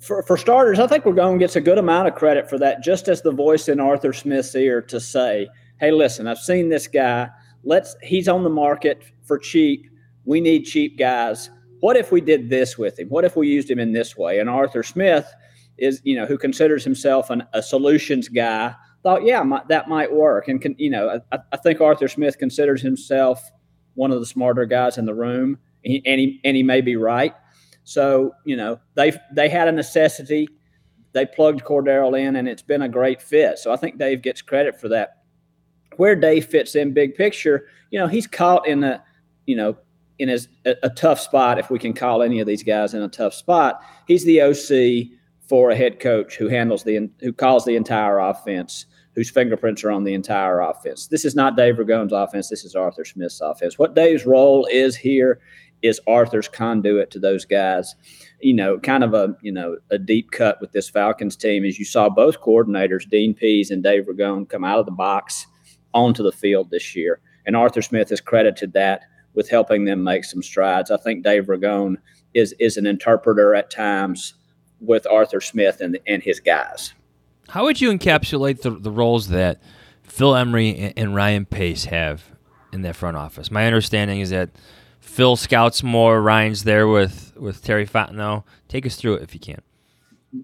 For, 0.00 0.22
for 0.24 0.36
starters, 0.36 0.78
I 0.78 0.86
think 0.86 1.04
Ragone 1.04 1.38
gets 1.38 1.56
a 1.56 1.62
good 1.62 1.78
amount 1.78 2.06
of 2.06 2.14
credit 2.14 2.50
for 2.50 2.58
that, 2.58 2.82
just 2.82 3.08
as 3.08 3.22
the 3.22 3.32
voice 3.32 3.70
in 3.70 3.80
Arthur 3.80 4.12
Smith's 4.12 4.54
ear 4.54 4.82
to 4.82 5.00
say, 5.00 5.48
"Hey, 5.80 5.92
listen, 5.92 6.26
I've 6.26 6.36
seen 6.40 6.68
this 6.68 6.86
guy. 6.86 7.30
Let's. 7.62 7.96
He's 8.02 8.28
on 8.28 8.44
the 8.44 8.50
market 8.50 9.02
for 9.22 9.38
cheap. 9.38 9.86
We 10.26 10.42
need 10.42 10.64
cheap 10.64 10.98
guys. 10.98 11.48
What 11.84 11.98
if 11.98 12.10
we 12.10 12.22
did 12.22 12.48
this 12.48 12.78
with 12.78 12.98
him? 12.98 13.10
What 13.10 13.26
if 13.26 13.36
we 13.36 13.46
used 13.46 13.70
him 13.70 13.78
in 13.78 13.92
this 13.92 14.16
way?" 14.16 14.38
And 14.38 14.48
Arthur 14.48 14.82
Smith 14.82 15.30
is, 15.76 16.00
you 16.02 16.16
know, 16.16 16.24
who 16.24 16.38
considers 16.38 16.82
himself 16.82 17.28
an, 17.28 17.42
a 17.52 17.62
solutions 17.62 18.26
guy, 18.30 18.74
thought, 19.02 19.22
"Yeah, 19.26 19.42
my, 19.42 19.60
that 19.68 19.86
might 19.86 20.10
work." 20.10 20.48
And 20.48 20.62
can, 20.62 20.74
you 20.78 20.88
know, 20.88 21.20
I, 21.30 21.38
I 21.52 21.58
think 21.58 21.82
Arthur 21.82 22.08
Smith 22.08 22.38
considers 22.38 22.80
himself 22.80 23.50
one 23.96 24.12
of 24.12 24.20
the 24.20 24.24
smarter 24.24 24.64
guys 24.64 24.96
in 24.96 25.04
the 25.04 25.12
room, 25.12 25.58
and 25.84 25.92
he, 25.92 26.02
and 26.06 26.18
he, 26.18 26.40
and 26.42 26.56
he 26.56 26.62
may 26.62 26.80
be 26.80 26.96
right. 26.96 27.34
So 27.84 28.32
you 28.46 28.56
know 28.56 28.80
they 28.94 29.12
they 29.34 29.50
had 29.50 29.68
a 29.68 29.72
necessity. 29.72 30.48
They 31.12 31.26
plugged 31.26 31.64
Cordarrelle 31.64 32.18
in, 32.18 32.36
and 32.36 32.48
it's 32.48 32.62
been 32.62 32.80
a 32.80 32.88
great 32.88 33.20
fit. 33.20 33.58
So 33.58 33.70
I 33.70 33.76
think 33.76 33.98
Dave 33.98 34.22
gets 34.22 34.40
credit 34.40 34.80
for 34.80 34.88
that. 34.88 35.18
Where 35.98 36.16
Dave 36.16 36.46
fits 36.46 36.76
in 36.76 36.94
big 36.94 37.14
picture, 37.14 37.66
you 37.90 37.98
know, 37.98 38.06
he's 38.06 38.26
caught 38.26 38.66
in 38.66 38.82
a 38.84 39.04
you 39.44 39.54
know 39.54 39.76
in 40.18 40.30
a, 40.30 40.38
a 40.82 40.90
tough 40.90 41.20
spot. 41.20 41.58
If 41.58 41.70
we 41.70 41.78
can 41.78 41.92
call 41.92 42.22
any 42.22 42.40
of 42.40 42.46
these 42.46 42.62
guys 42.62 42.94
in 42.94 43.02
a 43.02 43.08
tough 43.08 43.34
spot, 43.34 43.82
he's 44.06 44.24
the 44.24 44.42
OC 44.42 45.18
for 45.48 45.70
a 45.70 45.76
head 45.76 46.00
coach 46.00 46.36
who 46.36 46.48
handles 46.48 46.84
the 46.84 47.10
who 47.20 47.32
calls 47.32 47.64
the 47.64 47.76
entire 47.76 48.18
offense, 48.18 48.86
whose 49.14 49.30
fingerprints 49.30 49.84
are 49.84 49.90
on 49.90 50.04
the 50.04 50.14
entire 50.14 50.60
offense. 50.60 51.08
This 51.08 51.24
is 51.24 51.34
not 51.34 51.56
Dave 51.56 51.76
Ragone's 51.76 52.12
offense. 52.12 52.48
This 52.48 52.64
is 52.64 52.74
Arthur 52.74 53.04
Smith's 53.04 53.40
offense. 53.40 53.78
What 53.78 53.94
Dave's 53.94 54.26
role 54.26 54.66
is 54.70 54.96
here 54.96 55.40
is 55.82 56.00
Arthur's 56.06 56.48
conduit 56.48 57.10
to 57.10 57.18
those 57.18 57.44
guys. 57.44 57.94
You 58.40 58.54
know, 58.54 58.78
kind 58.78 59.04
of 59.04 59.12
a 59.14 59.36
you 59.42 59.52
know 59.52 59.76
a 59.90 59.98
deep 59.98 60.30
cut 60.30 60.60
with 60.60 60.72
this 60.72 60.88
Falcons 60.88 61.36
team 61.36 61.64
is 61.64 61.78
you 61.78 61.84
saw 61.84 62.08
both 62.08 62.40
coordinators, 62.40 63.08
Dean 63.08 63.34
Pees 63.34 63.70
and 63.70 63.82
Dave 63.82 64.06
Ragone, 64.06 64.48
come 64.48 64.64
out 64.64 64.78
of 64.78 64.86
the 64.86 64.92
box 64.92 65.46
onto 65.92 66.22
the 66.22 66.32
field 66.32 66.70
this 66.70 66.96
year, 66.96 67.20
and 67.46 67.54
Arthur 67.54 67.82
Smith 67.82 68.08
has 68.08 68.20
credited 68.20 68.72
that 68.72 69.02
with 69.34 69.50
helping 69.50 69.84
them 69.84 70.02
make 70.02 70.24
some 70.24 70.42
strides. 70.42 70.90
I 70.90 70.96
think 70.96 71.24
Dave 71.24 71.46
Ragone 71.46 71.96
is 72.32 72.54
is 72.58 72.76
an 72.76 72.86
interpreter 72.86 73.54
at 73.54 73.70
times 73.70 74.34
with 74.80 75.06
Arthur 75.06 75.40
Smith 75.40 75.80
and 75.80 75.98
and 76.06 76.22
his 76.22 76.40
guys. 76.40 76.94
How 77.48 77.64
would 77.64 77.80
you 77.80 77.90
encapsulate 77.90 78.62
the, 78.62 78.70
the 78.70 78.90
roles 78.90 79.28
that 79.28 79.60
Phil 80.02 80.34
Emery 80.34 80.76
and, 80.76 80.94
and 80.96 81.14
Ryan 81.14 81.44
Pace 81.44 81.84
have 81.84 82.24
in 82.72 82.82
that 82.82 82.96
front 82.96 83.16
office? 83.16 83.50
My 83.50 83.66
understanding 83.66 84.20
is 84.20 84.30
that 84.30 84.50
Phil 85.00 85.36
scouts 85.36 85.82
more. 85.82 86.22
Ryan's 86.22 86.64
there 86.64 86.88
with, 86.88 87.34
with 87.36 87.62
Terry 87.62 87.86
Fontenot. 87.86 88.44
Take 88.68 88.86
us 88.86 88.96
through 88.96 89.14
it 89.14 89.22
if 89.22 89.34
you 89.34 89.40
can. 89.40 89.60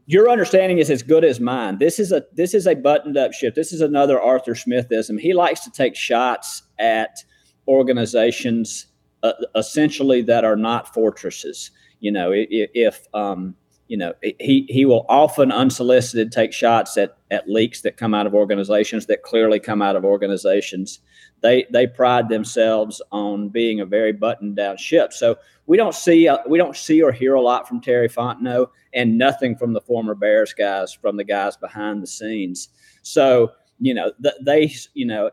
Your 0.07 0.31
understanding 0.31 0.79
is 0.79 0.91
as 0.91 1.03
good 1.03 1.25
as 1.25 1.41
mine. 1.41 1.79
This 1.79 1.99
is 1.99 2.13
a 2.13 2.25
this 2.33 2.55
is 2.55 2.69
a 2.69 2.75
buttoned 2.75 3.17
up 3.17 3.33
shift. 3.33 3.57
This 3.57 3.73
is 3.73 3.81
another 3.81 4.21
Arthur 4.21 4.55
Smithism. 4.55 5.19
He 5.19 5.33
likes 5.33 5.61
to 5.61 5.71
take 5.71 5.97
shots 5.97 6.63
at 6.79 7.25
organizations 7.71 8.87
uh, 9.23 9.33
essentially 9.55 10.23
that 10.23 10.45
are 10.45 10.57
not 10.57 10.93
fortresses. 10.93 11.71
You 12.01 12.11
know, 12.13 12.33
if, 12.35 13.07
um, 13.15 13.55
you 13.89 13.97
know, 13.97 14.15
he 14.23 14.67
he 14.69 14.85
will 14.85 15.05
often 15.09 15.53
unsolicited 15.53 16.33
take 16.33 16.53
shots 16.53 16.97
at 16.97 17.17
at 17.31 17.49
leaks 17.49 17.83
that 17.83 17.97
come 17.97 18.15
out 18.15 18.27
of 18.27 18.35
organizations 18.35 19.07
that 19.07 19.23
clearly 19.23 19.61
come 19.61 19.83
out 19.83 19.97
of 19.97 20.05
organizations. 20.05 21.01
They 21.43 21.67
they 21.73 21.87
pride 21.87 22.29
themselves 22.29 23.03
on 23.13 23.49
being 23.49 23.81
a 23.81 23.87
very 23.87 24.13
buttoned 24.13 24.57
down 24.57 24.77
ship. 24.77 25.13
So 25.13 25.37
we 25.67 25.77
don't 25.77 25.95
see 25.95 26.29
uh, 26.29 26.39
we 26.49 26.57
don't 26.57 26.77
see 26.77 27.03
or 27.03 27.13
hear 27.13 27.35
a 27.35 27.41
lot 27.41 27.69
from 27.69 27.81
Terry 27.81 28.09
Fontenot, 28.09 28.69
and 28.95 29.19
nothing 29.19 29.57
from 29.57 29.73
the 29.73 29.81
former 29.81 30.15
Bears 30.15 30.55
guys, 30.55 30.93
from 30.93 31.17
the 31.17 31.25
guys 31.25 31.57
behind 31.57 32.03
the 32.03 32.07
scenes. 32.07 32.69
So 33.03 33.51
you 33.81 33.93
know 33.93 34.13
th- 34.23 34.35
they 34.41 34.73
you 34.95 35.07
know 35.07 35.31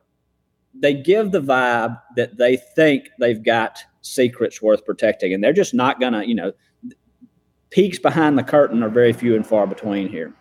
they 0.81 0.93
give 0.93 1.31
the 1.31 1.41
vibe 1.41 1.99
that 2.15 2.37
they 2.37 2.57
think 2.57 3.09
they've 3.19 3.43
got 3.43 3.79
secrets 4.01 4.61
worth 4.61 4.85
protecting, 4.85 5.33
and 5.33 5.43
they're 5.43 5.53
just 5.53 5.73
not 5.73 5.99
gonna 5.99 6.23
you 6.23 6.35
know 6.35 6.51
peaks 7.69 7.99
behind 7.99 8.37
the 8.37 8.43
curtain 8.43 8.83
are 8.83 8.89
very 8.89 9.13
few 9.13 9.35
and 9.35 9.45
far 9.45 9.67
between 9.67 10.07
here. 10.07 10.33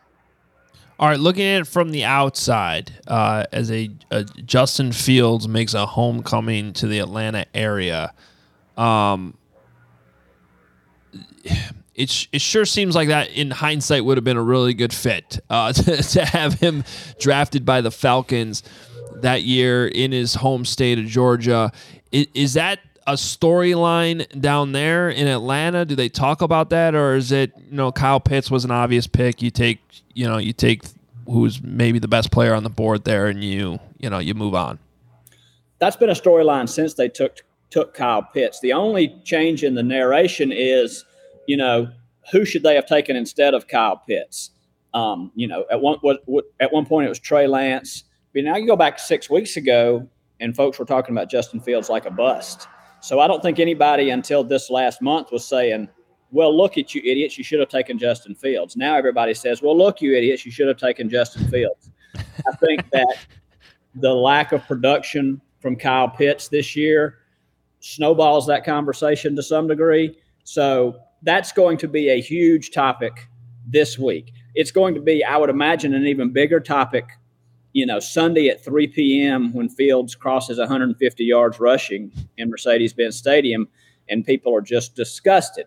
All 0.99 1.09
right, 1.09 1.21
looking 1.21 1.45
at 1.45 1.63
it 1.63 1.67
from 1.67 1.91
the 1.91 2.05
outside, 2.05 2.91
uh, 3.07 3.45
as 3.53 3.71
a, 3.71 3.91
a 4.11 4.25
Justin 4.25 4.93
Fields 4.93 5.47
makes 5.47 5.75
a 5.75 5.85
homecoming 5.85 6.73
to 6.75 6.87
the 6.87 7.01
Atlanta 7.01 7.45
area, 7.55 8.15
um, 8.79 9.37
it 11.95 12.29
it 12.33 12.41
sure 12.41 12.65
seems 12.65 12.95
like 12.95 13.09
that 13.09 13.31
in 13.31 13.51
hindsight 13.51 14.07
would 14.07 14.17
have 14.17 14.25
been 14.25 14.39
a 14.39 14.43
really 14.43 14.73
good 14.73 14.93
fit 14.93 15.39
uh, 15.51 15.73
to, 15.75 16.03
to 16.03 16.25
have 16.25 16.55
him 16.55 16.83
drafted 17.19 17.67
by 17.67 17.83
the 17.83 17.91
Falcons 17.91 18.63
that 19.23 19.43
year 19.43 19.87
in 19.87 20.13
his 20.13 20.35
home 20.35 20.65
state 20.65 20.99
of 20.99 21.07
Georgia. 21.07 21.73
Is, 22.13 22.27
is 22.35 22.55
that 22.55 22.81
a 23.07 23.13
storyline 23.13 24.41
down 24.41 24.73
there 24.73 25.09
in 25.09 25.29
Atlanta? 25.29 25.85
Do 25.85 25.95
they 25.95 26.09
talk 26.09 26.43
about 26.43 26.71
that, 26.71 26.95
or 26.95 27.15
is 27.15 27.33
it 27.33 27.53
you 27.71 27.77
know 27.77 27.93
Kyle 27.93 28.21
Pitts 28.21 28.51
was 28.51 28.65
an 28.65 28.71
obvious 28.71 29.07
pick? 29.07 29.43
You 29.43 29.51
take 29.51 29.81
you 30.15 30.27
know 30.27 30.39
you 30.39 30.53
take 30.53 30.83
who's 31.27 31.63
maybe 31.63 31.99
the 31.99 32.09
best 32.09 32.31
player 32.31 32.55
on 32.55 32.63
the 32.63 32.71
board 32.71 33.05
there, 33.05 33.27
and 33.27 33.43
you 33.43 33.79
you 33.99 34.11
know 34.11 34.19
you 34.19 34.35
move 34.35 34.55
on. 34.55 34.79
That's 35.79 35.97
been 35.97 36.11
a 36.11 36.15
storyline 36.15 36.69
since 36.69 36.95
they 36.95 37.09
took 37.09 37.43
took 37.71 37.95
Kyle 37.95 38.23
Pitts. 38.23 38.61
The 38.61 38.73
only 38.73 39.15
change 39.25 39.63
in 39.63 39.75
the 39.75 39.83
narration 39.83 40.53
is, 40.53 41.05
you 41.47 41.57
know, 41.57 41.89
who 42.33 42.45
should 42.45 42.63
they 42.63 42.75
have 42.75 42.87
taken 42.87 43.17
instead 43.17 43.55
of 43.55 43.69
Kyle 43.69 43.97
Pitts? 43.97 44.51
Um, 44.95 45.31
you 45.35 45.47
know, 45.47 45.65
at 45.71 45.81
one 45.81 45.99
at 46.61 46.73
one 46.73 46.87
point 46.87 47.07
it 47.07 47.09
was 47.09 47.19
Trey 47.19 47.47
Lance. 47.47 48.05
But 48.37 48.45
now 48.45 48.57
you 48.57 48.67
go 48.67 48.77
back 48.77 48.99
six 48.99 49.31
weeks 49.31 49.57
ago, 49.57 50.07
and 50.41 50.55
folks 50.55 50.79
were 50.79 50.85
talking 50.85 51.15
about 51.15 51.31
Justin 51.31 51.59
Fields 51.59 51.89
like 51.89 52.05
a 52.05 52.11
bust. 52.11 52.69
So 53.01 53.19
I 53.19 53.27
don't 53.27 53.41
think 53.43 53.59
anybody 53.59 54.11
until 54.11 54.45
this 54.45 54.69
last 54.69 55.01
month 55.01 55.33
was 55.33 55.43
saying, 55.43 55.89
well, 56.31 56.55
look 56.55 56.77
at 56.77 56.95
you 56.95 57.01
idiots, 57.01 57.39
you 57.39 57.45
should 57.45 57.61
have 57.61 57.71
taken 57.71 57.99
Justin 57.99 58.35
Fields. 58.35 58.77
Now 58.77 58.95
everybody 58.95 59.33
says, 59.33 59.63
well, 59.63 59.75
look, 59.75 60.03
you 60.03 60.15
idiots, 60.15 60.45
you 60.45 60.53
should 60.53 60.69
have 60.69 60.77
taken 60.77 61.09
Justin 61.09 61.49
Fields. 61.49 61.91
I 62.15 62.55
think 62.57 62.91
that 62.93 63.17
the 63.95 64.13
lack 64.13 64.53
of 64.53 64.63
production 64.67 65.41
from 65.61 65.75
Kyle 65.75 66.11
Pitts 66.11 66.49
this 66.49 66.77
year 66.77 67.21
snowballs 67.81 68.47
that 68.49 68.67
conversation 68.67 69.35
to 69.37 69.43
some 69.43 69.67
degree. 69.67 70.15
So 70.45 70.99
that's 71.23 71.53
going 71.53 71.79
to 71.79 71.89
be 71.89 72.11
a 72.11 72.21
huge 72.21 72.71
topic 72.71 73.31
this 73.67 73.99
week. 73.99 74.35
It's 74.55 74.73
going 74.73 74.95
to 74.95 75.01
be, 75.01 75.25
I 75.25 75.39
would 75.39 75.49
imagine, 75.49 75.95
an 75.95 76.07
even 76.07 76.35
bigger 76.35 76.61
topic, 76.61 77.07
you 77.77 77.85
know, 77.85 78.01
Sunday 78.01 78.49
at 78.49 78.65
3 78.65 78.87
p.m. 78.87 79.53
when 79.53 79.69
Fields 79.69 80.15
crosses 80.15 80.59
150 80.59 81.23
yards 81.23 81.61
rushing 81.61 82.11
in 82.39 82.49
Mercedes 82.49 82.95
Benz 82.95 83.17
Stadium 83.17 83.69
and 84.09 84.25
people 84.25 84.57
are 84.57 84.63
just 84.63 84.97
disgusted. 84.97 85.67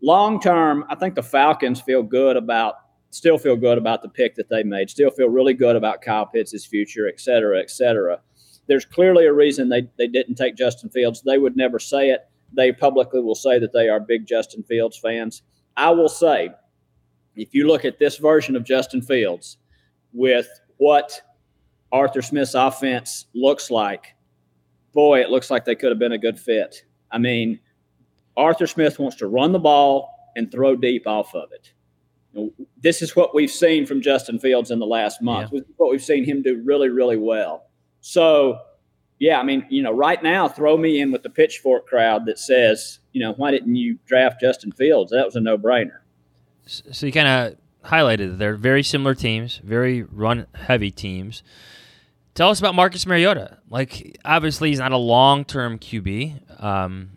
Long 0.00 0.40
term, 0.40 0.86
I 0.88 0.94
think 0.94 1.14
the 1.14 1.22
Falcons 1.22 1.82
feel 1.82 2.02
good 2.02 2.38
about, 2.38 2.76
still 3.10 3.36
feel 3.36 3.56
good 3.56 3.76
about 3.76 4.00
the 4.00 4.08
pick 4.08 4.36
that 4.36 4.48
they 4.48 4.62
made, 4.62 4.88
still 4.88 5.10
feel 5.10 5.28
really 5.28 5.52
good 5.52 5.76
about 5.76 6.00
Kyle 6.00 6.24
Pitts' 6.24 6.64
future, 6.64 7.08
et 7.08 7.20
cetera, 7.20 7.60
et 7.60 7.70
cetera. 7.70 8.20
There's 8.66 8.86
clearly 8.86 9.26
a 9.26 9.32
reason 9.34 9.68
they, 9.68 9.86
they 9.98 10.08
didn't 10.08 10.36
take 10.36 10.56
Justin 10.56 10.88
Fields. 10.88 11.20
They 11.20 11.36
would 11.36 11.58
never 11.58 11.78
say 11.78 12.08
it. 12.08 12.26
They 12.54 12.72
publicly 12.72 13.20
will 13.20 13.34
say 13.34 13.58
that 13.58 13.74
they 13.74 13.90
are 13.90 14.00
big 14.00 14.26
Justin 14.26 14.62
Fields 14.62 14.96
fans. 14.96 15.42
I 15.76 15.90
will 15.90 16.08
say, 16.08 16.52
if 17.36 17.52
you 17.52 17.66
look 17.66 17.84
at 17.84 17.98
this 17.98 18.16
version 18.16 18.56
of 18.56 18.64
Justin 18.64 19.02
Fields 19.02 19.58
with 20.14 20.48
what 20.78 21.20
Arthur 21.94 22.22
Smith's 22.22 22.54
offense 22.54 23.26
looks 23.34 23.70
like, 23.70 24.16
boy, 24.92 25.20
it 25.20 25.30
looks 25.30 25.48
like 25.48 25.64
they 25.64 25.76
could 25.76 25.90
have 25.90 25.98
been 26.00 26.10
a 26.10 26.18
good 26.18 26.40
fit. 26.40 26.84
I 27.08 27.18
mean, 27.18 27.60
Arthur 28.36 28.66
Smith 28.66 28.98
wants 28.98 29.16
to 29.18 29.28
run 29.28 29.52
the 29.52 29.60
ball 29.60 30.10
and 30.34 30.50
throw 30.50 30.74
deep 30.74 31.06
off 31.06 31.36
of 31.36 31.50
it. 31.52 31.72
This 32.82 33.00
is 33.00 33.14
what 33.14 33.32
we've 33.32 33.50
seen 33.50 33.86
from 33.86 34.02
Justin 34.02 34.40
Fields 34.40 34.72
in 34.72 34.80
the 34.80 34.86
last 34.86 35.22
month. 35.22 35.50
Yeah. 35.52 35.60
What 35.76 35.92
we've 35.92 36.02
seen 36.02 36.24
him 36.24 36.42
do 36.42 36.60
really, 36.64 36.88
really 36.88 37.16
well. 37.16 37.68
So, 38.00 38.58
yeah, 39.20 39.38
I 39.38 39.44
mean, 39.44 39.64
you 39.70 39.80
know, 39.80 39.92
right 39.92 40.20
now, 40.20 40.48
throw 40.48 40.76
me 40.76 41.00
in 41.00 41.12
with 41.12 41.22
the 41.22 41.30
pitchfork 41.30 41.86
crowd 41.86 42.26
that 42.26 42.40
says, 42.40 42.98
you 43.12 43.22
know, 43.22 43.34
why 43.34 43.52
didn't 43.52 43.76
you 43.76 44.00
draft 44.04 44.40
Justin 44.40 44.72
Fields? 44.72 45.12
That 45.12 45.24
was 45.24 45.36
a 45.36 45.40
no 45.40 45.56
brainer. 45.56 45.98
So 46.66 47.06
you 47.06 47.12
kind 47.12 47.28
of 47.28 47.88
highlighted 47.88 48.30
that 48.30 48.38
they're 48.38 48.56
very 48.56 48.82
similar 48.82 49.14
teams, 49.14 49.58
very 49.58 50.02
run 50.02 50.48
heavy 50.54 50.90
teams. 50.90 51.44
Tell 52.34 52.50
us 52.50 52.58
about 52.58 52.74
Marcus 52.74 53.06
Mariota. 53.06 53.58
Like, 53.70 54.18
obviously, 54.24 54.70
he's 54.70 54.80
not 54.80 54.92
a 54.92 54.96
long 54.96 55.44
term 55.44 55.78
QB. 55.78 56.62
Um, 56.62 57.16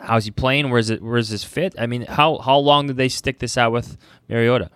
how's 0.00 0.24
he 0.24 0.30
playing? 0.32 0.70
Where's 0.70 0.90
it? 0.90 1.00
Where's 1.00 1.28
his 1.28 1.44
fit? 1.44 1.74
I 1.78 1.86
mean, 1.86 2.02
how 2.02 2.38
how 2.38 2.58
long 2.58 2.88
did 2.88 2.96
they 2.96 3.08
stick 3.08 3.38
this 3.38 3.56
out 3.56 3.72
with 3.72 3.96
Mariota? 4.28 4.70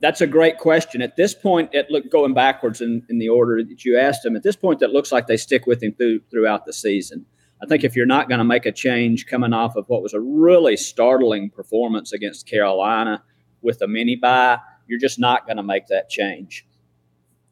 That's 0.00 0.20
a 0.20 0.26
great 0.26 0.58
question. 0.58 1.00
At 1.00 1.16
this 1.16 1.32
point, 1.32 1.70
it 1.72 1.88
look 1.88 2.10
going 2.10 2.34
backwards 2.34 2.80
in, 2.80 3.06
in 3.08 3.18
the 3.18 3.28
order 3.28 3.62
that 3.62 3.84
you 3.84 3.96
asked 3.96 4.26
him. 4.26 4.34
At 4.34 4.42
this 4.42 4.56
point, 4.56 4.80
that 4.80 4.90
looks 4.90 5.12
like 5.12 5.28
they 5.28 5.36
stick 5.36 5.64
with 5.64 5.80
him 5.80 5.92
through, 5.92 6.22
throughout 6.28 6.66
the 6.66 6.72
season. 6.72 7.24
I 7.62 7.66
think 7.66 7.84
if 7.84 7.94
you're 7.94 8.04
not 8.04 8.28
going 8.28 8.40
to 8.40 8.44
make 8.44 8.66
a 8.66 8.72
change 8.72 9.26
coming 9.26 9.52
off 9.52 9.76
of 9.76 9.88
what 9.88 10.02
was 10.02 10.12
a 10.12 10.18
really 10.18 10.76
startling 10.76 11.50
performance 11.50 12.12
against 12.12 12.48
Carolina 12.48 13.22
with 13.60 13.80
a 13.80 13.86
mini 13.86 14.16
bye, 14.16 14.58
you're 14.88 14.98
just 14.98 15.20
not 15.20 15.46
going 15.46 15.58
to 15.58 15.62
make 15.62 15.86
that 15.86 16.10
change. 16.10 16.66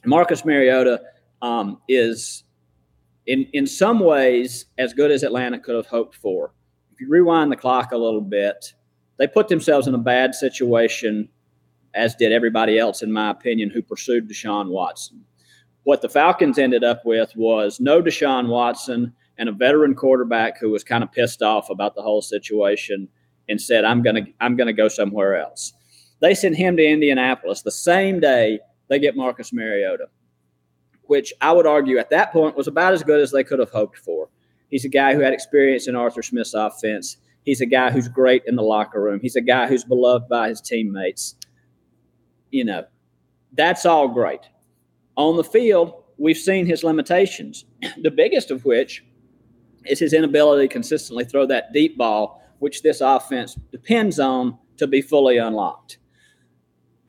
Marcus 0.04 0.44
Mariota 0.44 1.00
um, 1.42 1.80
is, 1.88 2.44
in 3.26 3.46
in 3.52 3.66
some 3.66 4.00
ways, 4.00 4.66
as 4.78 4.92
good 4.94 5.10
as 5.10 5.22
Atlanta 5.22 5.58
could 5.58 5.74
have 5.74 5.86
hoped 5.86 6.16
for. 6.16 6.52
If 6.92 7.00
you 7.00 7.08
rewind 7.08 7.52
the 7.52 7.56
clock 7.56 7.92
a 7.92 7.96
little 7.96 8.20
bit, 8.20 8.74
they 9.18 9.26
put 9.26 9.48
themselves 9.48 9.86
in 9.86 9.94
a 9.94 9.98
bad 9.98 10.34
situation, 10.34 11.28
as 11.94 12.14
did 12.14 12.32
everybody 12.32 12.78
else, 12.78 13.02
in 13.02 13.12
my 13.12 13.30
opinion, 13.30 13.70
who 13.70 13.82
pursued 13.82 14.28
Deshaun 14.28 14.68
Watson. 14.68 15.24
What 15.84 16.02
the 16.02 16.08
Falcons 16.08 16.58
ended 16.58 16.84
up 16.84 17.02
with 17.04 17.34
was 17.36 17.80
no 17.80 18.02
Deshaun 18.02 18.48
Watson 18.48 19.14
and 19.38 19.48
a 19.48 19.52
veteran 19.52 19.94
quarterback 19.94 20.58
who 20.58 20.70
was 20.70 20.84
kind 20.84 21.02
of 21.02 21.10
pissed 21.10 21.42
off 21.42 21.70
about 21.70 21.94
the 21.94 22.02
whole 22.02 22.22
situation 22.22 23.08
and 23.48 23.60
said, 23.60 23.84
"I'm 23.84 24.02
gonna 24.02 24.26
I'm 24.40 24.56
gonna 24.56 24.72
go 24.72 24.88
somewhere 24.88 25.36
else." 25.36 25.72
They 26.20 26.34
sent 26.34 26.56
him 26.56 26.76
to 26.76 26.86
Indianapolis 26.86 27.62
the 27.62 27.70
same 27.70 28.20
day 28.20 28.60
they 28.90 28.98
get 28.98 29.16
Marcus 29.16 29.52
Mariota, 29.52 30.08
which 31.04 31.32
I 31.40 31.52
would 31.52 31.66
argue 31.66 31.96
at 31.96 32.10
that 32.10 32.32
point 32.32 32.56
was 32.56 32.66
about 32.66 32.92
as 32.92 33.02
good 33.02 33.20
as 33.20 33.30
they 33.30 33.44
could 33.44 33.60
have 33.60 33.70
hoped 33.70 33.96
for. 33.96 34.28
He's 34.68 34.84
a 34.84 34.90
guy 34.90 35.14
who 35.14 35.20
had 35.20 35.32
experience 35.32 35.88
in 35.88 35.96
Arthur 35.96 36.22
Smith's 36.22 36.54
offense. 36.54 37.16
He's 37.44 37.60
a 37.60 37.66
guy 37.66 37.90
who's 37.90 38.08
great 38.08 38.42
in 38.46 38.56
the 38.56 38.62
locker 38.62 39.00
room. 39.00 39.20
He's 39.22 39.36
a 39.36 39.40
guy 39.40 39.68
who's 39.68 39.84
beloved 39.84 40.28
by 40.28 40.48
his 40.48 40.60
teammates. 40.60 41.36
You 42.50 42.64
know, 42.64 42.84
that's 43.52 43.86
all 43.86 44.08
great. 44.08 44.40
On 45.16 45.36
the 45.36 45.44
field, 45.44 46.02
we've 46.18 46.36
seen 46.36 46.66
his 46.66 46.82
limitations, 46.82 47.64
the 48.02 48.10
biggest 48.10 48.50
of 48.50 48.64
which 48.64 49.04
is 49.86 50.00
his 50.00 50.12
inability 50.12 50.66
to 50.66 50.72
consistently 50.72 51.24
throw 51.24 51.46
that 51.46 51.72
deep 51.72 51.96
ball, 51.96 52.42
which 52.58 52.82
this 52.82 53.00
offense 53.00 53.54
depends 53.70 54.18
on 54.18 54.58
to 54.78 54.88
be 54.88 55.00
fully 55.00 55.38
unlocked. 55.38 55.98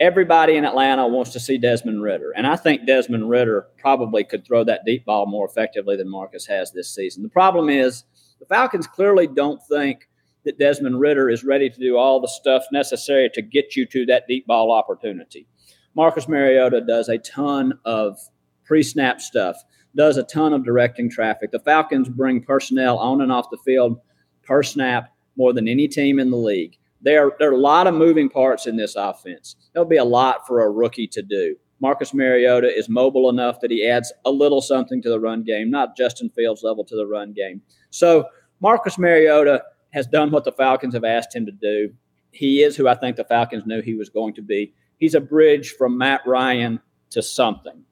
Everybody 0.02 0.56
in 0.56 0.66
Atlanta 0.66 1.08
wants 1.08 1.30
to 1.34 1.39
see 1.39 1.60
Desmond 1.60 2.02
Ridder. 2.02 2.34
and 2.36 2.47
I 2.47 2.56
think 2.56 2.88
Desmond 2.88 3.30
Ridder 3.30 3.68
probably 3.78 4.24
could 4.24 4.43
throw 4.43 4.64
that 4.64 4.82
deep 4.84 5.06
ball 5.06 5.28
more 5.28 5.47
effectively 5.47 5.95
than 5.95 6.10
Marcus 6.10 6.47
has 6.47 6.72
this 6.72 6.93
season. 6.93 7.22
The 7.22 7.30
problem 7.30 7.70
is 7.70 8.04
the 8.39 8.47
Falcons 8.47 8.88
clearly 8.88 9.28
don't 9.28 9.62
think 9.70 10.10
that 10.43 10.58
Desmond 10.58 10.99
Ridder 10.99 11.30
is 11.30 11.43
ready 11.43 11.70
to 11.70 11.80
do 11.80 11.97
all 11.97 12.20
the 12.20 12.28
stuff 12.28 12.64
necessary 12.72 13.30
to 13.36 13.43
get 13.43 13.76
you 13.76 13.86
to 13.86 14.08
that 14.08 14.26
deep 14.28 14.47
ball 14.47 14.72
opportunity. 14.72 15.45
Marcus 15.93 16.28
Mariota 16.28 16.82
does 16.82 17.08
a 17.08 17.20
ton 17.20 17.78
of 17.86 18.18
pre 18.66 18.82
snap 18.82 19.22
stuff 19.22 19.64
does 19.95 20.18
a 20.18 20.24
ton 20.24 20.54
of 20.54 20.64
directing 20.64 21.10
traffic. 21.10 21.52
The 21.52 21.60
Falcons 21.60 22.10
bring 22.10 22.41
personnel 22.41 22.97
on 22.97 23.22
and 23.22 23.32
off 23.32 23.49
the 23.52 23.58
field 23.66 23.99
per 24.43 24.64
snap 24.64 25.14
more 25.36 25.54
than 25.54 25.68
any 25.68 25.88
team 25.88 26.20
in 26.20 26.32
the 26.32 26.38
league. 26.38 26.78
There, 27.02 27.32
there 27.39 27.49
are 27.49 27.54
a 27.54 27.58
lot 27.58 27.88
of 27.88 27.95
moving 27.95 28.30
parts 28.30 28.68
in 28.68 28.76
this 28.76 28.95
offense. 28.95 29.56
There'll 29.74 29.89
be 29.89 29.97
a 29.97 30.04
lot 30.04 30.45
for 30.45 30.62
a 30.62 30.70
rookie 30.70 31.08
to 31.08 31.22
do. 31.22 31.56
Marcus 31.80 32.14
Mariota 32.14 32.68
is 32.68 32.88
mobile 32.89 33.30
enough 33.30 33.60
that 33.62 33.72
he 33.72 33.88
adds 33.88 34.14
a 34.26 34.32
little 34.32 34.62
something 34.62 35.02
to 35.02 35.10
the 35.10 35.20
run 35.20 35.43
game, 35.43 35.72
not 35.72 35.97
Justin 35.97 36.30
Fields 36.30 36.62
level 36.62 36.86
to 36.86 36.95
the 36.95 37.08
run 37.08 37.34
game. 37.34 37.62
So 37.89 38.26
Marcus 38.60 38.99
Mariota 38.99 39.64
has 39.89 40.06
done 40.06 40.30
what 40.30 40.43
the 40.43 40.52
Falcons 40.52 40.93
have 40.93 41.04
asked 41.04 41.36
him 41.36 41.45
to 41.47 41.52
do. 41.52 41.91
He 42.32 42.62
is 42.62 42.76
who 42.76 42.88
I 42.88 42.95
think 42.95 43.18
the 43.18 43.26
Falcons 43.26 43.66
knew 43.66 43.82
he 43.82 43.95
was 43.95 44.10
going 44.10 44.36
to 44.36 44.43
be. 44.43 44.74
He's 44.97 45.16
a 45.16 45.22
bridge 45.22 45.72
from 45.72 45.97
Matt 45.97 46.22
Ryan 46.28 46.80
to 47.10 47.24
something. 47.24 47.84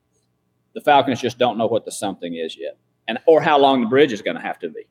The 0.75 0.81
Falcons 0.81 1.19
just 1.19 1.39
don't 1.39 1.57
know 1.57 1.67
what 1.67 1.83
the 1.83 1.91
something 1.91 2.35
is 2.35 2.55
yet, 2.57 2.77
and 3.07 3.17
or 3.25 3.41
how 3.41 3.57
long 3.57 3.81
the 3.81 3.87
bridge 3.87 4.13
is 4.13 4.21
going 4.21 4.37
to 4.37 4.41
have 4.41 4.59
to 4.59 4.69
be. 4.69 4.87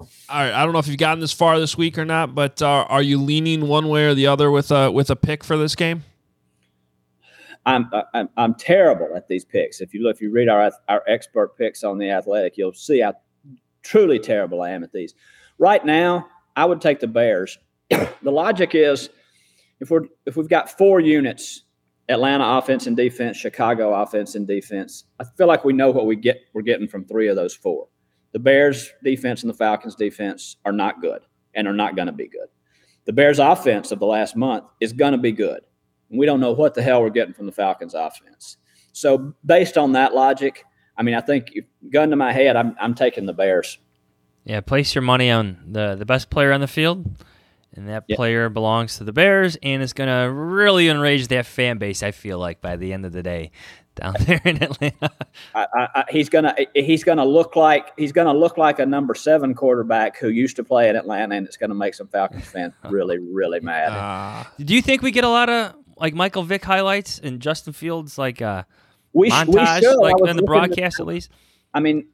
All 0.00 0.08
right, 0.30 0.52
I 0.52 0.64
don't 0.64 0.72
know 0.72 0.78
if 0.78 0.88
you've 0.88 0.98
gotten 0.98 1.20
this 1.20 1.32
far 1.32 1.58
this 1.58 1.76
week 1.76 1.98
or 1.98 2.04
not, 2.04 2.34
but 2.34 2.60
uh, 2.60 2.86
are 2.88 3.02
you 3.02 3.20
leaning 3.20 3.68
one 3.68 3.88
way 3.88 4.06
or 4.06 4.14
the 4.14 4.26
other 4.26 4.50
with 4.50 4.70
a 4.70 4.90
with 4.90 5.10
a 5.10 5.16
pick 5.16 5.44
for 5.44 5.56
this 5.56 5.74
game? 5.74 6.04
I'm, 7.66 7.90
I'm 8.12 8.28
I'm 8.36 8.54
terrible 8.54 9.10
at 9.16 9.28
these 9.28 9.44
picks. 9.44 9.80
If 9.80 9.94
you 9.94 10.02
look, 10.02 10.16
if 10.16 10.22
you 10.22 10.30
read 10.30 10.48
our 10.48 10.70
our 10.88 11.02
expert 11.06 11.56
picks 11.56 11.84
on 11.84 11.98
the 11.98 12.10
Athletic, 12.10 12.56
you'll 12.56 12.74
see 12.74 13.00
how 13.00 13.14
truly 13.82 14.18
terrible 14.18 14.62
I 14.62 14.70
am 14.70 14.82
at 14.84 14.92
these. 14.92 15.14
Right 15.58 15.84
now, 15.84 16.26
I 16.56 16.64
would 16.64 16.80
take 16.80 17.00
the 17.00 17.06
Bears. 17.06 17.58
the 17.90 18.30
logic 18.30 18.74
is, 18.74 19.08
if 19.80 19.90
we're 19.90 20.06
if 20.26 20.36
we've 20.36 20.48
got 20.48 20.76
four 20.76 21.00
units 21.00 21.62
Atlanta 22.08 22.44
offense 22.58 22.86
and 22.86 22.96
defense, 22.96 23.36
Chicago 23.36 23.94
offense 23.94 24.34
and 24.34 24.46
defense. 24.46 25.04
I 25.18 25.24
feel 25.36 25.46
like 25.46 25.64
we 25.64 25.72
know 25.72 25.90
what 25.90 26.06
we 26.06 26.16
get 26.16 26.42
we're 26.52 26.62
getting 26.62 26.88
from 26.88 27.04
three 27.04 27.28
of 27.28 27.36
those 27.36 27.54
four. 27.54 27.88
The 28.34 28.40
Bears 28.40 28.92
defense 29.02 29.42
and 29.42 29.48
the 29.48 29.56
Falcons 29.56 29.94
defense 29.94 30.56
are 30.64 30.72
not 30.72 31.00
good 31.00 31.22
and 31.54 31.68
are 31.68 31.72
not 31.72 31.94
going 31.94 32.06
to 32.06 32.12
be 32.12 32.26
good. 32.26 32.48
The 33.04 33.12
Bears 33.12 33.38
offense 33.38 33.92
of 33.92 34.00
the 34.00 34.06
last 34.06 34.34
month 34.34 34.64
is 34.80 34.92
going 34.92 35.12
to 35.12 35.18
be 35.18 35.30
good. 35.30 35.60
We 36.10 36.26
don't 36.26 36.40
know 36.40 36.52
what 36.52 36.74
the 36.74 36.82
hell 36.82 37.00
we're 37.00 37.10
getting 37.10 37.32
from 37.32 37.46
the 37.46 37.52
Falcons 37.52 37.94
offense. 37.94 38.56
So 38.92 39.34
based 39.46 39.78
on 39.78 39.92
that 39.92 40.14
logic, 40.14 40.64
I 40.96 41.04
mean, 41.04 41.14
I 41.14 41.20
think 41.20 41.52
gun 41.90 42.10
to 42.10 42.16
my 42.16 42.32
head, 42.32 42.56
I'm, 42.56 42.74
I'm 42.80 42.94
taking 42.94 43.24
the 43.24 43.32
Bears. 43.32 43.78
Yeah, 44.44 44.60
place 44.60 44.96
your 44.96 45.02
money 45.02 45.30
on 45.30 45.58
the 45.70 45.94
the 45.94 46.04
best 46.04 46.28
player 46.28 46.52
on 46.52 46.60
the 46.60 46.66
field 46.66 47.16
and 47.72 47.88
that 47.88 48.04
yep. 48.08 48.16
player 48.16 48.48
belongs 48.48 48.98
to 48.98 49.04
the 49.04 49.12
Bears 49.12 49.56
and 49.62 49.82
is 49.82 49.92
going 49.92 50.08
to 50.08 50.30
really 50.30 50.88
enrage 50.88 51.28
that 51.28 51.46
fan 51.46 51.78
base. 51.78 52.02
I 52.02 52.10
feel 52.10 52.38
like 52.38 52.60
by 52.60 52.76
the 52.76 52.92
end 52.92 53.06
of 53.06 53.12
the 53.12 53.22
day, 53.22 53.52
down 53.94 54.14
there 54.20 54.40
in 54.44 54.62
Atlanta, 54.62 55.10
I, 55.54 55.66
I, 55.74 56.04
he's 56.10 56.28
gonna 56.28 56.54
he's 56.74 57.04
gonna 57.04 57.24
look 57.24 57.56
like 57.56 57.92
he's 57.96 58.12
gonna 58.12 58.34
look 58.34 58.58
like 58.58 58.78
a 58.78 58.86
number 58.86 59.14
seven 59.14 59.54
quarterback 59.54 60.18
who 60.18 60.28
used 60.28 60.56
to 60.56 60.64
play 60.64 60.88
in 60.88 60.96
Atlanta, 60.96 61.36
and 61.36 61.46
it's 61.46 61.56
gonna 61.56 61.74
make 61.74 61.94
some 61.94 62.08
Falcons 62.08 62.46
fans 62.46 62.74
really 62.90 63.18
really 63.18 63.60
mad. 63.60 63.92
Uh, 63.92 64.44
do 64.58 64.74
you 64.74 64.82
think 64.82 65.02
we 65.02 65.10
get 65.10 65.24
a 65.24 65.28
lot 65.28 65.48
of 65.48 65.74
like 65.96 66.14
Michael 66.14 66.42
Vick 66.42 66.64
highlights 66.64 67.18
and 67.18 67.40
Justin 67.40 67.72
Fields 67.72 68.18
like 68.18 68.42
uh, 68.42 68.64
we, 69.12 69.30
montage, 69.30 69.80
we 69.80 69.96
like 69.96 70.16
in 70.26 70.36
the 70.36 70.42
broadcast 70.42 71.00
at 71.00 71.06
least? 71.06 71.30
I 71.72 71.80
mean, 71.80 72.06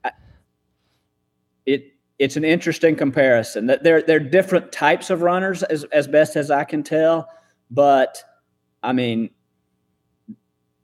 it 1.67 1.95
it's 2.19 2.37
an 2.37 2.45
interesting 2.45 2.97
comparison. 2.97 3.67
That 3.67 3.83
they're 3.83 4.03
they're 4.03 4.21
different 4.21 4.73
types 4.73 5.11
of 5.11 5.23
runners 5.23 5.63
as 5.63 5.85
as 5.85 6.07
best 6.07 6.37
as 6.37 6.51
I 6.51 6.65
can 6.65 6.83
tell, 6.83 7.29
but 7.71 8.23
I 8.83 8.93
mean, 8.93 9.31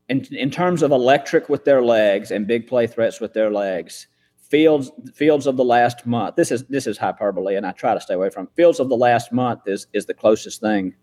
in 0.08 0.24
in 0.32 0.50
terms 0.50 0.82
of 0.82 0.90
electric 0.90 1.48
with 1.48 1.64
their 1.64 1.82
legs 1.82 2.30
and 2.30 2.46
big 2.46 2.66
play 2.66 2.86
threats 2.86 3.20
with 3.20 3.32
their 3.32 3.50
legs, 3.50 4.06
Fields 4.38 4.90
Fields 5.14 5.46
of 5.46 5.56
the 5.56 5.64
last 5.64 6.06
month. 6.06 6.36
This 6.36 6.50
is 6.52 6.64
this 6.64 6.86
is 6.86 6.98
hyperbole, 6.98 7.56
and 7.56 7.66
I 7.66 7.72
try 7.72 7.94
to 7.94 8.00
stay 8.00 8.14
away 8.14 8.30
from 8.30 8.44
it. 8.44 8.50
Fields 8.56 8.78
of 8.80 8.88
the 8.88 8.96
last 8.96 9.32
month 9.32 9.62
is 9.66 9.86
is 9.92 10.06
the 10.06 10.14
closest 10.14 10.60
thing, 10.60 10.94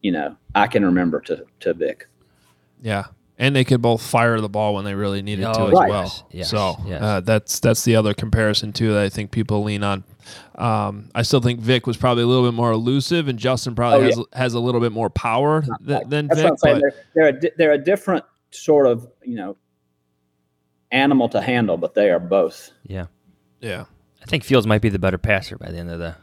you 0.00 0.10
know, 0.12 0.36
I 0.54 0.66
can 0.66 0.84
remember 0.84 1.20
to 1.22 1.44
to 1.60 1.74
Vick. 1.74 2.08
Yeah. 2.82 3.04
And 3.38 3.56
they 3.56 3.64
could 3.64 3.80
both 3.82 4.02
fire 4.02 4.40
the 4.40 4.48
ball 4.48 4.74
when 4.74 4.84
they 4.84 4.94
really 4.94 5.20
needed 5.22 5.42
to 5.42 5.58
Oh, 5.58 5.66
as 5.68 5.72
right. 5.72 5.88
well. 5.88 6.02
yes, 6.02 6.22
yes, 6.30 6.50
so 6.50 6.76
yes. 6.86 7.02
Uh, 7.02 7.20
that's 7.20 7.58
that's 7.60 7.82
the 7.82 7.96
other 7.96 8.12
comparison 8.14 8.72
too 8.72 8.92
that 8.92 9.02
I 9.02 9.08
think 9.08 9.30
people 9.32 9.64
lean 9.64 9.82
on. 9.82 10.04
Um, 10.54 11.08
I 11.14 11.22
still 11.22 11.40
think 11.40 11.58
Vick 11.58 11.86
was 11.86 11.96
probably 11.96 12.22
a 12.22 12.26
little 12.26 12.44
bit 12.48 12.54
more 12.54 12.70
elusive, 12.70 13.26
and 13.28 13.38
Justin 13.38 13.74
probably 13.74 14.12
Oh, 14.12 14.16
has 14.16 14.24
has 14.34 14.54
a 14.54 14.60
little 14.60 14.80
bit 14.80 14.92
more 14.92 15.10
power 15.10 15.62
th- 15.84 16.02
than 16.08 16.28
That's 16.28 16.40
Vick. 16.42 16.52
what 16.60 16.68
I'm. 16.68 16.80
But 16.80 16.80
They're 16.82 16.92
they're 17.14 17.28
a, 17.28 17.40
di- 17.40 17.50
they're 17.56 17.72
a 17.72 17.78
different 17.78 18.24
sort 18.54 18.86
of 18.86 19.06
you 19.22 19.36
know 19.36 19.56
animal 20.90 21.28
to 21.30 21.40
handle, 21.40 21.76
but 21.76 21.94
they 21.94 22.10
are 22.10 22.20
both. 22.20 22.70
Yeah. 22.86 23.06
yeah, 23.60 23.86
I 24.22 24.26
think 24.26 24.44
Fields 24.44 24.66
might 24.66 24.82
be 24.82 24.88
the 24.88 24.98
better 24.98 25.18
passer 25.18 25.56
by 25.56 25.70
the 25.70 25.78
end 25.78 25.90
of 25.90 25.98
the. 25.98 26.14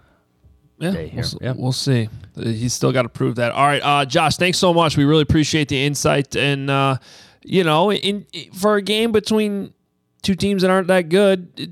yeah, 0.77 0.91
day 0.91 1.11
we'll, 1.13 1.23
here. 1.23 1.39
Yeah. 1.41 1.53
we'll 1.57 1.71
see. 1.71 2.09
He's 2.35 2.73
still 2.73 2.91
got 2.91 3.03
to 3.03 3.09
prove 3.09 3.35
that. 3.35 3.51
All 3.51 3.65
right, 3.65 3.81
uh, 3.83 4.05
Josh, 4.05 4.37
thanks 4.37 4.57
so 4.57 4.73
much. 4.73 4.95
We 4.95 5.05
really 5.05 5.23
appreciate 5.23 5.67
the 5.67 5.83
insight, 5.83 6.35
and 6.35 6.69
uh, 6.69 6.97
you 7.43 7.63
know, 7.63 7.91
in, 7.91 8.25
for 8.53 8.75
a 8.75 8.81
game 8.81 9.11
between 9.11 9.73
two 10.21 10.35
teams 10.35 10.61
that 10.61 10.71
aren't 10.71 10.87
that 10.87 11.09
good, 11.09 11.51
it 11.57 11.71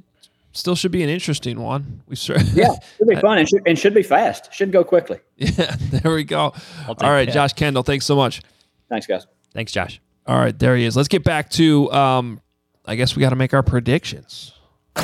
still 0.51 0.76
should 0.76 0.91
be 0.91 1.03
an 1.03 1.10
interesting 1.10 1.60
one. 1.60 2.01
We 2.08 2.16
sure, 2.16 2.38
Yeah, 2.53 2.74
It 2.74 2.84
should 2.97 3.08
be 3.08 3.16
fun 3.16 3.38
and 3.38 3.49
should, 3.49 3.62
and 3.66 3.78
should 3.78 3.93
be 3.93 4.03
fast. 4.03 4.53
Should 4.53 4.72
go 4.72 4.84
quickly. 4.84 5.20
yeah. 5.38 5.76
There 5.80 6.14
we 6.14 6.24
go. 6.24 6.53
All 6.88 6.95
right, 7.01 7.26
that. 7.26 7.34
Josh 7.34 7.53
Kendall, 7.53 7.84
thanks 7.84 8.05
so 8.05 8.16
much. 8.16 8.41
Thanks, 8.89 9.05
guys. 9.05 9.28
Thanks, 9.53 9.72
Josh. 9.72 10.01
All 10.28 10.38
right, 10.38 10.58
there 10.58 10.76
he 10.76 10.84
is. 10.84 10.96
Let's 10.96 11.08
get 11.08 11.24
back 11.24 11.50
to. 11.52 11.92
Um, 11.92 12.42
I 12.86 12.96
guess 12.96 13.16
we 13.16 13.22
got 13.22 13.30
to 13.30 13.36
make 13.36 13.54
our 13.54 13.64
predictions. 13.64 14.54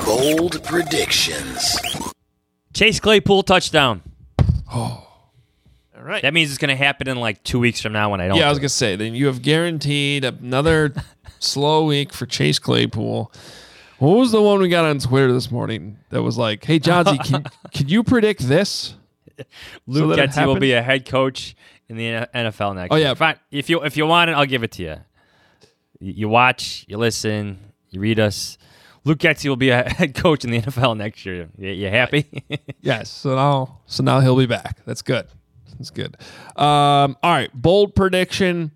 Bold 0.05 0.63
predictions. 0.63 1.77
Chase 2.73 2.99
Claypool 2.99 3.43
touchdown. 3.43 4.01
Oh. 4.73 5.07
All 5.95 6.03
right. 6.03 6.21
That 6.21 6.33
means 6.33 6.49
it's 6.49 6.57
going 6.57 6.69
to 6.69 6.75
happen 6.75 7.07
in 7.07 7.17
like 7.17 7.43
two 7.43 7.59
weeks 7.59 7.79
from 7.81 7.93
now 7.93 8.09
when 8.09 8.19
I 8.19 8.27
don't. 8.27 8.37
Yeah, 8.37 8.47
I 8.47 8.49
was 8.49 8.59
gonna 8.59 8.69
say. 8.69 8.95
Then 8.95 9.15
you 9.15 9.27
have 9.27 9.41
guaranteed 9.41 10.25
another 10.25 10.93
slow 11.39 11.85
week 11.85 12.11
for 12.11 12.25
Chase 12.25 12.59
Claypool. 12.59 13.31
What 13.99 14.17
was 14.17 14.31
the 14.31 14.41
one 14.41 14.59
we 14.59 14.67
got 14.69 14.83
on 14.85 14.99
Twitter 14.99 15.31
this 15.31 15.49
morning 15.51 15.99
that 16.09 16.21
was 16.23 16.37
like, 16.37 16.65
"Hey, 16.65 16.79
Jahnsy, 16.79 17.23
can, 17.23 17.45
can 17.71 17.87
you 17.87 18.03
predict 18.03 18.41
this?" 18.41 18.95
Luke 19.87 20.15
that 20.15 20.19
it 20.19 20.29
Getsy 20.31 20.45
will 20.45 20.59
be 20.59 20.73
a 20.73 20.81
head 20.81 21.05
coach 21.05 21.55
in 21.87 21.95
the 21.95 22.27
NFL 22.33 22.75
next. 22.75 22.91
Oh, 22.91 22.97
year. 22.97 23.07
yeah. 23.07 23.13
fine. 23.13 23.39
If 23.51 23.69
you 23.69 23.83
if 23.83 23.95
you 23.95 24.05
want 24.05 24.29
it, 24.29 24.33
I'll 24.33 24.45
give 24.45 24.63
it 24.63 24.71
to 24.73 24.83
you. 24.83 24.95
You 26.03 26.27
watch, 26.27 26.83
you 26.89 26.97
listen, 26.97 27.59
you 27.89 28.01
read 28.01 28.19
us. 28.19 28.57
Luke 29.05 29.19
Getsy 29.19 29.47
will 29.47 29.55
be 29.55 29.69
a 29.69 29.83
head 29.89 30.13
coach 30.15 30.43
in 30.43 30.51
the 30.51 30.61
NFL 30.61 30.97
next 30.97 31.25
year. 31.25 31.49
You, 31.57 31.69
you 31.69 31.89
happy? 31.89 32.25
Yes. 32.81 33.09
So 33.09 33.33
now, 33.35 33.79
so 33.85 34.03
now 34.03 34.19
he'll 34.19 34.35
be 34.37 34.45
back. 34.45 34.79
That's 34.85 35.01
good. 35.01 35.25
That's 35.77 35.89
good. 35.89 36.17
Um, 36.57 37.15
all 37.23 37.31
right. 37.31 37.49
Bold 37.53 37.95
prediction 37.95 38.71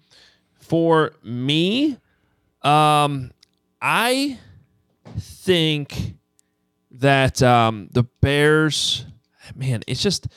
for 0.55 1.11
me. 1.23 1.97
Um, 2.61 3.31
I 3.81 4.39
think 5.19 6.15
that 6.91 7.43
um, 7.43 7.89
the 7.91 8.03
Bears. 8.03 9.05
Man, 9.55 9.81
it's 9.87 10.01
just. 10.01 10.27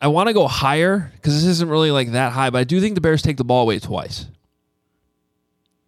I 0.00 0.06
want 0.06 0.28
to 0.28 0.32
go 0.32 0.46
higher 0.46 1.10
because 1.16 1.34
this 1.34 1.44
isn't 1.44 1.68
really 1.68 1.90
like 1.90 2.12
that 2.12 2.32
high, 2.32 2.50
but 2.50 2.58
I 2.58 2.64
do 2.64 2.80
think 2.80 2.94
the 2.94 3.00
Bears 3.00 3.20
take 3.20 3.36
the 3.36 3.44
ball 3.44 3.62
away 3.62 3.80
twice. 3.80 4.26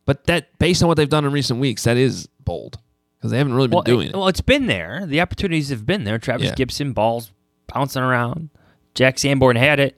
But 0.04 0.24
that, 0.24 0.58
based 0.58 0.82
on 0.82 0.88
what 0.88 0.96
they've 0.96 1.08
done 1.08 1.24
in 1.24 1.32
recent 1.32 1.60
weeks, 1.60 1.84
that 1.84 1.96
is 1.96 2.28
bold 2.44 2.78
because 3.18 3.30
they 3.30 3.38
haven't 3.38 3.54
really 3.54 3.68
been 3.68 3.76
well, 3.76 3.82
doing 3.84 4.08
it, 4.08 4.10
it. 4.10 4.16
well, 4.16 4.28
it's 4.28 4.40
been 4.40 4.66
there. 4.66 5.06
The 5.06 5.20
opportunities 5.20 5.68
have 5.68 5.86
been 5.86 6.04
there. 6.04 6.18
Travis 6.18 6.48
Yeah. 6.48 6.54
Gibson 6.54 6.92
balls 6.92 7.30
bouncing 7.72 8.02
around. 8.02 8.50
Jack 8.94 9.18
Sanborn 9.18 9.56
had 9.56 9.78
it. 9.80 9.96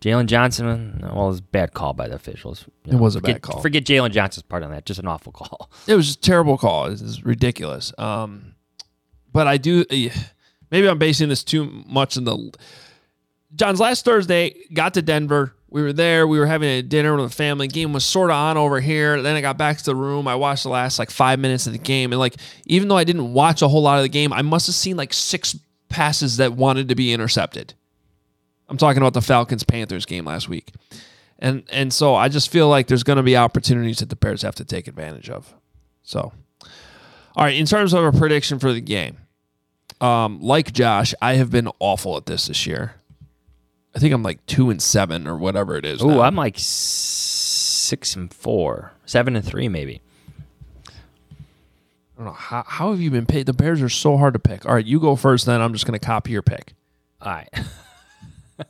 Jaylon 0.00 0.26
Johnson, 0.26 1.00
well, 1.02 1.24
it 1.26 1.28
was 1.28 1.38
a 1.40 1.42
bad 1.42 1.74
call 1.74 1.92
by 1.92 2.08
the 2.08 2.14
officials. 2.14 2.64
You 2.86 2.94
It 2.94 2.98
was 3.00 3.16
a 3.16 3.20
forget- 3.20 3.34
bad 3.36 3.42
call. 3.42 3.60
Forget 3.60 3.84
Jaylon 3.84 4.12
Johnson's 4.12 4.44
part 4.44 4.62
on 4.62 4.70
that. 4.70 4.86
Just 4.86 4.98
an 4.98 5.06
awful 5.06 5.30
call. 5.32 5.70
It 5.86 5.94
was 5.94 6.14
a 6.14 6.18
terrible 6.18 6.56
call. 6.56 6.86
It 6.86 6.92
was 7.02 7.22
ridiculous. 7.24 7.92
Um, 7.98 8.54
but 9.32 9.46
I 9.46 9.56
do. 9.58 9.84
eh, 9.90 10.08
Maybe 10.70 10.88
I'm 10.88 10.98
basing 10.98 11.28
this 11.28 11.44
too 11.44 11.82
much 11.86 12.16
in 12.16 12.24
the. 12.24 12.52
John's 13.56 13.80
last 13.80 14.04
Thursday 14.04 14.54
got 14.72 14.94
to 14.94 15.02
Denver. 15.02 15.54
We 15.70 15.82
were 15.82 15.92
there. 15.92 16.26
We 16.26 16.38
were 16.38 16.46
having 16.46 16.68
a 16.68 16.82
dinner 16.82 17.14
with 17.16 17.30
the 17.30 17.36
family. 17.36 17.68
Game 17.68 17.92
was 17.92 18.04
sort 18.04 18.30
of 18.30 18.36
on 18.36 18.56
over 18.56 18.80
here. 18.80 19.22
Then 19.22 19.36
I 19.36 19.40
got 19.40 19.56
back 19.56 19.78
to 19.78 19.84
the 19.84 19.94
room. 19.94 20.26
I 20.26 20.34
watched 20.34 20.64
the 20.64 20.68
last 20.68 20.98
like 20.98 21.10
five 21.10 21.38
minutes 21.38 21.66
of 21.66 21.72
the 21.72 21.78
game, 21.78 22.12
and 22.12 22.18
like 22.18 22.34
even 22.66 22.88
though 22.88 22.96
I 22.96 23.04
didn't 23.04 23.32
watch 23.32 23.62
a 23.62 23.68
whole 23.68 23.82
lot 23.82 23.98
of 23.98 24.02
the 24.02 24.08
game, 24.08 24.32
I 24.32 24.42
must 24.42 24.66
have 24.66 24.74
seen 24.74 24.96
like 24.96 25.12
six 25.12 25.56
passes 25.88 26.38
that 26.38 26.54
wanted 26.54 26.88
to 26.88 26.94
be 26.94 27.12
intercepted. 27.12 27.74
I'm 28.68 28.76
talking 28.76 29.02
about 29.02 29.14
the 29.14 29.22
Falcons 29.22 29.64
Panthers 29.64 30.06
game 30.06 30.24
last 30.24 30.48
week. 30.48 30.72
And 31.38 31.64
and 31.72 31.92
so 31.92 32.14
I 32.14 32.28
just 32.28 32.50
feel 32.50 32.68
like 32.68 32.86
there's 32.86 33.02
going 33.02 33.16
to 33.16 33.22
be 33.22 33.36
opportunities 33.36 33.98
that 33.98 34.08
the 34.08 34.16
Bears 34.16 34.42
have 34.42 34.54
to 34.56 34.64
take 34.64 34.86
advantage 34.86 35.30
of. 35.30 35.52
So, 36.02 36.32
all 37.36 37.44
right, 37.44 37.56
in 37.56 37.66
terms 37.66 37.92
of 37.92 38.04
a 38.04 38.16
prediction 38.16 38.58
for 38.58 38.72
the 38.72 38.80
game, 38.80 39.16
um, 40.00 40.40
like 40.40 40.72
Josh, 40.72 41.14
I 41.20 41.34
have 41.34 41.50
been 41.50 41.68
awful 41.78 42.16
at 42.16 42.26
this 42.26 42.46
this 42.46 42.66
year. 42.66 42.94
I 43.94 43.98
think 43.98 44.14
I'm 44.14 44.22
like 44.22 44.44
two 44.46 44.70
and 44.70 44.80
seven 44.80 45.26
or 45.26 45.36
whatever 45.36 45.76
it 45.76 45.84
is. 45.84 46.02
Oh, 46.02 46.08
now. 46.08 46.20
I'm 46.22 46.36
like 46.36 46.54
six 46.56 48.14
and 48.14 48.32
four, 48.32 48.92
seven 49.04 49.34
and 49.34 49.44
three, 49.44 49.68
maybe. 49.68 50.00
I 50.86 50.92
don't 52.16 52.26
know 52.26 52.32
how 52.32 52.64
how 52.66 52.90
have 52.90 53.00
you 53.00 53.10
been 53.10 53.26
paid. 53.26 53.46
The 53.46 53.52
Bears 53.52 53.82
are 53.82 53.88
so 53.88 54.16
hard 54.16 54.34
to 54.34 54.38
pick. 54.38 54.66
All 54.66 54.74
right, 54.74 54.84
you 54.84 55.00
go 55.00 55.16
first. 55.16 55.46
Then 55.46 55.60
I'm 55.60 55.72
just 55.72 55.86
going 55.86 55.98
to 55.98 56.04
copy 56.04 56.32
your 56.32 56.42
pick. 56.42 56.74
All 57.20 57.32
right. 57.32 57.48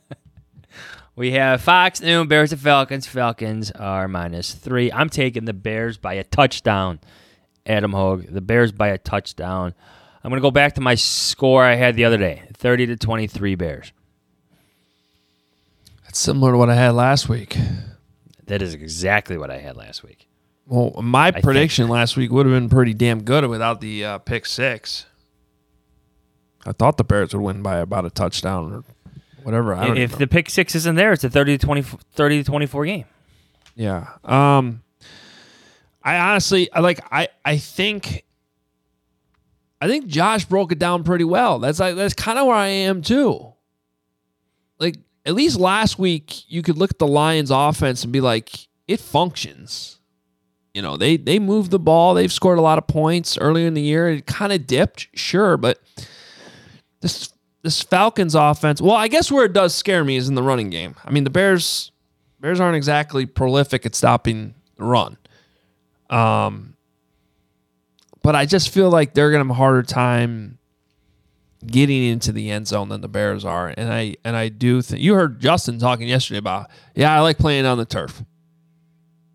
we 1.15 1.31
have 1.31 1.61
Fox 1.61 2.01
Noon 2.01 2.27
Bears 2.27 2.51
and 2.51 2.61
Falcons. 2.61 3.05
Falcons 3.05 3.71
are 3.71 4.07
minus 4.07 4.53
three. 4.53 4.91
I'm 4.91 5.09
taking 5.09 5.45
the 5.45 5.53
Bears 5.53 5.97
by 5.97 6.13
a 6.13 6.23
touchdown. 6.23 6.99
Adam 7.65 7.93
Hoge, 7.93 8.25
the 8.27 8.41
Bears 8.41 8.71
by 8.71 8.87
a 8.87 8.97
touchdown. 8.97 9.75
I'm 10.23 10.29
going 10.29 10.39
to 10.39 10.45
go 10.45 10.51
back 10.51 10.75
to 10.75 10.81
my 10.81 10.95
score 10.95 11.63
I 11.63 11.75
had 11.75 11.95
the 11.95 12.05
other 12.05 12.17
day 12.17 12.43
30 12.53 12.87
to 12.87 12.97
23 12.97 13.55
Bears. 13.55 13.91
That's 16.11 16.19
similar 16.19 16.51
to 16.51 16.57
what 16.57 16.69
I 16.69 16.75
had 16.75 16.89
last 16.91 17.29
week. 17.29 17.57
That 18.47 18.61
is 18.61 18.73
exactly 18.73 19.37
what 19.37 19.49
I 19.49 19.59
had 19.59 19.77
last 19.77 20.03
week. 20.03 20.27
Well, 20.67 21.01
my 21.01 21.31
think- 21.31 21.41
prediction 21.41 21.87
last 21.87 22.17
week 22.17 22.31
would 22.31 22.45
have 22.45 22.53
been 22.53 22.67
pretty 22.67 22.93
damn 22.93 23.23
good 23.23 23.45
without 23.47 23.79
the 23.79 24.03
uh, 24.03 24.17
pick 24.17 24.45
six. 24.45 25.05
I 26.65 26.73
thought 26.73 26.97
the 26.97 27.05
Bears 27.05 27.33
would 27.33 27.41
win 27.41 27.61
by 27.61 27.77
about 27.77 28.03
a 28.03 28.09
touchdown 28.09 28.73
or 28.73 28.83
whatever. 29.43 29.73
I 29.73 29.87
don't 29.87 29.97
If 29.97 30.11
know. 30.11 30.17
the 30.17 30.27
pick 30.27 30.49
six 30.49 30.75
isn't 30.75 30.95
there, 30.95 31.13
it's 31.13 31.23
a 31.23 31.29
30 31.29 31.57
to 31.59 31.65
20, 31.65 31.81
30 31.81 32.37
to 32.39 32.43
24 32.43 32.85
game. 32.87 33.05
Yeah. 33.75 34.09
Um 34.25 34.83
I 36.03 36.17
honestly 36.17 36.69
I 36.73 36.81
like 36.81 36.99
I 37.09 37.29
I 37.45 37.55
think 37.55 38.25
I 39.79 39.87
think 39.87 40.07
Josh 40.07 40.43
broke 40.43 40.73
it 40.73 40.77
down 40.77 41.05
pretty 41.05 41.23
well. 41.23 41.59
That's 41.59 41.79
like 41.79 41.95
that's 41.95 42.13
kind 42.13 42.37
of 42.37 42.47
where 42.47 42.55
I 42.57 42.67
am 42.67 43.01
too. 43.01 43.53
Like 44.77 44.97
at 45.25 45.33
least 45.33 45.59
last 45.59 45.99
week 45.99 46.49
you 46.49 46.61
could 46.61 46.77
look 46.77 46.91
at 46.91 46.99
the 46.99 47.07
Lions 47.07 47.51
offense 47.51 48.03
and 48.03 48.11
be 48.11 48.21
like 48.21 48.67
it 48.87 48.99
functions. 48.99 49.99
You 50.73 50.81
know, 50.81 50.95
they 50.97 51.17
they 51.17 51.37
moved 51.39 51.71
the 51.71 51.79
ball, 51.79 52.13
they've 52.13 52.31
scored 52.31 52.57
a 52.57 52.61
lot 52.61 52.77
of 52.77 52.87
points 52.87 53.37
earlier 53.37 53.67
in 53.67 53.73
the 53.73 53.81
year. 53.81 54.09
It 54.09 54.25
kind 54.25 54.53
of 54.53 54.65
dipped, 54.65 55.07
sure, 55.13 55.57
but 55.57 55.79
this 57.01 57.33
this 57.63 57.81
Falcons 57.81 58.35
offense, 58.35 58.81
well, 58.81 58.95
I 58.95 59.07
guess 59.07 59.31
where 59.31 59.45
it 59.45 59.53
does 59.53 59.75
scare 59.75 60.03
me 60.03 60.15
is 60.15 60.29
in 60.29 60.35
the 60.35 60.43
running 60.43 60.69
game. 60.69 60.95
I 61.05 61.11
mean, 61.11 61.23
the 61.23 61.29
Bears 61.29 61.91
Bears 62.39 62.59
aren't 62.59 62.75
exactly 62.75 63.25
prolific 63.25 63.85
at 63.85 63.95
stopping 63.95 64.55
the 64.77 64.85
run. 64.85 65.17
Um, 66.09 66.75
but 68.23 68.35
I 68.35 68.45
just 68.45 68.69
feel 68.69 68.89
like 68.89 69.13
they're 69.13 69.31
gonna 69.31 69.43
have 69.43 69.51
a 69.51 69.55
harder 69.55 69.83
time 69.83 70.57
getting 71.65 72.03
into 72.03 72.31
the 72.31 72.49
end 72.51 72.67
zone 72.67 72.89
than 72.89 73.01
the 73.01 73.07
Bears 73.07 73.45
are. 73.45 73.73
And 73.75 73.91
I 73.91 74.15
and 74.23 74.35
I 74.35 74.49
do 74.49 74.81
think 74.81 75.01
you 75.01 75.13
heard 75.15 75.39
Justin 75.39 75.79
talking 75.79 76.07
yesterday 76.07 76.37
about 76.39 76.69
yeah, 76.95 77.15
I 77.15 77.19
like 77.21 77.37
playing 77.37 77.65
on 77.65 77.77
the 77.77 77.85
turf. 77.85 78.23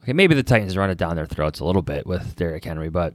Okay, 0.02 0.14
maybe 0.14 0.36
the 0.36 0.44
Titans 0.44 0.76
run 0.76 0.90
it 0.90 0.98
down 0.98 1.16
their 1.16 1.28
throats 1.28 1.60
a 1.62 1.66
little 1.66 1.82
bit 1.84 2.06
with 2.08 2.36
Derrick 2.36 2.66
Henry, 2.66 2.90
but 2.90 3.14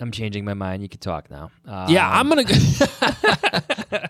I'm 0.00 0.10
changing 0.10 0.44
my 0.44 0.54
mind. 0.54 0.82
You 0.82 0.88
can 0.88 0.98
talk 1.00 1.30
now. 1.30 1.50
Yeah, 1.88 2.08
Um, 2.20 2.32
I'm 2.32 2.44
gonna. 2.44 2.44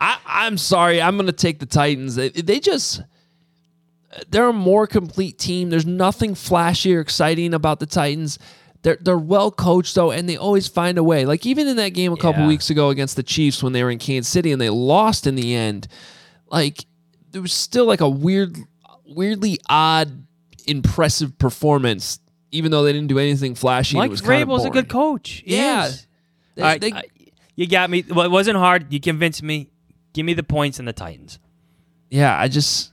I, 0.00 0.18
I'm 0.26 0.58
sorry. 0.58 1.00
I'm 1.00 1.16
gonna 1.16 1.32
take 1.32 1.58
the 1.60 1.66
Titans. 1.66 2.14
They, 2.16 2.28
they 2.28 2.60
just 2.60 3.00
they're 4.28 4.48
a 4.50 4.52
more 4.52 4.86
complete 4.86 5.38
team. 5.38 5.70
There's 5.70 5.86
nothing 5.86 6.34
flashy 6.34 6.94
or 6.94 7.00
exciting 7.00 7.54
about 7.54 7.80
the 7.80 7.86
Titans. 7.86 8.38
They're 8.82 8.98
they're 9.00 9.16
well 9.18 9.50
coached 9.52 9.94
though, 9.94 10.10
and 10.10 10.28
they 10.28 10.36
always 10.36 10.66
find 10.68 10.98
a 10.98 11.04
way. 11.04 11.24
Like 11.24 11.46
even 11.46 11.68
in 11.68 11.76
that 11.76 11.90
game 11.90 12.12
a 12.12 12.16
couple 12.16 12.42
Yeah. 12.42 12.48
weeks 12.48 12.68
ago 12.70 12.88
against 12.90 13.14
the 13.16 13.22
Chiefs 13.22 13.62
when 13.62 13.72
they 13.72 13.82
were 13.84 13.90
in 13.90 13.98
Kansas 13.98 14.30
City 14.32 14.50
and 14.52 14.60
they 14.60 14.70
lost 14.70 15.26
in 15.26 15.36
the 15.36 15.54
end. 15.54 15.86
Like 16.50 16.84
there 17.30 17.40
was 17.42 17.52
still 17.52 17.86
like 17.86 18.00
a 18.00 18.08
weird, 18.08 18.56
weirdly 19.06 19.58
odd, 19.68 20.26
impressive 20.66 21.38
performance. 21.38 22.18
Even 22.50 22.70
though 22.70 22.82
they 22.82 22.92
didn't 22.92 23.08
do 23.08 23.18
anything 23.18 23.54
flashy, 23.54 23.96
Mike 23.96 24.08
it 24.08 24.10
was 24.10 24.20
Vrabel's 24.22 24.64
a 24.66 24.70
good 24.70 24.88
coach. 24.88 25.42
He 25.46 25.56
Yeah. 25.56 25.90
They- 26.54 26.62
right, 26.62 26.80
they- 26.80 26.92
I- 26.92 27.04
you 27.56 27.66
got 27.66 27.88
me. 27.88 28.04
Well, 28.08 28.26
it 28.26 28.30
wasn't 28.30 28.56
hard. 28.58 28.92
You 28.92 29.00
convinced 29.00 29.42
me. 29.42 29.68
Give 30.12 30.26
me 30.26 30.34
the 30.34 30.42
points 30.42 30.78
and 30.78 30.86
the 30.86 30.92
Titans. 30.92 31.38
yeah, 32.10 32.38
I 32.38 32.48
just 32.48 32.90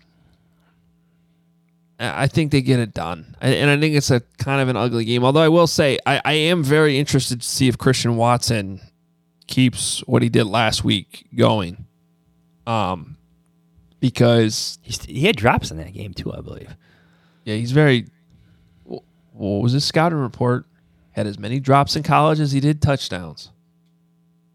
I 2.00 2.24
I 2.24 2.28
think 2.28 2.52
they 2.52 2.62
get 2.62 2.80
it 2.80 2.93
done, 2.93 3.36
and 3.41 3.70
I 3.70 3.80
think 3.80 3.95
it's 3.95 4.12
a 4.12 4.22
kind 4.38 4.62
of 4.62 4.70
an 4.70 4.76
ugly 4.78 5.06
game. 5.06 5.24
Although 5.24 5.41
I 5.41 5.50
will 5.50 5.68
say 5.68 6.00
I, 6.06 6.22
I 6.24 6.34
am 6.34 6.64
very 6.64 6.97
interested 6.97 7.41
to 7.41 7.47
see 7.47 7.68
if 7.68 7.78
Christian 7.78 8.16
Watson 8.18 8.82
keeps 9.47 10.00
what 10.08 10.22
he 10.22 10.30
did 10.30 10.45
last 10.45 10.84
week 10.84 11.26
going, 11.36 11.86
um, 12.68 13.18
because 14.00 14.78
He's, 14.82 15.04
he 15.06 15.26
had 15.26 15.36
drops 15.36 15.72
in 15.72 15.78
that 15.78 15.93
game 15.93 16.14
too, 16.14 16.32
I 16.34 16.41
believe. 16.41 16.76
yeah, 17.45 17.56
he's 17.56 17.72
very. 17.72 18.08
What 18.86 19.62
was 19.62 19.72
his 19.72 19.86
scouting 19.86 20.20
report? 20.20 20.66
Had 21.12 21.26
as 21.28 21.39
many 21.39 21.60
drops 21.60 21.95
in 21.95 22.04
college 22.04 22.39
as 22.39 22.52
he 22.52 22.60
did 22.60 22.82
touchdowns. 22.82 23.52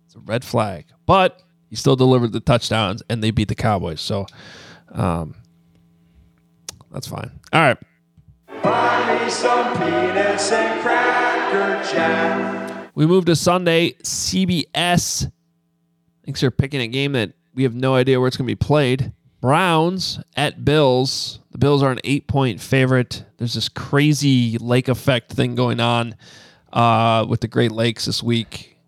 It's 0.07 0.15
a 0.15 0.19
red 0.21 0.45
flag, 0.45 0.87
but 1.07 1.43
he 1.71 1.77
still 1.77 1.97
delivered 1.97 2.33
the 2.33 2.41
touchdowns, 2.41 3.03
and 3.09 3.23
they 3.23 3.31
beat 3.31 3.49
the 3.49 3.55
Cowboys. 3.55 4.01
So, 4.01 4.27
um, 4.93 5.35
that's 6.95 7.09
fine. 7.09 7.31
All 7.53 7.61
right. 7.61 7.77
We 12.95 13.07
move 13.07 13.25
to 13.25 13.35
Sunday. 13.35 13.93
CBS. 14.05 15.31
Thanks 16.25 16.41
for 16.41 16.51
picking 16.53 16.81
a 16.81 16.87
game 16.87 17.13
that 17.13 17.33
we 17.53 17.65
have 17.65 17.75
no 17.75 17.95
idea 17.95 18.21
where 18.21 18.29
it's 18.29 18.37
going 18.37 18.47
to 18.47 18.51
be 18.51 18.55
played. 18.55 19.13
Browns 19.41 20.21
at 20.37 20.65
Bills. 20.65 21.41
The 21.51 21.59
Bills 21.59 21.83
are 21.83 21.91
an 21.91 22.01
eight 22.05 22.29
point 22.29 22.61
favorite. 22.61 23.25
There's 23.37 23.55
this 23.55 23.69
crazy 23.69 24.57
lake 24.59 24.89
effect 24.89 25.33
thing 25.33 25.57
going 25.57 25.81
on 25.81 26.15
uh, 26.73 27.27
with 27.29 27.41
the 27.41 27.49
Great 27.49 27.73
Lakes 27.73 28.07
this 28.07 28.23
week. 28.23 28.79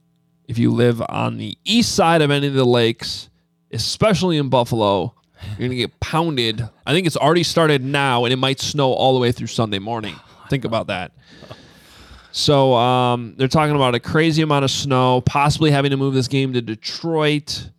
If 0.46 0.58
you 0.58 0.70
live 0.70 1.02
on 1.08 1.38
the 1.38 1.58
east 1.64 1.94
side 1.94 2.22
of 2.22 2.30
any 2.30 2.46
of 2.46 2.54
the 2.54 2.64
lakes, 2.64 3.28
especially 3.72 4.38
in 4.38 4.48
Buffalo, 4.48 5.15
you're 5.42 5.58
going 5.58 5.70
to 5.70 5.76
get 5.76 6.00
pounded. 6.00 6.68
I 6.86 6.92
think 6.92 7.06
it's 7.06 7.16
already 7.16 7.42
started 7.42 7.84
now, 7.84 8.24
and 8.24 8.32
it 8.32 8.36
might 8.36 8.60
snow 8.60 8.92
all 8.92 9.14
the 9.14 9.20
way 9.20 9.32
through 9.32 9.48
Sunday 9.48 9.78
morning. 9.78 10.16
Think 10.48 10.64
about 10.64 10.88
that. 10.88 11.12
So 12.32 12.74
um, 12.74 13.34
they're 13.36 13.48
talking 13.48 13.74
about 13.74 13.94
a 13.94 14.00
crazy 14.00 14.42
amount 14.42 14.64
of 14.64 14.70
snow, 14.70 15.22
possibly 15.22 15.70
having 15.70 15.90
to 15.90 15.96
move 15.96 16.12
this 16.12 16.28
game 16.28 16.52
to 16.52 16.60
Detroit. 16.60 17.70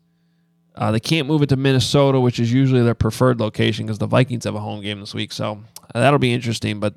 Uh, 0.75 0.91
they 0.91 0.99
can't 0.99 1.27
move 1.27 1.41
it 1.41 1.49
to 1.49 1.55
Minnesota, 1.55 2.19
which 2.19 2.39
is 2.39 2.51
usually 2.51 2.81
their 2.81 2.95
preferred 2.95 3.39
location 3.39 3.85
because 3.85 3.99
the 3.99 4.07
Vikings 4.07 4.45
have 4.45 4.55
a 4.55 4.59
home 4.59 4.81
game 4.81 4.99
this 4.99 5.13
week. 5.13 5.31
So 5.31 5.63
uh, 5.93 5.99
that'll 5.99 6.19
be 6.19 6.33
interesting. 6.33 6.79
But 6.79 6.95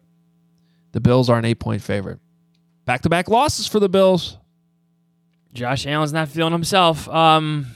the 0.92 1.00
Bills 1.00 1.28
are 1.28 1.38
an 1.38 1.44
eight 1.44 1.60
point 1.60 1.82
favorite. 1.82 2.18
Back 2.84 3.02
to 3.02 3.08
back 3.08 3.28
losses 3.28 3.66
for 3.66 3.78
the 3.78 3.88
Bills. 3.88 4.38
Josh 5.52 5.86
Allen's 5.86 6.12
not 6.12 6.28
feeling 6.28 6.52
himself. 6.52 7.08
Um, 7.08 7.66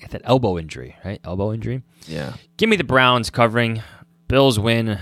got 0.00 0.10
that 0.10 0.22
elbow 0.24 0.58
injury, 0.58 0.96
right? 1.04 1.20
Elbow 1.24 1.52
injury. 1.52 1.82
Yeah. 2.06 2.34
Give 2.56 2.68
me 2.68 2.76
the 2.76 2.84
Browns 2.84 3.30
covering. 3.30 3.82
Bills 4.28 4.58
win. 4.58 4.98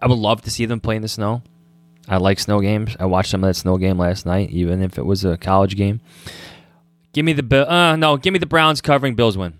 I 0.00 0.06
would 0.06 0.18
love 0.18 0.42
to 0.42 0.50
see 0.50 0.66
them 0.66 0.80
play 0.80 0.96
in 0.96 1.02
the 1.02 1.08
snow. 1.08 1.42
I 2.08 2.16
like 2.16 2.38
snow 2.40 2.60
games. 2.60 2.96
I 2.98 3.06
watched 3.06 3.30
some 3.30 3.44
of 3.44 3.48
that 3.48 3.54
snow 3.54 3.76
game 3.76 3.98
last 3.98 4.26
night, 4.26 4.50
even 4.50 4.82
if 4.82 4.98
it 4.98 5.06
was 5.06 5.24
a 5.24 5.36
college 5.36 5.76
game. 5.76 6.00
Give 7.12 7.24
me 7.24 7.32
the 7.32 7.42
Bill. 7.42 7.68
Uh, 7.68 7.96
no, 7.96 8.16
give 8.16 8.32
me 8.32 8.38
the 8.38 8.46
Browns 8.46 8.80
covering. 8.80 9.14
Bills 9.14 9.36
win. 9.36 9.54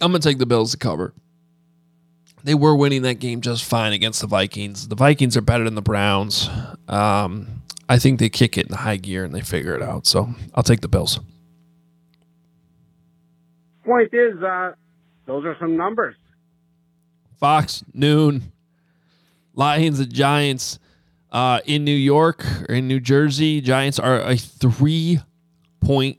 I'm 0.00 0.12
going 0.12 0.20
to 0.20 0.28
take 0.28 0.38
the 0.38 0.46
Bills 0.46 0.72
to 0.72 0.76
cover. 0.76 1.14
They 2.44 2.54
were 2.54 2.76
winning 2.76 3.02
that 3.02 3.14
game 3.14 3.40
just 3.40 3.64
fine 3.64 3.92
against 3.92 4.20
the 4.20 4.26
Vikings. 4.26 4.88
The 4.88 4.94
Vikings 4.94 5.36
are 5.36 5.40
better 5.40 5.64
than 5.64 5.74
the 5.74 5.82
Browns. 5.82 6.48
Um, 6.86 7.62
I 7.88 7.98
think 7.98 8.20
they 8.20 8.28
kick 8.28 8.56
it 8.56 8.68
in 8.68 8.74
high 8.74 8.96
gear 8.96 9.24
and 9.24 9.34
they 9.34 9.40
figure 9.40 9.74
it 9.74 9.82
out. 9.82 10.06
So 10.06 10.34
I'll 10.54 10.62
take 10.62 10.80
the 10.80 10.88
Bills. 10.88 11.18
Point 13.86 14.12
is, 14.12 14.42
uh, 14.42 14.72
those 15.26 15.44
are 15.44 15.56
some 15.60 15.76
numbers. 15.76 16.16
Fox 17.38 17.84
noon. 17.94 18.52
Lions 19.54 20.00
and 20.00 20.12
Giants 20.12 20.78
uh, 21.32 21.60
in 21.64 21.84
New 21.84 21.94
York 21.94 22.44
or 22.68 22.74
in 22.74 22.88
New 22.88 23.00
Jersey. 23.00 23.60
Giants 23.60 23.98
are 23.98 24.20
a 24.20 24.36
three 24.36 25.20
point 25.80 26.18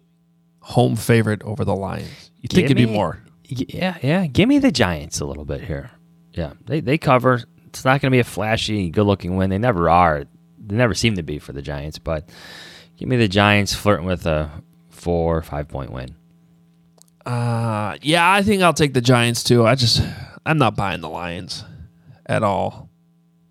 home 0.62 0.96
favorite 0.96 1.44
over 1.44 1.64
the 1.64 1.76
Lions. 1.76 2.32
You 2.42 2.48
think 2.50 2.66
it'd 2.66 2.78
be 2.78 2.86
more? 2.86 3.22
Yeah, 3.44 3.98
yeah. 4.02 4.26
Give 4.28 4.50
me 4.50 4.60
the 4.60 4.72
Giants 4.72 5.20
a 5.20 5.26
little 5.26 5.46
bit 5.46 5.62
here. 5.62 5.92
Yeah, 6.34 6.54
they 6.66 6.80
they 6.80 6.98
cover. 6.98 7.44
It's 7.68 7.86
not 7.86 8.02
going 8.02 8.12
to 8.12 8.16
be 8.16 8.20
a 8.20 8.24
flashy, 8.24 8.90
good 8.90 9.06
looking 9.06 9.36
win. 9.36 9.50
They 9.50 9.58
never 9.58 9.90
are. 9.90 10.26
They 10.58 10.76
never 10.76 10.94
seem 10.94 11.16
to 11.16 11.24
be 11.24 11.40
for 11.40 11.54
the 11.54 11.62
Giants. 11.62 12.00
But 12.00 12.28
give 12.98 13.08
me 13.08 13.18
the 13.18 13.28
Giants 13.28 13.74
flirting 13.74 14.06
with 14.06 14.26
a 14.26 14.50
four 14.90 15.38
or 15.38 15.42
five 15.42 15.68
point 15.68 15.92
win. 15.92 16.16
Uh, 17.28 17.98
yeah, 18.02 18.32
I 18.32 18.42
think 18.42 18.62
I'll 18.62 18.74
take 18.74 18.94
the 18.94 19.02
Giants 19.02 19.44
too. 19.44 19.66
I 19.66 19.76
just 19.76 20.02
I'm 20.46 20.58
not 20.58 20.78
buying 20.78 21.02
the 21.02 21.10
Lions 21.10 21.66
at 22.26 22.42
all. 22.42 22.90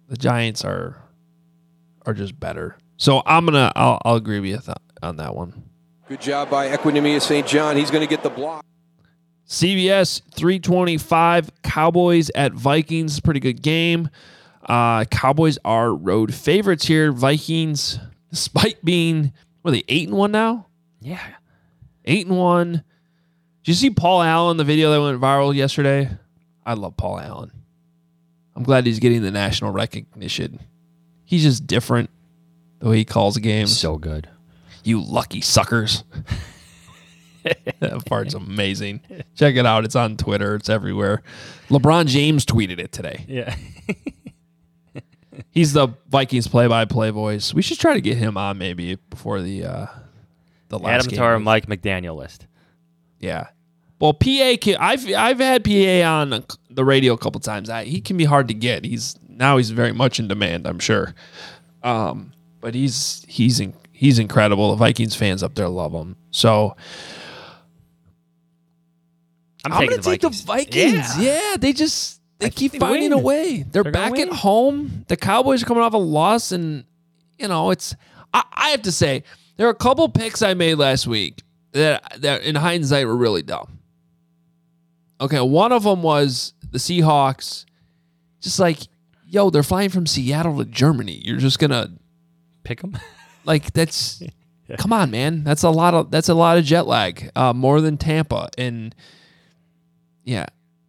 The 0.09 0.17
Giants 0.17 0.65
are 0.65 0.97
are 2.07 2.15
just 2.15 2.41
better. 2.41 2.79
So 2.97 3.23
I'm 3.27 3.45
gonna 3.45 3.71
I'll, 3.77 4.01
I'll 4.03 4.17
agree 4.17 4.41
with 4.41 4.49
you 4.51 4.59
th- 4.59 4.79
on 5.03 5.17
that 5.17 5.37
one. 5.37 5.65
Good 6.09 6.23
job 6.23 6.49
by 6.49 6.69
Equanimeous 6.75 7.23
St. 7.23 7.47
John. 7.47 7.77
He's 7.77 7.91
going 7.91 8.01
to 8.01 8.07
get 8.09 8.23
the 8.23 8.31
block. 8.31 8.65
CBS 9.49 10.23
325 10.35 11.51
Cowboys 11.63 12.31
at 12.37 12.53
Vikings. 12.53 13.19
Pretty 13.19 13.41
good 13.41 13.61
game. 13.61 14.09
Uh, 14.69 15.05
Cowboys 15.07 15.59
are 15.65 15.93
road 15.93 16.33
favorites 16.33 16.87
here. 16.87 17.11
Vikings 17.11 17.99
despite 18.31 18.85
being 18.85 19.33
what 19.63 19.71
are 19.71 19.73
they 19.73 19.85
eight 19.89 20.09
and 20.09 20.17
one 20.17 20.31
now? 20.31 20.67
Yeah. 21.01 21.21
Eight 22.05 22.27
and 22.27 22.39
one. 22.39 22.85
Did 23.67 23.73
you 23.73 23.77
see 23.79 23.91
Paul 23.91 24.23
Allen, 24.23 24.59
the 24.59 24.65
video 24.65 24.93
that 24.93 25.01
went 25.01 25.21
viral 25.21 25.53
yesterday? 25.53 26.09
I 26.65 26.75
love 26.75 26.97
Paul 26.97 27.19
Allen. 27.19 27.51
I'm 28.55 28.63
glad 28.63 28.87
he's 28.87 29.01
getting 29.01 29.23
the 29.23 29.33
national 29.33 29.73
recognition. 29.73 30.61
He's 31.25 31.43
just 31.43 31.67
different 31.67 32.09
the 32.79 32.91
way 32.91 32.99
he 32.99 33.05
calls 33.05 33.37
games. 33.39 33.77
So 33.77 33.99
good. 33.99 34.29
You 34.85 35.03
lucky 35.03 35.41
suckers. 35.41 36.05
that 37.81 38.07
part's 38.07 38.35
amazing. 38.35 39.01
Check 39.35 39.57
it 39.57 39.67
out. 39.67 39.85
It's 39.85 39.97
on 39.97 40.17
Twitter. 40.17 40.55
It's 40.55 40.69
everywhere. 40.69 41.25
LeBron 41.69 42.07
James 42.07 42.47
tweeted 42.47 42.79
it 42.79 42.93
today. 42.93 43.25
Yeah. 43.27 43.57
He's 45.51 45.73
the 45.73 45.89
Vikings 46.09 46.47
play-by-play 46.47 47.11
voice. 47.11 47.53
We 47.53 47.63
should 47.63 47.81
try 47.81 47.95
to 47.95 48.01
get 48.01 48.17
him 48.17 48.37
on 48.37 48.59
maybe 48.59 48.95
before 49.11 49.43
the 49.43 49.65
uh 49.65 49.87
the 50.69 50.79
last 50.79 51.07
Adam 51.07 51.09
game. 51.09 51.19
to 51.19 51.25
our 51.25 51.41
Mike 51.41 51.67
McDaniel 51.67 52.15
list. 52.15 52.47
Yeah. 53.19 53.49
Well, 53.99 54.13
PA 54.13 54.57
can, 54.61 54.77
I've 54.79 55.11
I've 55.13 55.39
had 55.39 55.65
PA 55.65 56.07
on 56.07 56.45
the 56.71 56.85
radio 56.85 57.15
a 57.15 57.19
couple 57.19 57.41
times. 57.41 57.71
I, 57.71 57.85
he 57.85 58.01
can 58.01 58.17
be 58.17 58.25
hard 58.25 58.49
to 58.49 58.55
get. 58.55 58.85
He's 58.85 59.17
now 59.29 59.57
he's 59.57 59.71
very 59.71 59.93
much 59.93 60.19
in 60.21 60.29
demand, 60.29 60.67
I'm 60.67 60.79
sure. 60.79 61.15
Um, 61.83 62.33
but 62.61 62.75
he's 62.75 63.25
he's 63.27 63.59
in, 63.61 63.75
he's 63.93 64.19
incredible. 64.19 64.71
The 64.71 64.77
Vikings 64.77 65.17
fans 65.17 65.43
up 65.43 65.55
there 65.55 65.69
love 65.69 65.93
him. 65.93 66.17
So 66.31 66.77
I'm, 69.65 69.73
I'm, 69.73 69.89
gonna 69.89 70.03
take 70.03 70.21
the 70.21 70.31
Vikings. 70.31 71.19
Yeah. 71.19 71.57
they 71.59 71.73
just 71.73 72.21
they 72.39 72.51
keep 72.51 72.73
they 72.73 72.79
finding 72.79 73.13
a 73.13 73.19
way. 73.19 73.63
They're, 73.63 73.83
They're 73.83 73.93
back 73.93 74.19
at 74.19 74.29
home. 74.29 75.05
The 75.09 75.17
Cowboys 75.17 75.63
are 75.63 75.67
coming 75.67 75.83
off 75.83 75.95
a 75.95 75.99
loss, 75.99 76.53
and 76.53 76.85
you 77.39 77.49
know 77.49 77.71
it's. 77.71 77.95
I, 78.35 78.45
I 78.53 78.69
have 78.71 78.83
to 78.83 78.93
say 78.93 79.25
there 79.57 79.67
are 79.67 79.71
a 79.71 79.75
couple 79.75 80.07
picks 80.11 80.43
I 80.43 80.53
made 80.55 80.75
last 80.75 81.07
week 81.07 81.43
that 81.73 82.21
that 82.21 82.43
in 82.43 82.57
hindsight 82.57 83.07
were 83.07 83.17
really 83.17 83.43
dumb. 83.43 83.76
Okay, 85.21 85.41
one 85.41 85.73
of 85.73 85.85
them 85.85 86.03
was 86.03 86.55
the 86.71 86.79
Seahawks. 86.79 87.65
Just 88.41 88.59
like, 88.59 88.81
yo, 89.27 89.51
they're 89.51 89.63
flying 89.63 89.89
from 89.89 90.07
Seattle 90.07 90.59
to 90.59 90.65
Germany. 90.65 91.23
You're 91.25 91.39
just 91.39 91.59
gonna 91.59 91.91
Pick 92.67 92.81
them. 92.81 92.99
like 93.45 93.73
that's 93.73 94.21
come 94.79 94.93
on, 94.93 95.13
man. 95.13 95.45
That's 95.45 95.63
a 95.63 95.71
lot 95.71 95.95
of 95.95 96.11
that's 96.11 96.29
a 96.29 96.35
lot 96.35 96.59
of 96.59 96.65
jet 96.65 96.87
lag. 96.87 97.31
Uh, 97.37 97.53
more 97.53 97.81
than 97.81 97.97
Tampa. 97.97 98.51
And 98.59 98.95
yeah. 100.25 100.47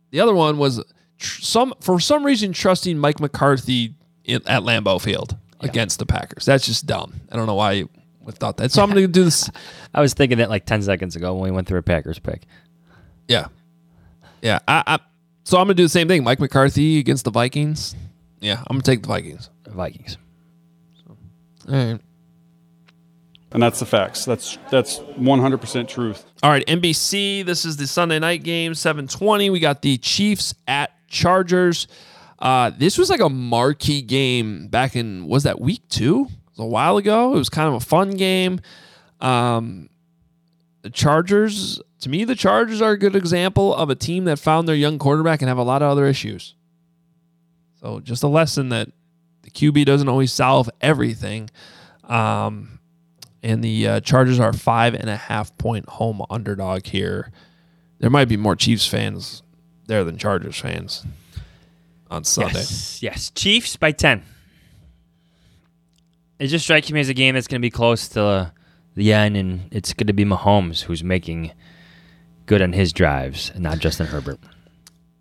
The 0.10 0.20
other 0.22 0.34
one 0.34 0.58
was 0.58 0.84
tr- 1.20 1.42
some 1.42 1.74
for 1.82 2.00
some 2.00 2.26
reason 2.26 2.52
trusting 2.52 2.98
Mike 2.98 3.20
McCarthy 3.20 3.94
in, 4.26 4.42
at 4.48 4.64
Lambeau 4.64 5.00
Field 5.00 5.38
against 5.60 6.00
the 6.00 6.08
Packers. 6.08 6.46
That's 6.46 6.66
just 6.66 6.88
dumb. 6.88 7.22
I 7.32 7.36
don't 7.36 7.46
know 7.46 7.56
why 7.56 7.74
you 7.74 7.90
thought 8.30 8.58
that. 8.58 8.72
So 8.72 8.82
I'm 8.82 8.90
gonna 8.90 9.08
do 9.08 9.24
this. 9.24 9.52
I 9.94 10.02
was 10.02 10.16
thinking 10.16 10.40
that 10.40 10.50
like 10.50 10.66
10 10.66 10.82
seconds 10.82 11.16
ago 11.16 11.36
when 11.36 11.44
we 11.44 11.52
went 11.52 11.68
through 11.68 11.80
a 11.80 11.84
Packers 11.84 12.18
pick. 12.18 12.42
Yeah. 13.28 13.48
Yeah. 14.42 14.60
I, 14.68 14.84
I 14.86 15.00
so 15.44 15.58
I'm 15.58 15.64
gonna 15.64 15.76
do 15.76 15.84
the 15.84 15.90
same 15.90 16.08
thing. 16.10 16.24
Mike 16.24 16.40
McCarthy 16.40 17.00
against 17.00 17.24
the 17.24 17.32
Vikings. 17.32 17.96
Yeah, 18.42 18.60
I'm 18.68 18.76
gonna 18.76 18.82
take 18.82 19.02
the 19.02 19.08
Vikings. 19.08 19.50
Vikings. 19.66 20.18
All 21.08 21.16
right. 21.74 22.00
And 23.52 23.64
that's 23.64 23.80
the 23.80 23.86
facts. 23.86 24.26
That's 24.26 24.58
that's 24.70 25.00
100% 25.00 25.88
truth. 25.88 26.26
All 26.44 26.52
right, 26.52 26.66
NBC. 26.68 27.46
This 27.46 27.64
is 27.64 27.78
the 27.78 27.88
Sunday 27.88 28.20
night 28.20 28.44
game, 28.44 28.76
seven 28.76 29.08
twenty. 29.08 29.50
We 29.50 29.62
got 29.62 29.82
the 29.82 29.98
Chiefs 29.98 30.54
at 30.68 30.92
Chargers. 31.08 31.88
Uh, 32.40 32.72
this 32.78 32.98
was 32.98 33.10
like 33.10 33.22
a 33.22 33.30
marquee 33.30 34.02
game 34.02 34.68
back 34.68 34.96
in 34.96 35.28
was 35.28 35.44
that 35.44 35.62
week 35.62 35.82
two? 35.88 36.28
It 36.30 36.58
was 36.58 36.60
a 36.60 36.66
while 36.66 36.98
ago. 36.98 37.34
It 37.34 37.38
was 37.38 37.50
kind 37.50 37.70
of 37.70 37.76
a 37.76 37.80
fun 37.80 38.12
game. 38.12 38.60
Um, 39.22 39.90
the 40.88 40.94
Chargers, 40.94 41.82
to 42.00 42.08
me, 42.08 42.24
the 42.24 42.34
Chargers 42.34 42.82
are 42.82 42.92
a 42.92 42.98
good 42.98 43.14
example 43.14 43.76
of 43.76 43.90
a 43.90 43.96
team 43.96 44.24
that 44.24 44.40
found 44.40 44.70
their 44.70 44.76
young 44.76 44.98
quarterback 44.98 45.42
and 45.42 45.50
have 45.50 45.58
a 45.58 45.64
lot 45.64 45.82
of 45.82 45.92
other 45.92 46.06
issues. 46.06 46.56
So 47.82 48.00
just 48.00 48.24
a 48.24 48.30
lesson 48.30 48.70
that 48.70 48.90
the 49.42 49.52
QB 49.52 49.84
doesn't 49.84 50.08
always 50.08 50.32
solve 50.32 50.70
everything. 50.80 51.50
Um, 52.06 52.80
and 53.44 53.62
the 53.62 53.86
uh, 53.86 54.00
Chargers 54.00 54.40
are 54.40 54.54
five 54.54 54.94
and 54.94 55.10
a 55.10 55.18
half 55.18 55.58
point 55.58 55.90
home 55.90 56.22
underdog 56.30 56.86
here. 56.86 57.34
There 58.00 58.10
might 58.10 58.30
be 58.30 58.38
more 58.38 58.56
Chiefs 58.56 58.88
fans 58.88 59.44
there 59.88 60.06
than 60.06 60.18
Chargers 60.18 60.58
fans 60.58 61.06
on 62.10 62.24
Sunday. 62.24 62.60
Yes. 62.60 63.04
Yes. 63.04 63.30
Chiefs 63.32 63.76
by 63.76 63.92
10. 63.92 64.24
It 66.40 66.48
just 66.48 66.64
strikes 66.64 66.90
me 66.94 67.02
as 67.02 67.10
a 67.10 67.14
game 67.14 67.36
that's 67.36 67.50
going 67.50 67.60
to 67.60 67.66
be 67.66 67.72
close 67.72 68.08
to 68.10 68.54
the 68.98 69.14
end, 69.14 69.38
and 69.38 69.68
it's 69.72 69.94
going 69.94 70.08
to 70.08 70.14
be 70.14 70.26
Mahomes 70.26 70.84
who's 70.84 71.04
making 71.04 71.52
good 72.46 72.62
on 72.62 72.74
his 72.74 72.92
drives 72.92 73.52
and 73.54 73.64
not 73.64 73.80
Justin 73.80 74.08
Herbert. 74.08 74.40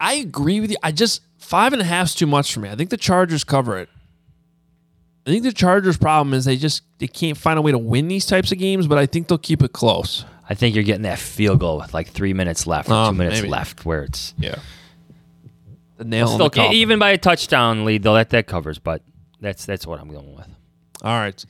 I 0.01 0.14
agree 0.14 0.61
with 0.61 0.70
you. 0.70 0.77
I 0.83 0.93
just 0.93 1.22
five 1.39 1.72
and 1.72 1.81
a 1.81 1.85
half's 1.85 2.14
too 2.14 2.27
much 2.27 2.53
for 2.53 2.61
me. 2.61 2.68
I 2.68 2.74
think 2.74 2.91
the 2.91 2.97
Chargers 2.97 3.45
cover 3.45 3.79
it. 3.79 3.89
I 5.27 5.31
think 5.31 5.43
the 5.43 5.53
Chargers' 5.53 5.97
problem 5.97 6.35
is 6.35 6.45
they 6.45 6.57
just 6.57 6.83
they 6.99 7.09
can't 7.09 7.37
find 7.37 7.59
a 7.59 7.62
way 7.62 7.72
to 7.72 7.79
win 7.79 8.09
these 8.09 8.27
types 8.27 8.53
of 8.53 8.59
games, 8.59 8.87
but 8.87 8.99
I 8.99 9.07
think 9.07 9.29
they'll 9.29 9.39
keep 9.39 9.62
it 9.62 9.72
close. 9.72 10.24
I 10.49 10.55
think 10.55 10.74
you're 10.77 10.85
getting 10.85 11.03
that 11.03 11.18
field 11.18 11.59
goal 11.61 11.79
with 11.79 11.93
like 11.93 12.09
three 12.09 12.33
minutes 12.33 12.66
left, 12.66 12.89
or 12.89 12.95
Um, 12.95 13.14
two 13.14 13.18
minutes 13.18 13.41
maybe. 13.41 13.51
left, 13.51 13.85
where 13.85 14.05
it's 14.05 14.35
Yeah. 14.39 14.57
The 15.97 16.05
nail 16.05 16.29
Still, 16.29 16.51
the 16.51 16.70
even 16.72 16.99
by 16.99 17.11
a 17.11 17.18
touchdown 17.18 17.85
lead, 17.85 18.03
though, 18.03 18.14
that 18.14 18.31
that 18.31 18.47
covers. 18.47 18.79
But 18.79 19.03
that's 19.41 19.64
that's 19.64 19.87
what 19.87 19.99
I'm 20.01 20.09
going 20.11 20.37
with. 20.37 20.47
All 21.03 21.18
right. 21.18 21.45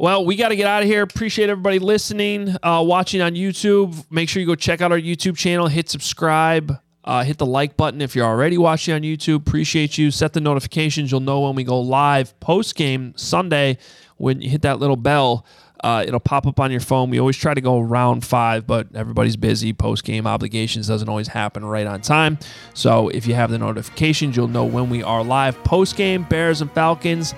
Well, 0.00 0.24
we 0.24 0.36
got 0.36 0.48
to 0.48 0.56
get 0.56 0.66
out 0.66 0.82
of 0.82 0.88
here. 0.88 1.02
Appreciate 1.02 1.50
everybody 1.50 1.78
listening, 1.78 2.56
uh, 2.62 2.82
watching 2.82 3.20
on 3.20 3.34
YouTube. 3.34 4.02
Make 4.10 4.30
sure 4.30 4.40
you 4.40 4.46
go 4.46 4.54
check 4.54 4.80
out 4.80 4.92
our 4.92 4.98
YouTube 4.98 5.36
channel, 5.36 5.66
hit 5.66 5.90
subscribe, 5.90 6.80
uh, 7.04 7.22
hit 7.22 7.36
the 7.36 7.44
like 7.44 7.76
button 7.76 8.00
if 8.00 8.16
you're 8.16 8.24
already 8.24 8.56
watching 8.56 8.94
on 8.94 9.02
YouTube. 9.02 9.36
Appreciate 9.36 9.98
you. 9.98 10.10
Set 10.10 10.32
the 10.32 10.40
notifications. 10.40 11.10
You'll 11.10 11.20
know 11.20 11.40
when 11.40 11.54
we 11.54 11.64
go 11.64 11.78
live 11.78 12.40
post 12.40 12.76
game 12.76 13.12
Sunday. 13.14 13.76
When 14.16 14.40
you 14.40 14.48
hit 14.48 14.62
that 14.62 14.78
little 14.78 14.96
bell, 14.96 15.44
uh, 15.84 16.02
it'll 16.06 16.18
pop 16.18 16.46
up 16.46 16.58
on 16.60 16.70
your 16.70 16.80
phone. 16.80 17.10
We 17.10 17.20
always 17.20 17.36
try 17.36 17.52
to 17.52 17.60
go 17.60 17.78
around 17.78 18.24
five, 18.24 18.66
but 18.66 18.88
everybody's 18.94 19.36
busy. 19.36 19.74
Post 19.74 20.04
game 20.04 20.26
obligations 20.26 20.88
doesn't 20.88 21.10
always 21.10 21.28
happen 21.28 21.62
right 21.62 21.86
on 21.86 22.00
time. 22.00 22.38
So 22.72 23.10
if 23.10 23.26
you 23.26 23.34
have 23.34 23.50
the 23.50 23.58
notifications, 23.58 24.34
you'll 24.34 24.48
know 24.48 24.64
when 24.64 24.88
we 24.88 25.02
are 25.02 25.22
live 25.22 25.62
post 25.62 25.96
game. 25.98 26.22
Bears 26.22 26.62
and 26.62 26.72
Falcons 26.72 27.34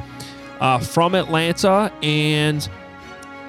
uh, 0.62 0.78
from 0.78 1.14
Atlanta. 1.16 1.92
And 2.02 2.66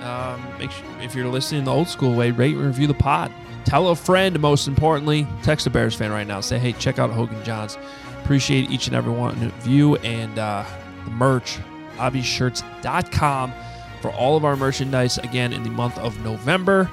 um, 0.02 0.44
make 0.58 0.72
sure 0.72 0.86
if 1.02 1.16
you're 1.16 1.28
listening 1.28 1.64
the 1.64 1.72
old 1.72 1.88
school 1.88 2.16
way, 2.16 2.32
rate 2.32 2.56
and 2.56 2.66
review 2.66 2.88
the 2.88 2.94
pod. 2.96 3.32
Tell 3.66 3.88
a 3.90 3.96
friend, 3.96 4.38
most 4.42 4.68
importantly. 4.68 5.26
Text 5.44 5.68
a 5.68 5.70
Bears 5.70 5.96
fan 5.96 6.12
right 6.12 6.28
now. 6.28 6.42
Say, 6.42 6.60
hey, 6.60 6.74
check 6.74 7.00
out 7.00 7.12
Hoge 7.12 7.32
and 7.32 7.46
Jahns. 7.46 7.78
Appreciate 8.24 8.70
each 8.70 8.88
and 8.88 8.96
every 8.96 9.14
one 9.14 9.42
of 9.44 9.68
you 9.68 9.96
and 9.98 10.38
uh, 10.38 10.66
the 11.06 11.12
merch, 11.12 11.60
obviousshirts.com 11.98 13.54
for 14.02 14.12
all 14.12 14.36
of 14.36 14.44
our 14.44 14.58
merchandise 14.58 15.18
again 15.20 15.54
in 15.54 15.64
the 15.64 15.70
month 15.70 15.98
of 16.00 16.22
November. 16.24 16.90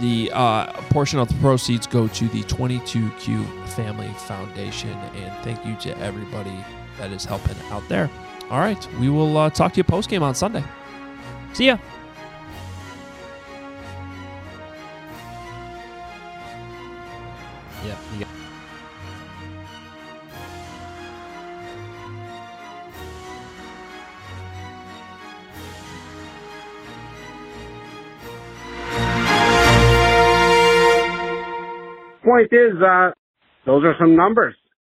The 0.00 0.30
uh, 0.32 0.72
portion 0.90 1.20
of 1.20 1.28
the 1.28 1.34
proceeds 1.34 1.86
go 1.86 2.08
to 2.08 2.28
the 2.28 2.42
22Q 2.44 3.68
Family 3.68 4.08
Foundation. 4.26 4.90
And 4.90 5.44
thank 5.44 5.64
you 5.64 5.76
to 5.82 5.96
everybody 5.98 6.56
that 6.98 7.12
is 7.12 7.24
helping 7.24 7.56
out 7.70 7.86
there. 7.88 8.10
All 8.54 8.60
right. 8.60 8.88
We 9.00 9.08
will 9.08 9.36
uh, 9.36 9.50
talk 9.50 9.72
to 9.72 9.78
you 9.78 9.82
post 9.82 10.08
game 10.08 10.22
on 10.22 10.32
Sunday. 10.36 10.62
See 11.54 11.66
ya. 11.66 11.76
Yeah. 17.84 17.98
You 18.12 18.20
got- 18.20 18.28
Point 32.22 32.52
is, 32.52 32.80
uh, 32.80 33.10
those 33.66 33.82
are 33.84 33.96
some 33.98 34.14
numbers. 34.14 34.54